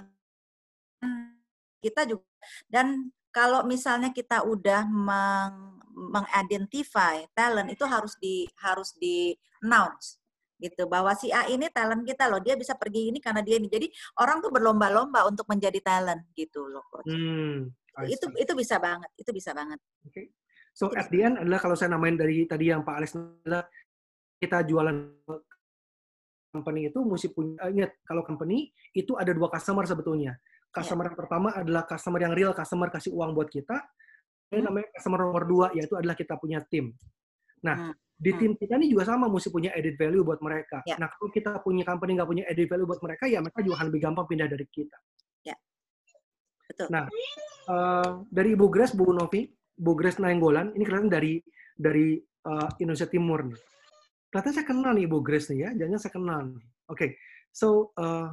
[1.79, 2.27] kita juga
[2.67, 10.17] dan kalau misalnya kita udah meng, mengidentify talent itu harus di harus di announce
[10.57, 13.67] gitu bahwa si A ini talent kita loh dia bisa pergi ini karena dia ini
[13.67, 13.85] jadi
[14.23, 17.69] orang tuh berlomba-lomba untuk menjadi talent gitu loh coach Hmm,
[18.09, 20.33] itu itu bisa banget itu bisa banget Oke.
[20.73, 23.69] So at the end adalah kalau saya namain dari tadi yang Pak Alex adalah
[24.41, 24.97] kita jualan
[26.49, 30.33] company itu mesti punya eh, ingat kalau company itu ada dua customer sebetulnya.
[30.73, 33.77] Customer yang pertama adalah customer yang real customer kasih uang buat kita.
[34.49, 34.67] Dan Hmm.
[34.71, 36.93] namanya customer nomor dua yaitu adalah kita punya tim.
[37.63, 37.93] Nah, Hmm.
[38.13, 38.39] di Hmm.
[38.39, 40.85] tim kita ini juga sama mesti punya added value buat mereka.
[40.85, 40.95] Ya.
[40.99, 43.87] Nah, kalau kita punya company nggak punya added value buat mereka, ya mereka juga akan
[43.89, 44.97] lebih gampang pindah dari kita.
[46.63, 47.05] betul Nah,
[47.69, 49.45] eh, dari Ibu Grace, Bu Novi,
[49.75, 51.43] Bu Grace Nainggolan, ini kelihatan dari
[51.75, 53.59] dari eh, Indonesia Timur nih.
[54.31, 56.39] Kelihatan saya kenal nih Ibu Grace nih ya, jangan saya kenal.
[56.49, 56.63] nih.
[56.87, 57.07] Oke,
[57.51, 58.31] so eh,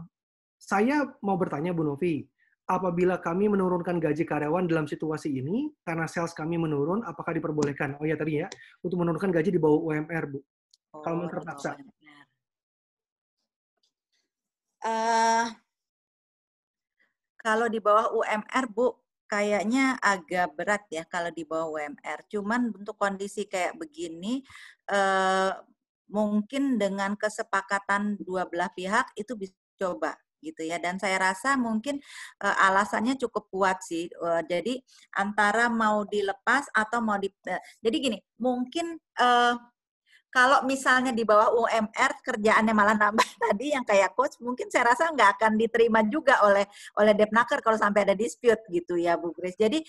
[0.57, 2.23] saya mau bertanya Bu Novi,
[2.71, 7.99] apabila kami menurunkan gaji karyawan dalam situasi ini karena sales kami menurun, apakah diperbolehkan?
[7.99, 8.47] Oh ya tadi ya,
[8.87, 10.39] untuk menurunkan gaji di bawah UMR Bu.
[11.03, 11.75] Kalau Oh, terpaksa.
[11.75, 12.27] bawah UMR.
[14.81, 15.47] Eh,
[17.43, 18.95] kalau di bawah UMR, Bu,
[19.27, 22.23] kayaknya agak berat ya kalau di bawah UMR.
[22.31, 24.47] Cuman untuk kondisi kayak begini,
[24.87, 25.53] eh,
[26.07, 30.77] mungkin dengan kesepakatan dua belah pihak itu bisa coba gitu ya.
[30.83, 32.01] Dan saya rasa mungkin
[32.45, 34.09] eh, alasannya cukup kuat sih.
[34.11, 34.75] Eh, jadi
[35.17, 39.55] antara mau dilepas atau mau di, eh, jadi gini, mungkin eh,
[40.31, 45.11] kalau misalnya di bawah UMR kerjaannya malah nambah tadi yang kayak coach mungkin saya rasa
[45.11, 46.65] nggak akan diterima juga oleh
[46.97, 49.59] oleh Depnaker kalau sampai ada dispute gitu ya Bu Grace.
[49.59, 49.83] Jadi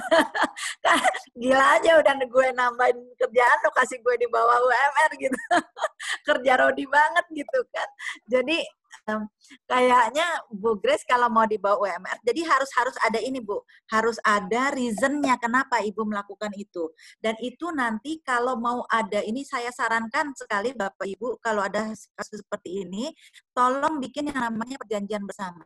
[0.84, 1.00] kan
[1.36, 5.38] gila aja udah gue nambahin kerjaan lo kasih gue di bawah UMR gitu.
[6.26, 7.88] Kerja rodi banget gitu kan.
[8.26, 8.64] Jadi
[9.08, 9.22] em,
[9.66, 14.18] kayaknya Bu Grace kalau mau di bawah UMR jadi harus harus ada ini Bu, harus
[14.26, 16.90] ada reasonnya kenapa Ibu melakukan itu.
[17.22, 22.42] Dan itu nanti kalau mau ada ini saya sarankan sekali Bapak Ibu kalau ada kasus
[22.42, 23.12] seperti ini
[23.54, 25.64] tolong bikin yang namanya perjanjian bersama.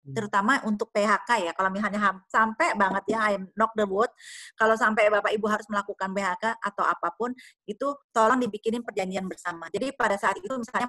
[0.00, 0.16] Hmm.
[0.16, 1.52] Terutama untuk PHK ya.
[1.52, 2.00] Kalau misalnya
[2.32, 4.08] sampai banget ya I knock the wood
[4.56, 7.30] kalau sampai Bapak Ibu harus melakukan PHK atau apa pun
[7.68, 9.68] itu tolong dibikinin perjanjian bersama.
[9.68, 10.88] Jadi pada saat itu misalnya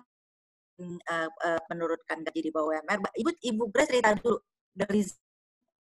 [0.80, 4.39] eh, eh, menurunkan gaji di bawah UMR, Ibu Ibu Grace cerita dulu
[4.88, 5.19] reason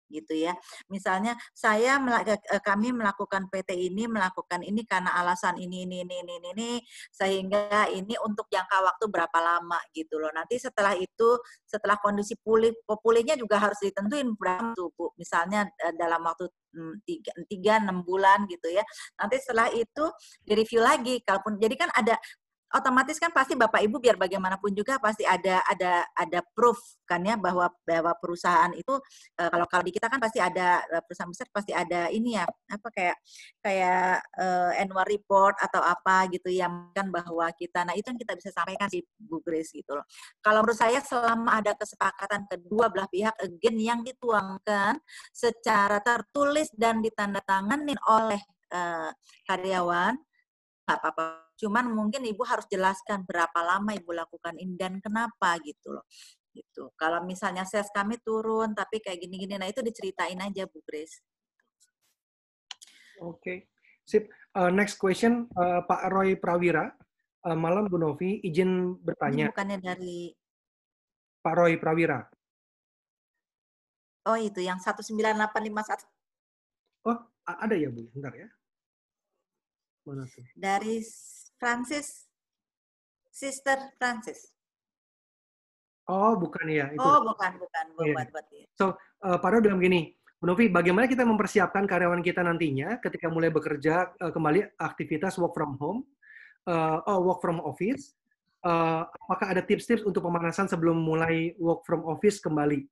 [0.10, 0.58] gitu ya.
[0.90, 6.36] Misalnya saya eh, kami melakukan PT ini melakukan ini karena alasan ini ini ini ini
[6.58, 6.70] ini,
[7.14, 10.34] sehingga ini untuk jangka waktu berapa lama gitu loh.
[10.34, 11.30] Nanti setelah itu
[11.64, 15.14] setelah kondisi pulih pulihnya juga harus ditentuin berapa tuh Bu.
[15.16, 18.84] Misalnya dalam waktu mm, tiga, tiga enam bulan gitu ya.
[19.22, 20.10] Nanti setelah itu
[20.44, 21.22] direview lagi.
[21.22, 22.18] Kalaupun jadi kan ada
[22.70, 26.78] otomatis kan pasti Bapak Ibu biar bagaimanapun juga pasti ada ada ada proof
[27.10, 28.94] kan ya bahwa bahwa perusahaan itu
[29.42, 32.46] eh, kalau kalau di kita kan pasti ada eh, perusahaan besar pasti ada ini ya
[32.46, 33.18] apa kayak
[33.66, 38.38] kayak eh, annual report atau apa gitu yang kan bahwa kita nah itu yang kita
[38.38, 40.06] bisa sampaikan sih Bu Grace gitu loh.
[40.46, 45.02] Kalau menurut saya selama ada kesepakatan kedua belah pihak again yang dituangkan
[45.34, 49.10] secara tertulis dan ditandatangani oleh eh,
[49.50, 50.14] karyawan
[50.86, 51.49] nggak apa-apa.
[51.60, 56.08] Cuman mungkin ibu harus jelaskan berapa lama ibu lakukan ini dan kenapa gitu loh.
[56.56, 56.88] Gitu.
[56.96, 61.20] Kalau misalnya sales kami turun tapi kayak gini-gini, nah itu diceritain aja Bu Grace.
[63.20, 63.68] Oke,
[64.08, 64.32] sip.
[64.56, 66.90] Uh, next question, uh, Pak Roy Prawira.
[67.44, 69.46] Uh, malam Bu Novi, izin Ini bertanya.
[69.54, 70.32] bukannya dari
[71.44, 72.24] Pak Roy Prawira.
[74.28, 77.18] Oh itu yang 19851 Oh,
[77.48, 78.04] ada ya Bu?
[78.12, 78.48] Bentar ya.
[80.04, 80.44] Mana tuh?
[80.58, 81.00] dari
[81.60, 82.30] Francis
[83.30, 84.52] Sister Francis.
[86.10, 86.90] Oh, bukan ya.
[86.90, 87.06] Itu.
[87.06, 88.14] Oh bukan bukan Iya.
[88.18, 88.66] buat buat dia.
[89.22, 94.10] Uh, Pak bilang gini, Bu Novi, bagaimana kita mempersiapkan karyawan kita nantinya ketika mulai bekerja
[94.18, 96.02] uh, kembali aktivitas work from home,
[96.66, 98.18] uh, oh, work from office?
[98.60, 102.90] Uh, apakah ada tips-tips untuk pemanasan sebelum mulai work from office kembali?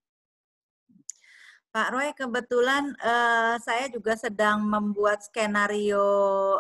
[1.77, 6.01] Pak Roy, kebetulan eh, saya juga sedang membuat skenario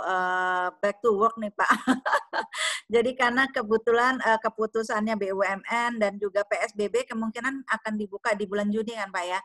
[0.05, 1.65] eh, back to work nih Pak.
[2.93, 8.93] Jadi karena kebetulan eh, keputusannya BUMN dan juga PSBB kemungkinan akan dibuka di bulan Juni
[8.93, 9.39] kan Pak ya,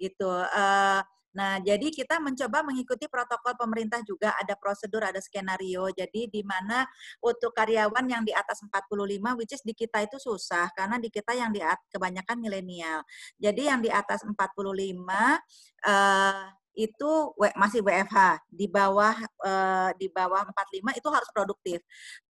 [0.00, 0.32] gitu.
[0.32, 1.00] Eh,
[1.38, 5.86] Nah, jadi kita mencoba mengikuti protokol pemerintah juga ada prosedur, ada skenario.
[5.94, 6.82] Jadi di mana
[7.22, 11.38] untuk karyawan yang di atas 45 which is di kita itu susah karena di kita
[11.38, 11.62] yang di
[11.94, 13.06] kebanyakan milenial.
[13.38, 15.38] Jadi yang di atas 45
[15.86, 16.42] eh
[16.78, 19.14] itu W- masih WFH di bawah
[19.46, 21.78] eh, di bawah 45 itu harus produktif.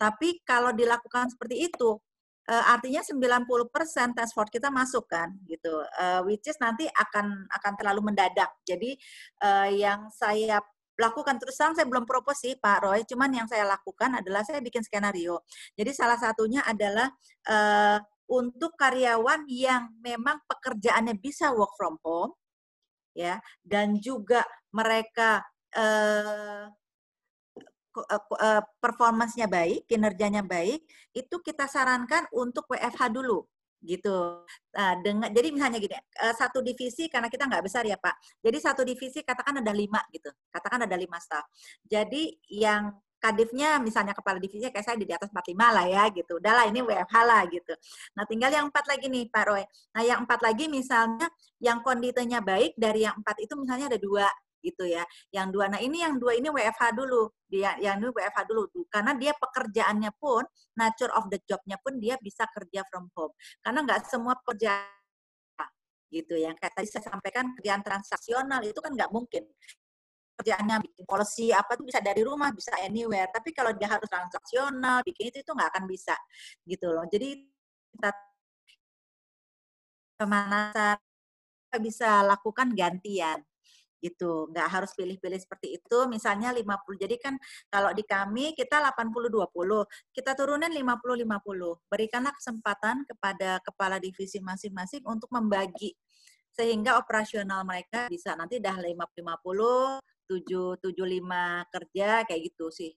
[0.01, 2.01] Tapi kalau dilakukan seperti itu
[2.49, 5.85] eh, artinya 90% transport kita masuk kan gitu.
[6.01, 8.51] Eh, which is nanti akan akan terlalu mendadak.
[8.65, 8.97] Jadi
[9.45, 10.59] eh, yang saya
[10.99, 14.59] lakukan terus terang saya belum propose sih Pak Roy, cuman yang saya lakukan adalah saya
[14.59, 15.47] bikin skenario.
[15.79, 17.07] Jadi salah satunya adalah
[17.47, 17.99] eh,
[18.29, 22.37] untuk karyawan yang memang pekerjaannya bisa work from home
[23.17, 24.45] ya dan juga
[24.75, 25.43] mereka
[25.73, 26.69] eh,
[28.81, 30.85] performance-nya baik, kinerjanya baik,
[31.15, 33.47] itu kita sarankan untuk WFH dulu
[33.83, 34.43] gitu.
[34.75, 38.43] Nah, dengan jadi misalnya gini, eh, satu divisi karena kita nggak besar ya Pak.
[38.43, 41.47] Jadi satu divisi katakan ada lima gitu, katakan ada lima staff.
[41.87, 46.39] Jadi yang kadifnya misalnya kepala divisinya kayak saya di atas 45 lah ya gitu.
[46.39, 47.75] Udahlah ini WFH lah gitu.
[48.15, 49.65] Nah tinggal yang empat lagi nih Pak Roy.
[49.95, 51.27] Nah yang empat lagi misalnya
[51.59, 54.27] yang konditenya baik dari yang empat itu misalnya ada dua
[54.69, 55.05] gitu ya.
[55.33, 57.33] Yang dua, nah ini yang dua ini WFH dulu.
[57.49, 60.45] Dia yang ini WFH dulu karena dia pekerjaannya pun
[60.77, 63.33] nature of the job-nya pun dia bisa kerja from home.
[63.65, 64.99] Karena nggak semua pekerjaan
[66.09, 69.45] gitu yang kayak tadi saya sampaikan kerjaan transaksional itu kan nggak mungkin
[70.41, 75.05] kerjaannya bikin policy apa tuh bisa dari rumah bisa anywhere tapi kalau dia harus transaksional
[75.05, 76.17] bikin itu itu nggak akan bisa
[76.65, 77.37] gitu loh jadi
[77.93, 78.11] kita
[80.17, 80.99] pemanasan
[81.83, 83.45] bisa lakukan gantian
[83.99, 84.51] gitu.
[84.51, 85.99] Nggak harus pilih-pilih seperti itu.
[86.11, 87.35] Misalnya 50 jadi kan
[87.71, 89.51] kalau di kami kita 80-20
[90.15, 95.95] kita turunin 50-50 berikanlah kesempatan kepada kepala divisi masing-masing untuk membagi
[96.55, 102.93] sehingga operasional mereka bisa nanti dah 50-50 775 kerja kayak gitu sih.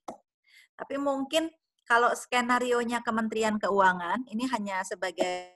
[0.75, 1.47] Tapi mungkin
[1.87, 5.55] kalau skenario nya Kementerian Keuangan ini hanya sebagai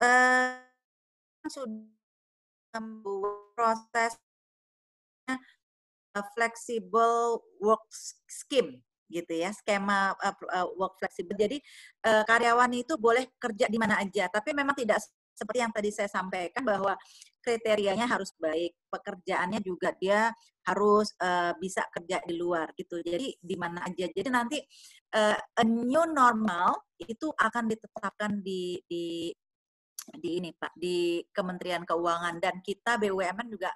[0.00, 0.52] eh,
[1.48, 1.99] sudah
[2.78, 4.12] membuat proses
[5.26, 7.82] uh, flexible work
[8.30, 8.78] scheme
[9.10, 11.58] gitu ya skema uh, uh, work flexible jadi
[12.00, 15.02] karyawan itu boleh kerja di mana aja tapi memang tidak
[15.34, 16.94] seperti yang tadi saya sampaikan bahwa
[17.40, 20.28] kriterianya harus baik pekerjaannya juga dia
[20.68, 21.16] harus
[21.56, 23.00] bisa kerja di luar gitu.
[23.00, 24.04] Jadi di mana aja.
[24.04, 24.60] Jadi nanti
[25.16, 29.32] uh, a new normal itu akan ditetapkan di di
[30.18, 33.70] di ini Pak di Kementerian Keuangan dan kita BUMN juga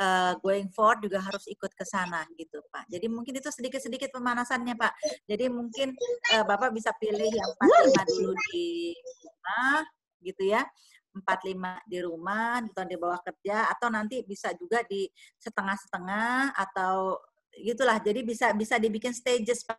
[0.00, 2.88] uh, going forward juga harus ikut ke sana gitu Pak.
[2.88, 4.92] Jadi mungkin itu sedikit-sedikit pemanasannya Pak.
[5.28, 5.96] Jadi mungkin
[6.36, 8.66] uh, Bapak bisa pilih yang 45 dulu di
[9.24, 9.80] rumah
[10.20, 10.62] gitu ya.
[11.10, 15.10] 45 di rumah, atau di bawah kerja atau nanti bisa juga di
[15.42, 17.18] setengah-setengah atau
[17.58, 17.98] gitulah.
[17.98, 19.78] Jadi bisa bisa dibikin stages Pak.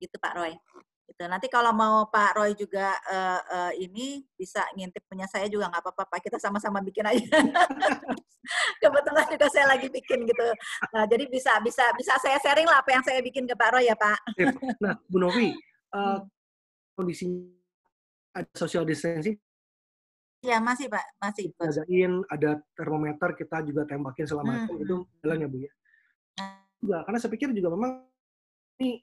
[0.00, 0.56] Gitu Pak Roy
[1.12, 1.28] gitu.
[1.28, 5.84] Nanti kalau mau Pak Roy juga uh, uh, ini bisa ngintip punya saya juga nggak
[5.84, 6.20] apa-apa Pak.
[6.24, 7.22] Kita sama-sama bikin aja.
[8.82, 10.46] Kebetulan juga saya lagi bikin gitu.
[10.90, 13.86] Nah, jadi bisa bisa bisa saya sharing lah apa yang saya bikin ke Pak Roy
[13.86, 14.18] ya Pak.
[14.80, 15.52] Nah, Bu Novi,
[15.94, 16.18] uh,
[16.96, 17.28] kondisi
[18.32, 19.36] ada social distancing
[20.42, 21.54] Ya masih Pak, masih.
[21.54, 24.82] jagain, ada termometer kita juga tembakin segala macam Hmm.
[24.82, 25.72] itu jalan ya Bu ya.
[26.82, 28.02] Juga karena saya pikir juga memang
[28.82, 28.98] ini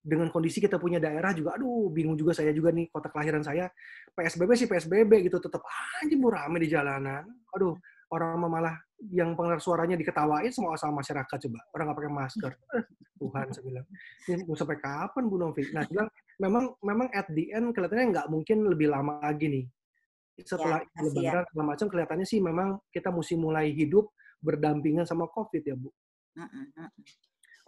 [0.00, 3.68] dengan kondisi kita punya daerah juga, aduh bingung juga saya juga nih kota kelahiran saya
[4.16, 5.60] PSBB sih PSBB gitu tetap
[6.00, 7.28] aja mau rame di jalanan.
[7.52, 7.76] Aduh
[8.10, 8.74] orang malah
[9.12, 12.52] yang pendengar suaranya diketawain semua sama masyarakat coba orang nggak pakai masker.
[13.20, 13.86] Tuhan saya bilang
[14.32, 15.62] ini mau sampai kapan Bu Novi?
[15.76, 16.08] Nah bilang
[16.40, 19.64] memang memang at the end kelihatannya nggak mungkin lebih lama lagi nih
[20.40, 24.08] setelah Ya, lebaran segala macam kelihatannya sih memang kita mesti mulai hidup
[24.40, 25.92] berdampingan sama COVID ya Bu.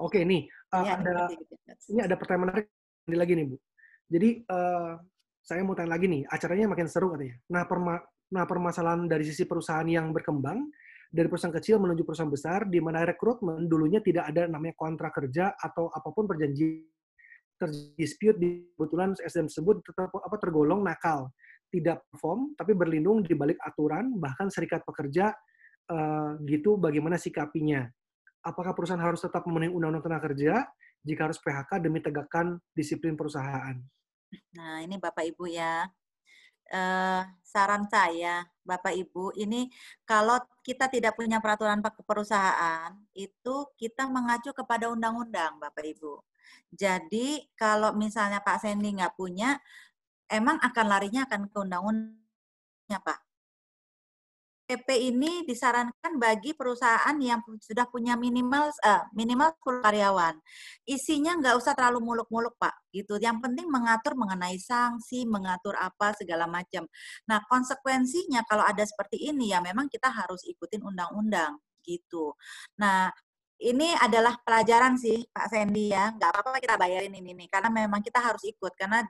[0.01, 1.55] Oke nih uh, Ya, ada gitu.
[1.93, 2.67] ini ada pertanyaan menarik
[3.03, 3.57] Ini lagi nih Bu.
[4.13, 4.95] Jadi uh,
[5.43, 7.35] saya mau tanya lagi nih, acaranya makin seru katanya.
[7.51, 7.99] Nah, perma
[8.33, 10.65] nah permasalahan dari sisi perusahaan yang berkembang
[11.13, 15.53] dari perusahaan kecil menuju perusahaan besar di mana rekrutmen dulunya tidak ada namanya kontrak kerja
[15.61, 16.89] atau apa pun perjanjian
[17.61, 21.29] terdispute di kebetulan SDM tersebut tetap apa tergolong nakal,
[21.69, 25.37] tidak perform tapi berlindung di balik aturan bahkan serikat pekerja
[25.93, 27.87] uh, gitu bagaimana sikapinya.
[28.43, 30.67] Apakah perusahaan harus tetap memenuhi undang-undang tenaga kerja
[31.07, 33.79] jika harus PHK demi tegakkan disiplin perusahaan?
[34.59, 35.87] Nah, ini Bapak Ibu ya.
[36.73, 39.69] Uh, saran saya, Bapak Ibu, ini
[40.09, 46.25] kalau kita tidak punya peraturan perusahaan, itu kita mengacu kepada undang-undang, Bapak Ibu.
[46.73, 49.61] Jadi kalau misalnya Pak Sandy nggak punya,
[50.33, 53.21] emang akan larinya akan ke undang-undangnya, Pak.
[54.73, 60.35] PP ini disarankan bagi perusahaan yang sudah punya minimal uh, minimal 10 karyawan.
[60.89, 62.89] Isinya nggak usah terlalu muluk-muluk, Pak.
[62.89, 63.21] Gitu.
[63.21, 66.89] Yang penting mengatur mengenai sanksi, mengatur apa segala macam.
[67.29, 72.33] Nah, konsekuensinya kalau ada seperti ini ya memang kita harus ikutin undang-undang gitu.
[72.81, 73.13] Nah,
[73.61, 76.17] ini adalah pelajaran sih Pak Sandy ya.
[76.17, 79.05] Nggak apa-apa kita bayarin ini nih karena memang kita harus ikut karena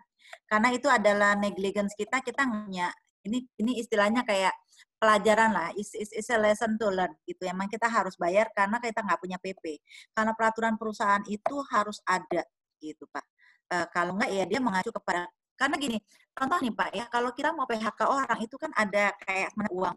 [0.51, 2.91] karena itu adalah negligence kita kita punya
[3.23, 4.55] ini ini istilahnya kayak
[5.03, 7.43] pelajaran lah, is, is, a lesson to learn gitu.
[7.51, 9.83] Emang kita harus bayar karena kita nggak punya PP.
[10.15, 12.47] Karena peraturan perusahaan itu harus ada
[12.79, 13.27] gitu Pak.
[13.67, 15.27] E, kalau nggak ya dia mengacu kepada
[15.59, 15.99] karena gini,
[16.35, 19.95] contoh nih Pak ya, kalau kita mau PHK orang itu kan ada kayak uang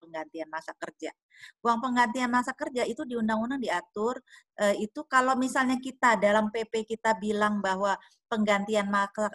[0.00, 1.12] penggantian masa kerja.
[1.60, 4.16] Uang penggantian masa kerja itu di undang-undang diatur
[4.56, 7.94] e, itu kalau misalnya kita dalam PP kita bilang bahwa
[8.30, 8.86] penggantian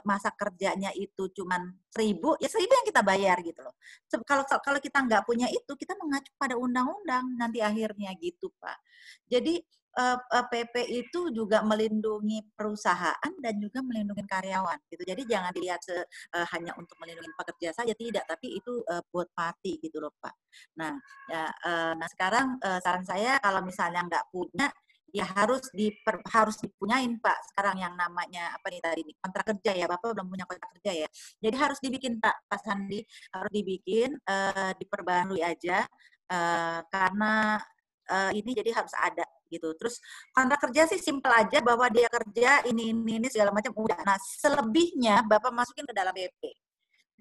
[0.08, 1.60] masa kerjanya itu cuma
[1.92, 3.76] seribu, ya seribu yang kita bayar gitu loh.
[4.24, 8.80] Kalau kalau kita nggak punya itu, kita mengacu pada undang-undang nanti akhirnya gitu Pak.
[9.28, 9.60] Jadi
[9.96, 15.08] PP eh, eh, itu juga melindungi perusahaan dan juga melindungi karyawan gitu.
[15.08, 19.32] Jadi jangan dilihat se, uh, hanya untuk melindungi pekerja saja tidak, tapi itu uh, buat
[19.32, 20.36] party gitu loh Pak.
[20.76, 21.00] Nah,
[21.32, 24.68] ya, uh, nah sekarang uh, saran saya kalau misalnya nggak punya
[25.16, 29.72] ya harus diper, harus dipunyain Pak sekarang yang namanya apa nih tadi nih kontrak kerja
[29.72, 31.08] ya Bapak belum punya kontrak kerja ya
[31.40, 33.00] jadi harus dibikin Pak Pak Sandi
[33.32, 35.88] harus dibikin uh, diperbarui aja
[36.28, 37.64] uh, karena
[38.12, 39.74] uh, ini jadi harus ada gitu.
[39.78, 40.02] Terus
[40.32, 44.00] kontrak kerja sih simpel aja bahwa dia kerja ini ini ini segala macam udah.
[44.04, 46.42] Nah, selebihnya Bapak masukin ke dalam BP.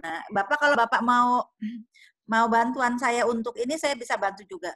[0.03, 1.49] Nah, Bapak kalau Bapak mau
[2.33, 4.73] mau bantuan saya untuk ini saya bisa bantu juga.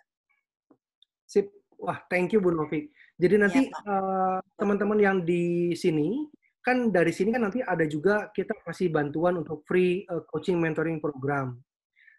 [1.28, 1.48] Sip.
[1.78, 2.90] Wah, thank you Bu Novi.
[3.18, 6.26] Jadi iya, nanti ya, teman-teman uh, yang di sini
[6.58, 10.98] kan dari sini kan nanti ada juga kita kasih bantuan untuk free uh, coaching mentoring
[10.98, 11.54] program.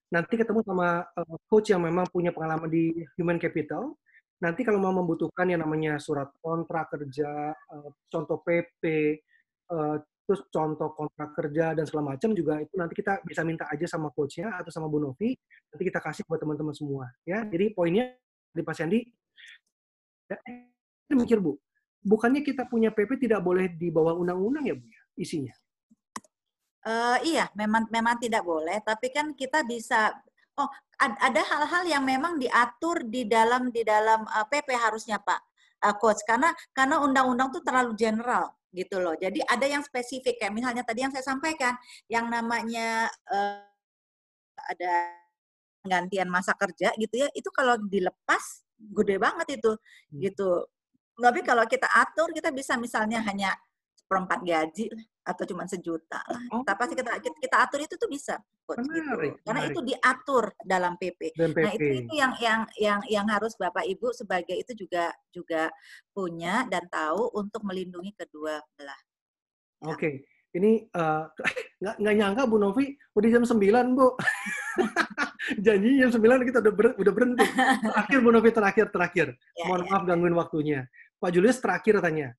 [0.09, 3.99] Nanti ketemu sama uh, coach yang memang punya pengalaman di human capital
[4.39, 8.83] nanti kalau mau membutuhkan yang namanya surat kontrak kerja, uh, contoh PP,
[9.69, 9.97] eh,
[10.29, 14.13] terus contoh kontrak kerja dan segala macam juga itu nanti kita bisa minta aja sama
[14.13, 15.33] coachnya atau sama Bu Novi,
[15.73, 17.09] nanti kita kasih buat teman-teman semua.
[17.25, 18.13] Ya, jadi poinnya
[18.53, 19.09] di Pak Sandi,
[20.29, 20.37] ya,
[21.17, 21.57] mikir Bu,
[22.05, 25.55] bukannya kita punya PP tidak boleh di bawah undang-undang ya Bu ya, isinya?
[26.85, 30.15] Uh, iya, memang memang tidak boleh, tapi kan kita bisa
[30.59, 30.67] Oh,
[30.99, 35.39] ada hal-hal yang memang diatur di dalam di dalam uh, eh, PP harusnya Pak
[35.87, 39.15] uh, coach karena karena undang-undang itu terlalu general gitu loh.
[39.15, 41.79] Jadi ada yang spesifik kayak misalnya tadi yang saya sampaikan
[42.11, 43.63] yang namanya uh,
[44.67, 44.93] ada
[45.79, 47.31] penggantian masa kerja gitu ya.
[47.31, 50.19] Itu kalau dilepas gede banget itu hmm.
[50.19, 50.67] gitu.
[51.15, 53.55] Tapi kalau kita atur kita bisa misalnya hanya
[53.95, 54.91] seperempat gaji
[55.29, 56.41] atau cuma sejuta lah.
[56.49, 56.65] Oh.
[56.65, 59.37] Tapi kita kita atur itu tuh bisa, coach, gitu.
[59.45, 59.77] Karena menarik.
[59.77, 61.37] itu diatur dalam PP.
[61.37, 61.57] PP.
[61.61, 65.69] Nah itu itu yang yang yang yang harus bapak ibu sebagai itu juga juga
[66.09, 69.01] punya dan tahu untuk melindungi kedua belah.
[69.85, 69.93] Oke.
[69.93, 70.15] Okay.
[70.49, 71.29] Ini uh,
[71.81, 74.07] nggak nggak nyangka Bu Novi udah jam 9 Bu.
[75.65, 77.45] Janji jam 9 kita udah ber, udah berhenti.
[77.85, 79.27] Terakhir Bu Novi terakhir terakhir.
[79.53, 79.87] Ya, Mohon ya.
[79.93, 80.79] maaf gangguin waktunya.
[81.21, 82.33] Pak Julius terakhir tanya.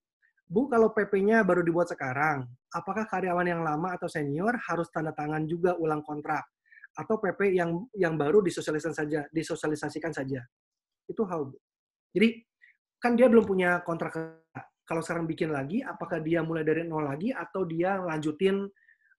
[0.51, 2.43] Bu, kalau PP-nya baru dibuat sekarang,
[2.75, 6.43] apakah karyawan yang lama atau senior harus tanda tangan juga ulang kontrak?
[6.99, 10.43] Atau PP yang yang baru disosialisasikan saja, disosialisasikan saja?
[11.07, 11.55] Itu how, Bu.
[12.11, 12.43] Jadi,
[12.99, 14.43] kan dia belum punya kontrak
[14.83, 18.67] kalau sekarang bikin lagi, apakah dia mulai dari nol lagi atau dia lanjutin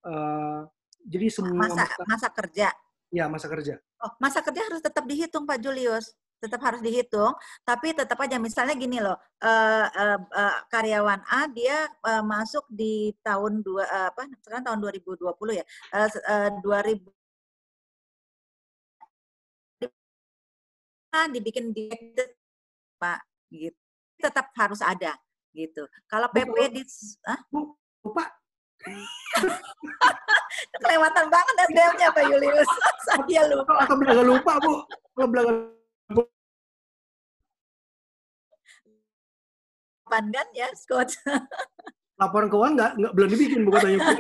[0.04, 0.68] uh,
[1.08, 2.76] jadi semua masa, masa kerja?
[3.08, 3.80] Ya, masa kerja.
[4.04, 6.12] Oh, masa kerja harus tetap dihitung Pak Julius
[6.42, 9.16] tetap harus dihitung, tapi tetap aja misalnya gini loh,
[9.46, 14.80] uh, uh, uh, karyawan A dia uh, masuk di tahun dua uh, apa sekarang tahun
[15.06, 15.22] 2020
[15.62, 17.22] ya, uh, uh, 2000
[21.30, 21.92] dibikin di
[22.96, 23.20] Pak
[23.52, 23.78] gitu.
[24.22, 25.18] Tetap harus ada
[25.52, 25.84] gitu.
[26.08, 26.84] Kalau PP di
[27.52, 28.26] Bu, lupa.
[30.82, 32.70] Kelewatan banget SDM-nya Pak Julius.
[33.06, 33.74] Saya lupa.
[33.84, 34.74] Atau belaga lupa, Bu.
[34.88, 35.52] Kalau belaga
[40.12, 41.16] Pan kan ya, Coach?
[42.22, 43.98] laporan keuangan nggak nggak belum dibikin bu katanya.
[44.04, 44.14] Bu.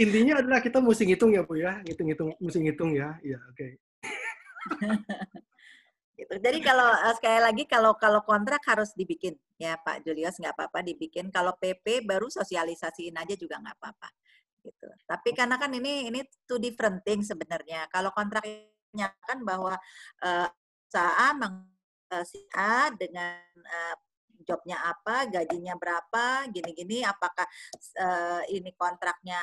[0.00, 3.56] Intinya adalah kita mesti ngitung ya bu ya, ngitung-ngitung, mesti ngitung ya, ya oke.
[3.60, 3.70] Okay.
[6.22, 6.34] gitu.
[6.40, 10.80] Jadi kalau uh, sekali lagi kalau kalau kontrak harus dibikin ya Pak Julius nggak apa-apa
[10.80, 11.28] dibikin.
[11.28, 14.08] Kalau PP baru sosialisasiin aja juga nggak apa-apa
[14.64, 14.88] gitu.
[15.04, 17.84] Tapi karena kan ini ini two different things sebenarnya.
[17.92, 19.76] Kalau kontraknya kan bahwa
[20.24, 20.48] uh,
[20.88, 21.36] usaha
[22.12, 23.96] uh, si A dengan uh,
[24.44, 27.46] jobnya apa, gajinya berapa, gini-gini, apakah
[27.98, 29.40] uh, ini kontraknya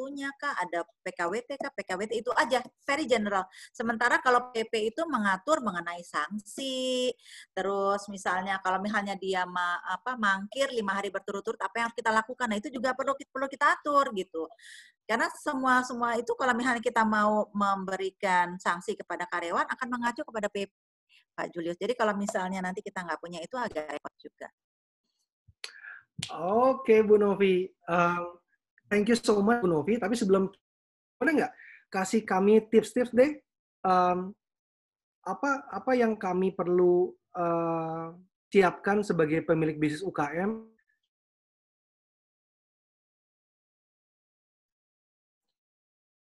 [0.00, 3.44] punya kah, ada PKWT kah, PKWT itu aja, very general.
[3.68, 7.12] Sementara kalau PP itu mengatur mengenai sanksi,
[7.52, 12.10] terus misalnya kalau misalnya dia ma, apa mangkir lima hari berturut-turut, apa yang harus kita
[12.16, 14.48] lakukan, nah itu juga perlu perlu kita atur gitu.
[15.04, 20.48] Karena semua semua itu kalau misalnya kita mau memberikan sanksi kepada karyawan akan mengacu kepada
[20.48, 20.70] PP
[21.40, 21.80] Pak Julius.
[21.80, 24.48] Jadi kalau misalnya nanti kita nggak punya itu agak repot juga.
[26.36, 27.64] Oke, Bu Novi.
[27.88, 28.36] Um,
[28.92, 29.96] thank you so much, Bu Novi.
[29.96, 30.52] Tapi sebelum,
[31.16, 31.52] boleh nggak
[31.88, 33.40] kasih kami tips-tips deh?
[33.80, 34.36] Um,
[35.24, 38.12] apa apa yang kami perlu uh,
[38.52, 40.68] siapkan sebagai pemilik bisnis UKM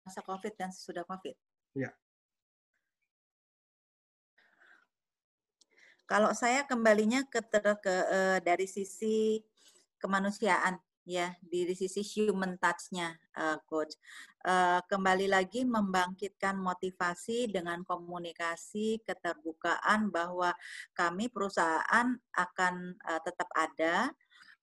[0.07, 1.35] masa COVID dan sesudah COVID.
[1.75, 1.91] Ya.
[6.07, 7.43] Kalau saya kembalinya ke,
[7.83, 9.43] ke uh, dari sisi
[9.99, 13.95] kemanusiaan ya di sisi human touch-nya uh, coach.
[14.47, 20.55] Uh, kembali lagi membangkitkan motivasi dengan komunikasi keterbukaan bahwa
[20.95, 24.11] kami perusahaan akan uh, tetap ada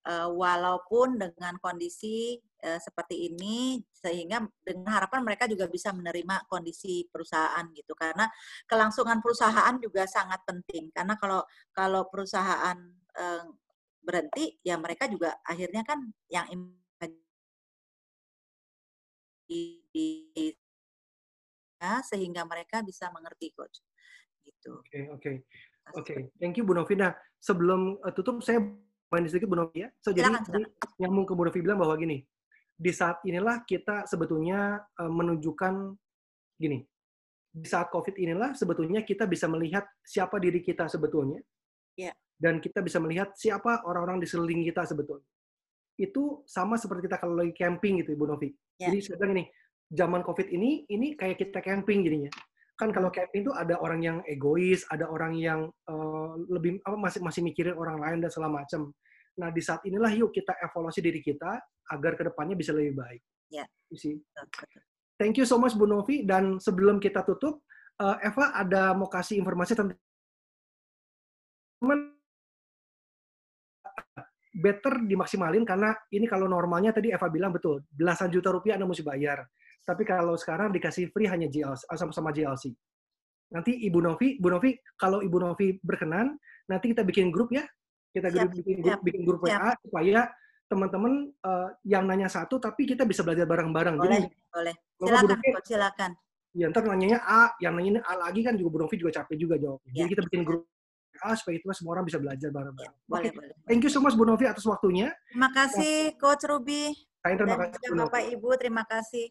[0.08, 7.08] uh, walaupun dengan kondisi uh, seperti ini sehingga dengan harapan mereka juga bisa menerima kondisi
[7.08, 8.28] perusahaan gitu karena
[8.68, 12.76] kelangsungan perusahaan juga sangat penting karena kalau kalau perusahaan
[13.16, 13.44] uh,
[14.04, 16.48] berhenti ya mereka juga akhirnya kan yang
[19.44, 20.08] di, di
[21.80, 23.84] ya, sehingga mereka bisa mengerti coach
[24.44, 24.80] gitu.
[24.80, 25.34] Oke okay, oke okay.
[25.96, 26.18] oke okay.
[26.40, 28.60] thank you Bu Novina sebelum uh, tutup saya
[29.14, 29.88] main sedikit Bu Novi ya.
[30.02, 30.98] So, silakan, jadi silakan.
[30.98, 32.18] nyambung ke Bu Novi bilang bahwa gini,
[32.74, 35.74] di saat inilah kita sebetulnya uh, menunjukkan
[36.58, 36.82] gini,
[37.54, 41.38] di saat COVID inilah sebetulnya kita bisa melihat siapa diri kita sebetulnya,
[41.94, 42.14] yeah.
[42.34, 45.26] dan kita bisa melihat siapa orang-orang di sekeliling kita sebetulnya.
[45.94, 48.50] Itu sama seperti kita kalau lagi camping gitu, Bu Novi.
[48.82, 48.90] Yeah.
[48.90, 49.44] Jadi saya bilang ini,
[49.94, 52.34] zaman COVID ini, ini kayak kita camping jadinya
[52.74, 53.16] kan kalau hmm.
[53.16, 57.78] camping itu ada orang yang egois, ada orang yang uh, lebih apa masih masih mikirin
[57.78, 58.90] orang lain dan segala macam.
[59.40, 61.58] Nah di saat inilah yuk kita evaluasi diri kita
[61.90, 63.22] agar ke depannya bisa lebih baik.
[63.50, 63.66] Ya.
[63.90, 64.18] Yeah.
[65.14, 67.62] Thank you so much Bu Novi dan sebelum kita tutup,
[68.02, 69.98] uh, Eva ada mau kasih informasi tentang
[74.54, 79.02] better dimaksimalin karena ini kalau normalnya tadi Eva bilang betul belasan juta rupiah Anda mesti
[79.02, 79.42] bayar.
[79.84, 82.72] Tapi kalau sekarang dikasih free hanya JLC, eh, sama-sama JLC.
[83.52, 87.68] Nanti Ibu Novi, Bu Novi, kalau Ibu Novi berkenan, nanti kita bikin grup ya.
[88.14, 90.30] Kita siap, bikin grup, bikin grup WA supaya
[90.70, 93.98] teman-teman uh, yang nanya satu, tapi kita bisa belajar bareng-bareng.
[93.98, 94.74] Boleh, Jadi, boleh.
[95.02, 96.10] Silakan, Novi, silakan.
[96.54, 99.54] Ya, ntar nanyanya A, yang nanyanya A lagi kan juga Bu Novi juga capek juga
[99.58, 99.90] jawabnya.
[99.90, 100.06] Ya.
[100.06, 100.62] Jadi kita bikin grup
[101.22, 102.94] A supaya itu semua orang bisa belajar bareng-bareng.
[102.94, 103.30] Ya, boleh, okay.
[103.34, 103.54] boleh.
[103.66, 105.10] Thank you so much Bu Novi atas waktunya.
[105.30, 106.94] Terima kasih Coach Ruby.
[107.18, 107.86] Saya terima kasih.
[107.98, 109.26] Bapak Ibu, terima kasih.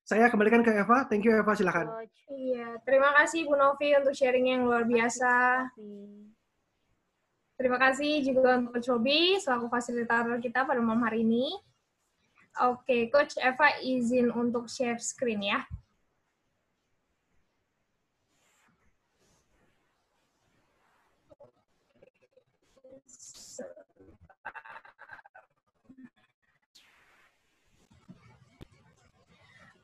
[0.00, 1.04] Saya kembalikan ke Eva.
[1.06, 1.92] Thank you Eva, silakan.
[2.32, 5.68] Iya, terima kasih Bu Novi untuk sharing yang luar biasa.
[5.76, 5.92] Terima
[6.26, 6.39] kasih
[8.24, 11.52] juga untuk Coach Robi selaku fasilitator kita pada malam hari ini.
[12.64, 15.60] Oke, Coach Eva izin untuk share screen ya.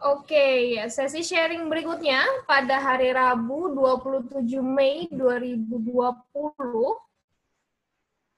[0.07, 7.06] Oke, sesi sharing berikutnya pada hari Rabu 27 Mei 2020,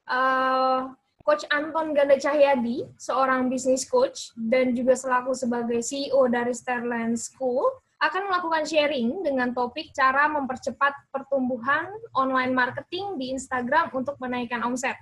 [0.08, 0.92] uh,
[1.28, 7.68] Coach Anton Ganda Cahyadi, seorang bisnis coach dan juga selaku sebagai CEO dari Sterland School,
[8.00, 14.96] akan melakukan sharing dengan topik cara mempercepat pertumbuhan online marketing di Instagram untuk menaikkan omset.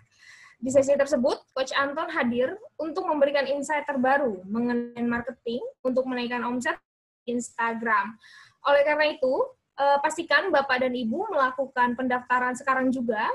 [0.57, 6.81] Di sesi tersebut, Coach Anton hadir untuk memberikan insight terbaru mengenai marketing untuk menaikkan omset
[7.29, 8.17] Instagram.
[8.65, 9.35] Oleh karena itu,
[9.77, 13.29] eh, pastikan Bapak dan Ibu melakukan pendaftaran sekarang juga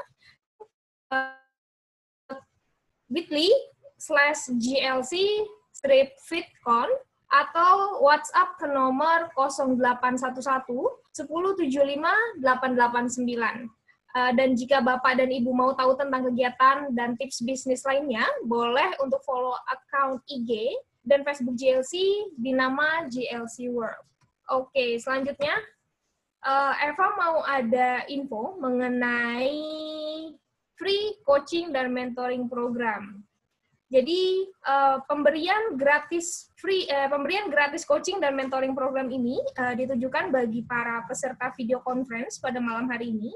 [3.12, 3.52] bit.ly
[4.00, 6.90] slash GLC strip fitcon
[7.32, 10.20] atau WhatsApp ke nomor 0811
[11.16, 13.72] 1075 889.
[14.12, 18.92] Uh, dan jika Bapak dan Ibu mau tahu tentang kegiatan dan tips bisnis lainnya, boleh
[19.00, 20.76] untuk follow account IG
[21.08, 21.96] dan Facebook GLC
[22.36, 24.04] di nama GLC World.
[24.52, 25.56] Oke, selanjutnya
[26.44, 29.56] uh, Eva mau ada info mengenai
[30.82, 33.22] free coaching dan mentoring program.
[33.92, 40.34] Jadi uh, pemberian gratis free uh, pemberian gratis coaching dan mentoring program ini uh, ditujukan
[40.34, 43.30] bagi para peserta video conference pada malam hari ini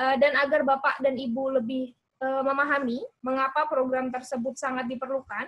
[0.00, 1.92] uh, dan agar Bapak dan Ibu lebih
[2.22, 5.46] uh, memahami mengapa program tersebut sangat diperlukan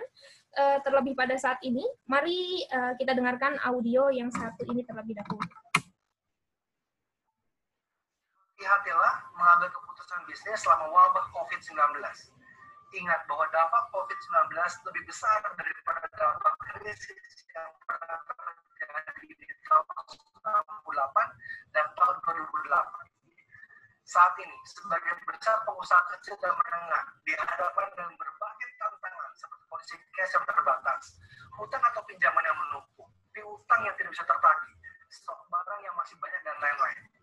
[0.59, 5.68] uh, terlebih pada saat ini, mari uh, kita dengarkan audio yang satu ini terlebih dahulu.
[8.59, 11.79] Hati-hatilah mengambil keputusan bisnis selama wabah COVID-19
[12.91, 14.51] ingat bahwa dampak COVID-19
[14.83, 19.87] lebih besar daripada dampak krisis yang pernah terjadi di tahun
[20.43, 24.03] 1998 dan tahun 2008.
[24.03, 30.35] Saat ini, sebagian besar pengusaha kecil dan menengah dihadapkan dengan berbagai tantangan seperti kondisi cash
[30.35, 31.15] yang terbatas,
[31.55, 34.75] hutang atau pinjaman yang menumpuk, piutang yang tidak bisa tertagih,
[35.07, 37.18] stok barang yang masih banyak, dan lain-lain.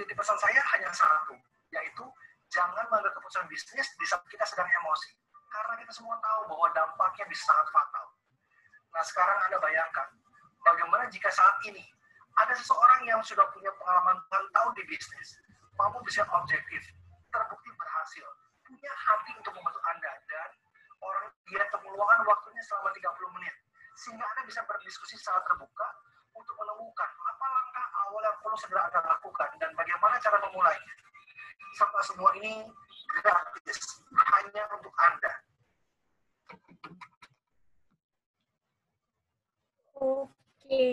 [0.00, 1.36] Titik pesan saya hanya satu,
[1.76, 2.08] yaitu
[2.48, 5.12] jangan mengambil keputusan bisnis di saat kita sedang emosi.
[5.52, 8.08] Karena kita semua tahu bahwa dampaknya bisa sangat fatal.
[8.96, 10.08] Nah sekarang Anda bayangkan,
[10.64, 11.84] bagaimana jika saat ini
[12.32, 15.36] ada seseorang yang sudah punya pengalaman tahun di bisnis,
[15.76, 16.80] mampu bisa objektif,
[17.28, 18.24] terbukti berhasil,
[18.64, 20.48] punya hati untuk membantu Anda, dan
[21.04, 23.52] orang dia meluangkan waktunya selama 30 menit.
[24.00, 25.88] Sehingga Anda bisa berdiskusi secara terbuka
[26.32, 27.10] untuk menemukan
[28.18, 30.94] yang perlu segera Anda lakukan dan bagaimana cara memulainya
[31.78, 32.66] serta semua ini
[33.22, 35.32] gratis hanya untuk Anda.
[40.00, 40.88] Oke.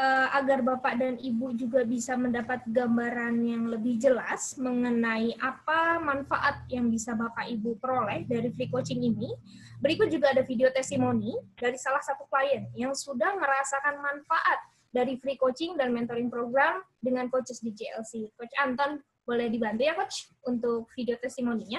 [0.00, 6.64] Uh, agar Bapak dan Ibu juga bisa mendapat gambaran yang lebih jelas mengenai apa manfaat
[6.72, 9.28] yang bisa Bapak Ibu peroleh dari free coaching ini,
[9.76, 15.38] berikut juga ada video testimoni dari salah satu klien yang sudah merasakan manfaat dari free
[15.38, 18.34] coaching dan mentoring program dengan coaches di JLC.
[18.34, 21.78] Coach Anton boleh dibantu ya Coach untuk video testimoninya?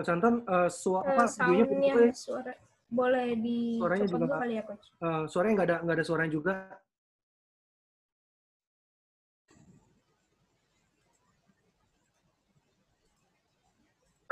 [0.00, 1.28] Coach Anton, uh, suara apa?
[1.28, 2.56] Videonya suara
[2.90, 6.54] boleh di suaranya juga kali ya coach uh, suaranya nggak ada nggak ada suaranya juga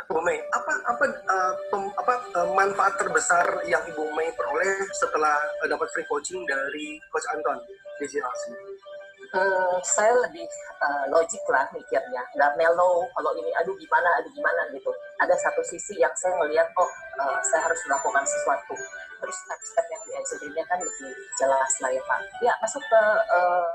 [0.09, 5.37] Bu Mei, apa apa uh, pem, apa uh, manfaat terbesar yang Ibu Mei peroleh setelah
[5.61, 7.61] uh, dapat free coaching dari Coach Anton
[8.01, 8.57] di JLC?
[9.29, 10.49] Hmm, saya lebih
[10.81, 14.89] uh, logik lah mikirnya, nggak melo kalau ini aduh gimana, aduh gimana gitu.
[15.21, 16.89] Ada satu sisi yang saya melihat oh
[17.21, 18.73] uh, saya harus melakukan sesuatu.
[19.21, 22.21] Terus step-step yang di kan lebih jelas lah ya Pak.
[22.41, 23.69] Ya masuk ke uh,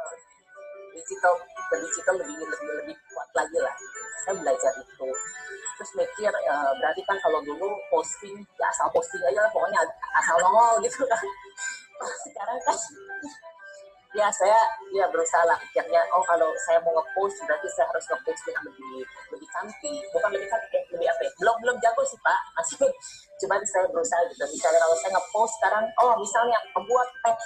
[0.97, 1.37] digital,
[1.69, 3.75] ke digital lebih lebih lebih kuat lagi lah.
[4.25, 5.09] Saya belajar itu.
[5.77, 9.85] Terus mikir uh, berarti kan kalau dulu posting ya asal posting aja lah, pokoknya
[10.17, 11.21] asal nongol gitu kan.
[12.03, 12.77] sekarang kan
[14.13, 14.57] ya saya
[14.93, 18.95] ya berusaha lah pikirnya oh kalau saya mau ngepost berarti saya harus ngepost yang lebih
[19.33, 20.03] lebih cantik.
[20.13, 21.31] Bukan lebih cantik ya lebih apa ya?
[21.41, 22.41] Belum belum jago sih pak.
[22.57, 22.77] Masih
[23.43, 24.43] cuman saya berusaha gitu.
[24.45, 27.37] Misalnya kalau saya ngepost sekarang oh misalnya membuat teh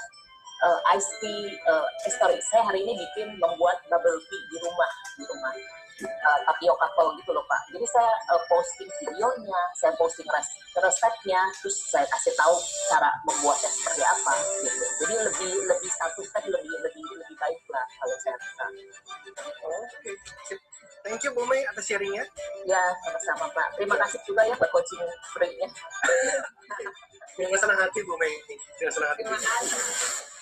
[0.66, 4.92] uh, ice tea uh, eh, sorry saya hari ini bikin membuat bubble tea di rumah
[5.18, 5.54] di rumah
[6.06, 7.62] uh, tapioca couple gitu loh pak.
[7.74, 12.56] Jadi saya uh, posting videonya, saya posting res resepnya, terus saya kasih tahu
[12.94, 14.84] cara membuatnya seperti apa gitu.
[15.06, 18.66] Jadi lebih lebih satu step lebih lebih lebih baik lah kalau saya rasa.
[18.68, 20.58] Oke, okay.
[21.06, 22.26] thank you Bu Mei atas sharingnya.
[22.70, 23.68] Ya sama-sama Pak.
[23.82, 25.02] Terima kasih juga ya buat coaching
[25.34, 25.70] free-nya.
[27.38, 28.34] Dengan senang hati Bu Mei.
[28.78, 29.22] Dengan senang hati.
[29.26, 30.37] Terima kasih.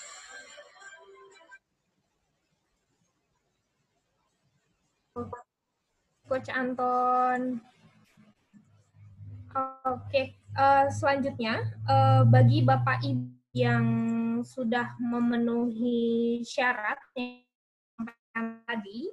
[6.25, 7.61] Coach Anton.
[9.87, 13.87] Oke, uh, selanjutnya uh, bagi Bapak Ibu yang
[14.43, 19.07] sudah memenuhi syarat yang tadi,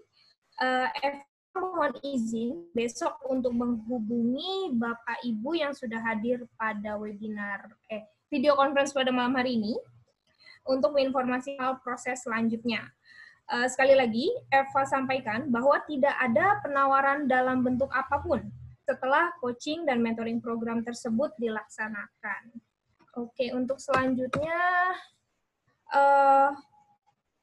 [0.58, 0.90] uh,
[1.54, 8.02] mohon izin besok untuk menghubungi Bapak Ibu yang sudah hadir pada webinar eh
[8.32, 9.76] video conference pada malam hari ini
[10.64, 12.88] untuk menginformasi hal proses selanjutnya.
[13.50, 18.40] Uh, sekali lagi, Eva sampaikan bahwa tidak ada penawaran dalam bentuk apa pun
[18.82, 22.54] setelah coaching dan mentoring program tersebut dilaksanakan.
[23.14, 24.58] Oke, untuk selanjutnya,
[25.92, 26.50] uh,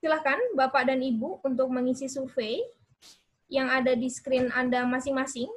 [0.02, 2.64] silakan Bapak dan Ibu untuk mengisi survei
[3.50, 5.50] yang ada di screen Anda masing-masing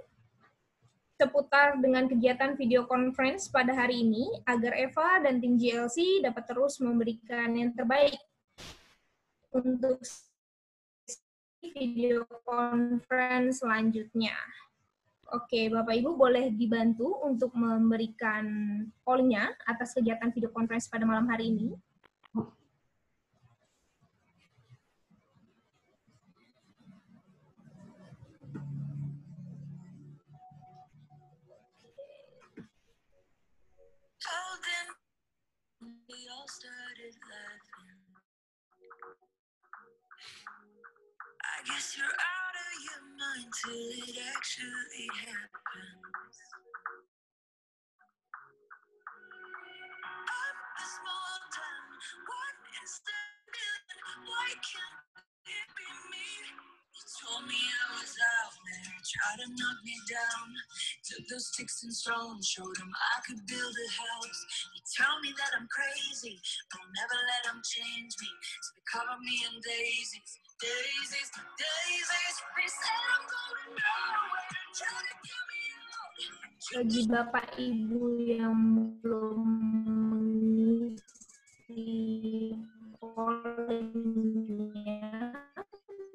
[1.16, 6.82] seputar dengan kegiatan video conference pada hari ini agar Eva dan tim GLC dapat terus
[6.82, 8.19] memberikan yang terbaik
[9.55, 10.02] untuk
[11.62, 14.34] video conference selanjutnya.
[15.32, 18.44] Oke, Bapak Ibu boleh dibantu untuk memberikan
[19.06, 21.72] pollnya atas kegiatan video conference pada malam hari ini.
[36.62, 36.91] I
[41.83, 43.75] guess you're out of your mind till
[44.07, 46.37] it actually happens.
[50.15, 51.91] I'm a small town,
[52.31, 53.19] what is the
[54.31, 56.31] Why can't it be me?
[56.95, 60.47] You told me I was out there, tried to knock me down.
[61.03, 64.41] Took those sticks and stones, showed them I could build a house.
[64.71, 66.39] You tell me that I'm crazy,
[66.79, 68.31] I'll never let them change me.
[68.63, 70.31] So they cover me in daisies.
[76.72, 79.43] Bagi Bapak Ibu yang belum
[80.14, 81.02] mengisi
[83.02, 84.14] pollingnya,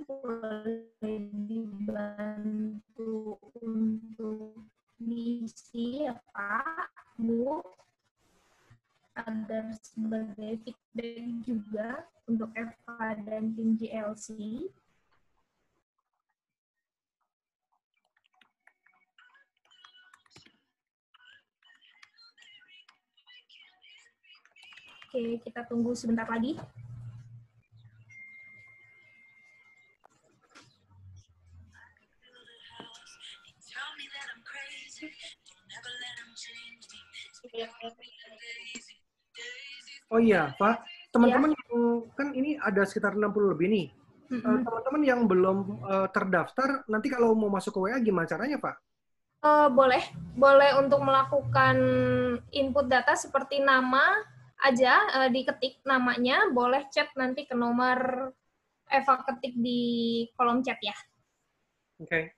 [0.08, 4.64] boleh dibantu untuk
[4.96, 6.88] diisi ya Pak,
[7.20, 7.60] Bu,
[9.26, 11.90] agar sebagai feedback juga
[12.30, 14.36] untuk Eva dan tim GLC.
[25.08, 26.60] Oke, kita tunggu sebentar lagi.
[40.08, 41.58] Oh iya, Pak teman-teman ya.
[41.58, 41.74] yang
[42.14, 43.88] kan ini ada sekitar 60 lebih nih.
[44.28, 44.68] Mm-hmm.
[44.68, 45.58] teman-teman yang belum
[45.88, 48.76] uh, terdaftar, nanti kalau mau masuk ke WA gimana caranya, Pak?
[49.40, 50.04] Uh, boleh,
[50.36, 51.78] boleh untuk melakukan
[52.52, 54.20] input data seperti nama
[54.68, 58.36] aja uh, diketik namanya, boleh chat nanti ke nomor
[58.92, 59.80] Eva ketik di
[60.36, 60.96] kolom chat ya.
[62.04, 62.12] Oke.
[62.12, 62.37] Okay.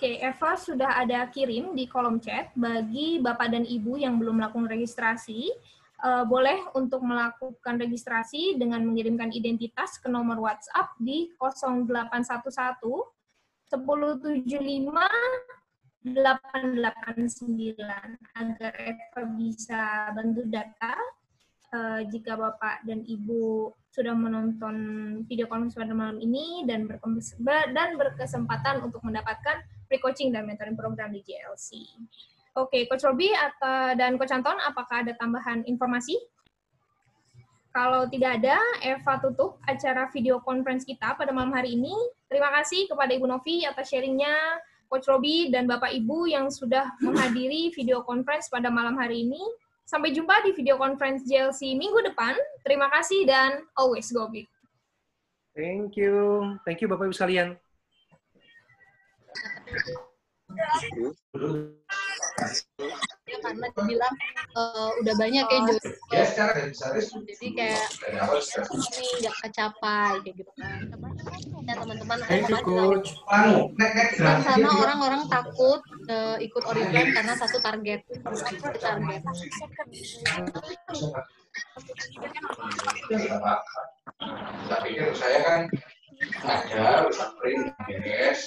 [0.00, 4.64] Oke, Eva sudah ada kirim di kolom chat bagi Bapak dan Ibu yang belum melakukan
[4.72, 5.52] registrasi.
[6.00, 12.16] Uh, boleh untuk melakukan registrasi dengan mengirimkan identitas ke nomor WhatsApp di 0811
[13.68, 14.88] 1075
[16.00, 17.76] 889
[18.40, 20.96] agar Eva bisa bantu data
[21.74, 24.76] uh, jika Bapak dan Ibu sudah menonton
[25.26, 31.22] video konferensi pada malam ini dan dan berkesempatan untuk mendapatkan pre-coaching dan mentoring program di
[31.26, 31.90] GLC.
[32.58, 33.30] Oke, Coach Robi
[33.94, 36.18] dan Coach Anton, apakah ada tambahan informasi?
[37.70, 41.94] Kalau tidak ada, Eva tutup acara video conference kita pada malam hari ini.
[42.26, 44.34] Terima kasih kepada Ibu Novi atas sharingnya,
[44.90, 49.38] Coach Robi dan Bapak Ibu yang sudah menghadiri video conference pada malam hari ini.
[49.90, 52.38] Sampai jumpa di video conference JLC minggu depan.
[52.62, 54.46] Terima kasih dan always go big.
[55.50, 56.46] Thank you.
[56.62, 57.58] Thank you Bapak Ibu sekalian.
[63.30, 64.14] Ya, karena dibilang
[64.58, 65.92] uh, udah banyak ya jodoh.
[66.10, 67.86] Jadi kayak
[68.74, 70.88] ini nggak kecapai kayak gitu kan.
[71.68, 72.40] Ya teman-teman kan
[74.42, 75.78] sana orang-orang takut
[76.10, 78.02] uh, ikut oriflame karena satu target.
[78.80, 79.22] Target.
[84.66, 85.60] Saya pikir saya kan
[87.38, 88.40] print beres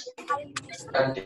[0.92, 1.16] dan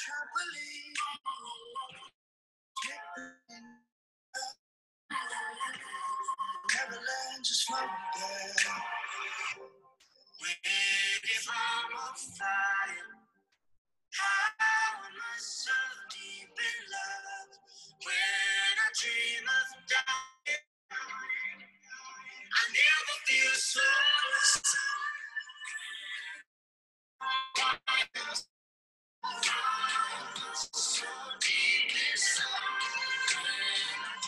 [0.00, 0.96] trampoline.
[6.72, 7.44] Neverland
[8.16, 8.72] there.
[12.40, 13.08] i?
[14.12, 15.76] How am I so
[16.10, 17.52] deep in love?
[18.04, 20.64] When I dream of dying,
[22.52, 23.80] I never feel so.
[30.72, 31.06] So
[31.40, 32.83] deep inside.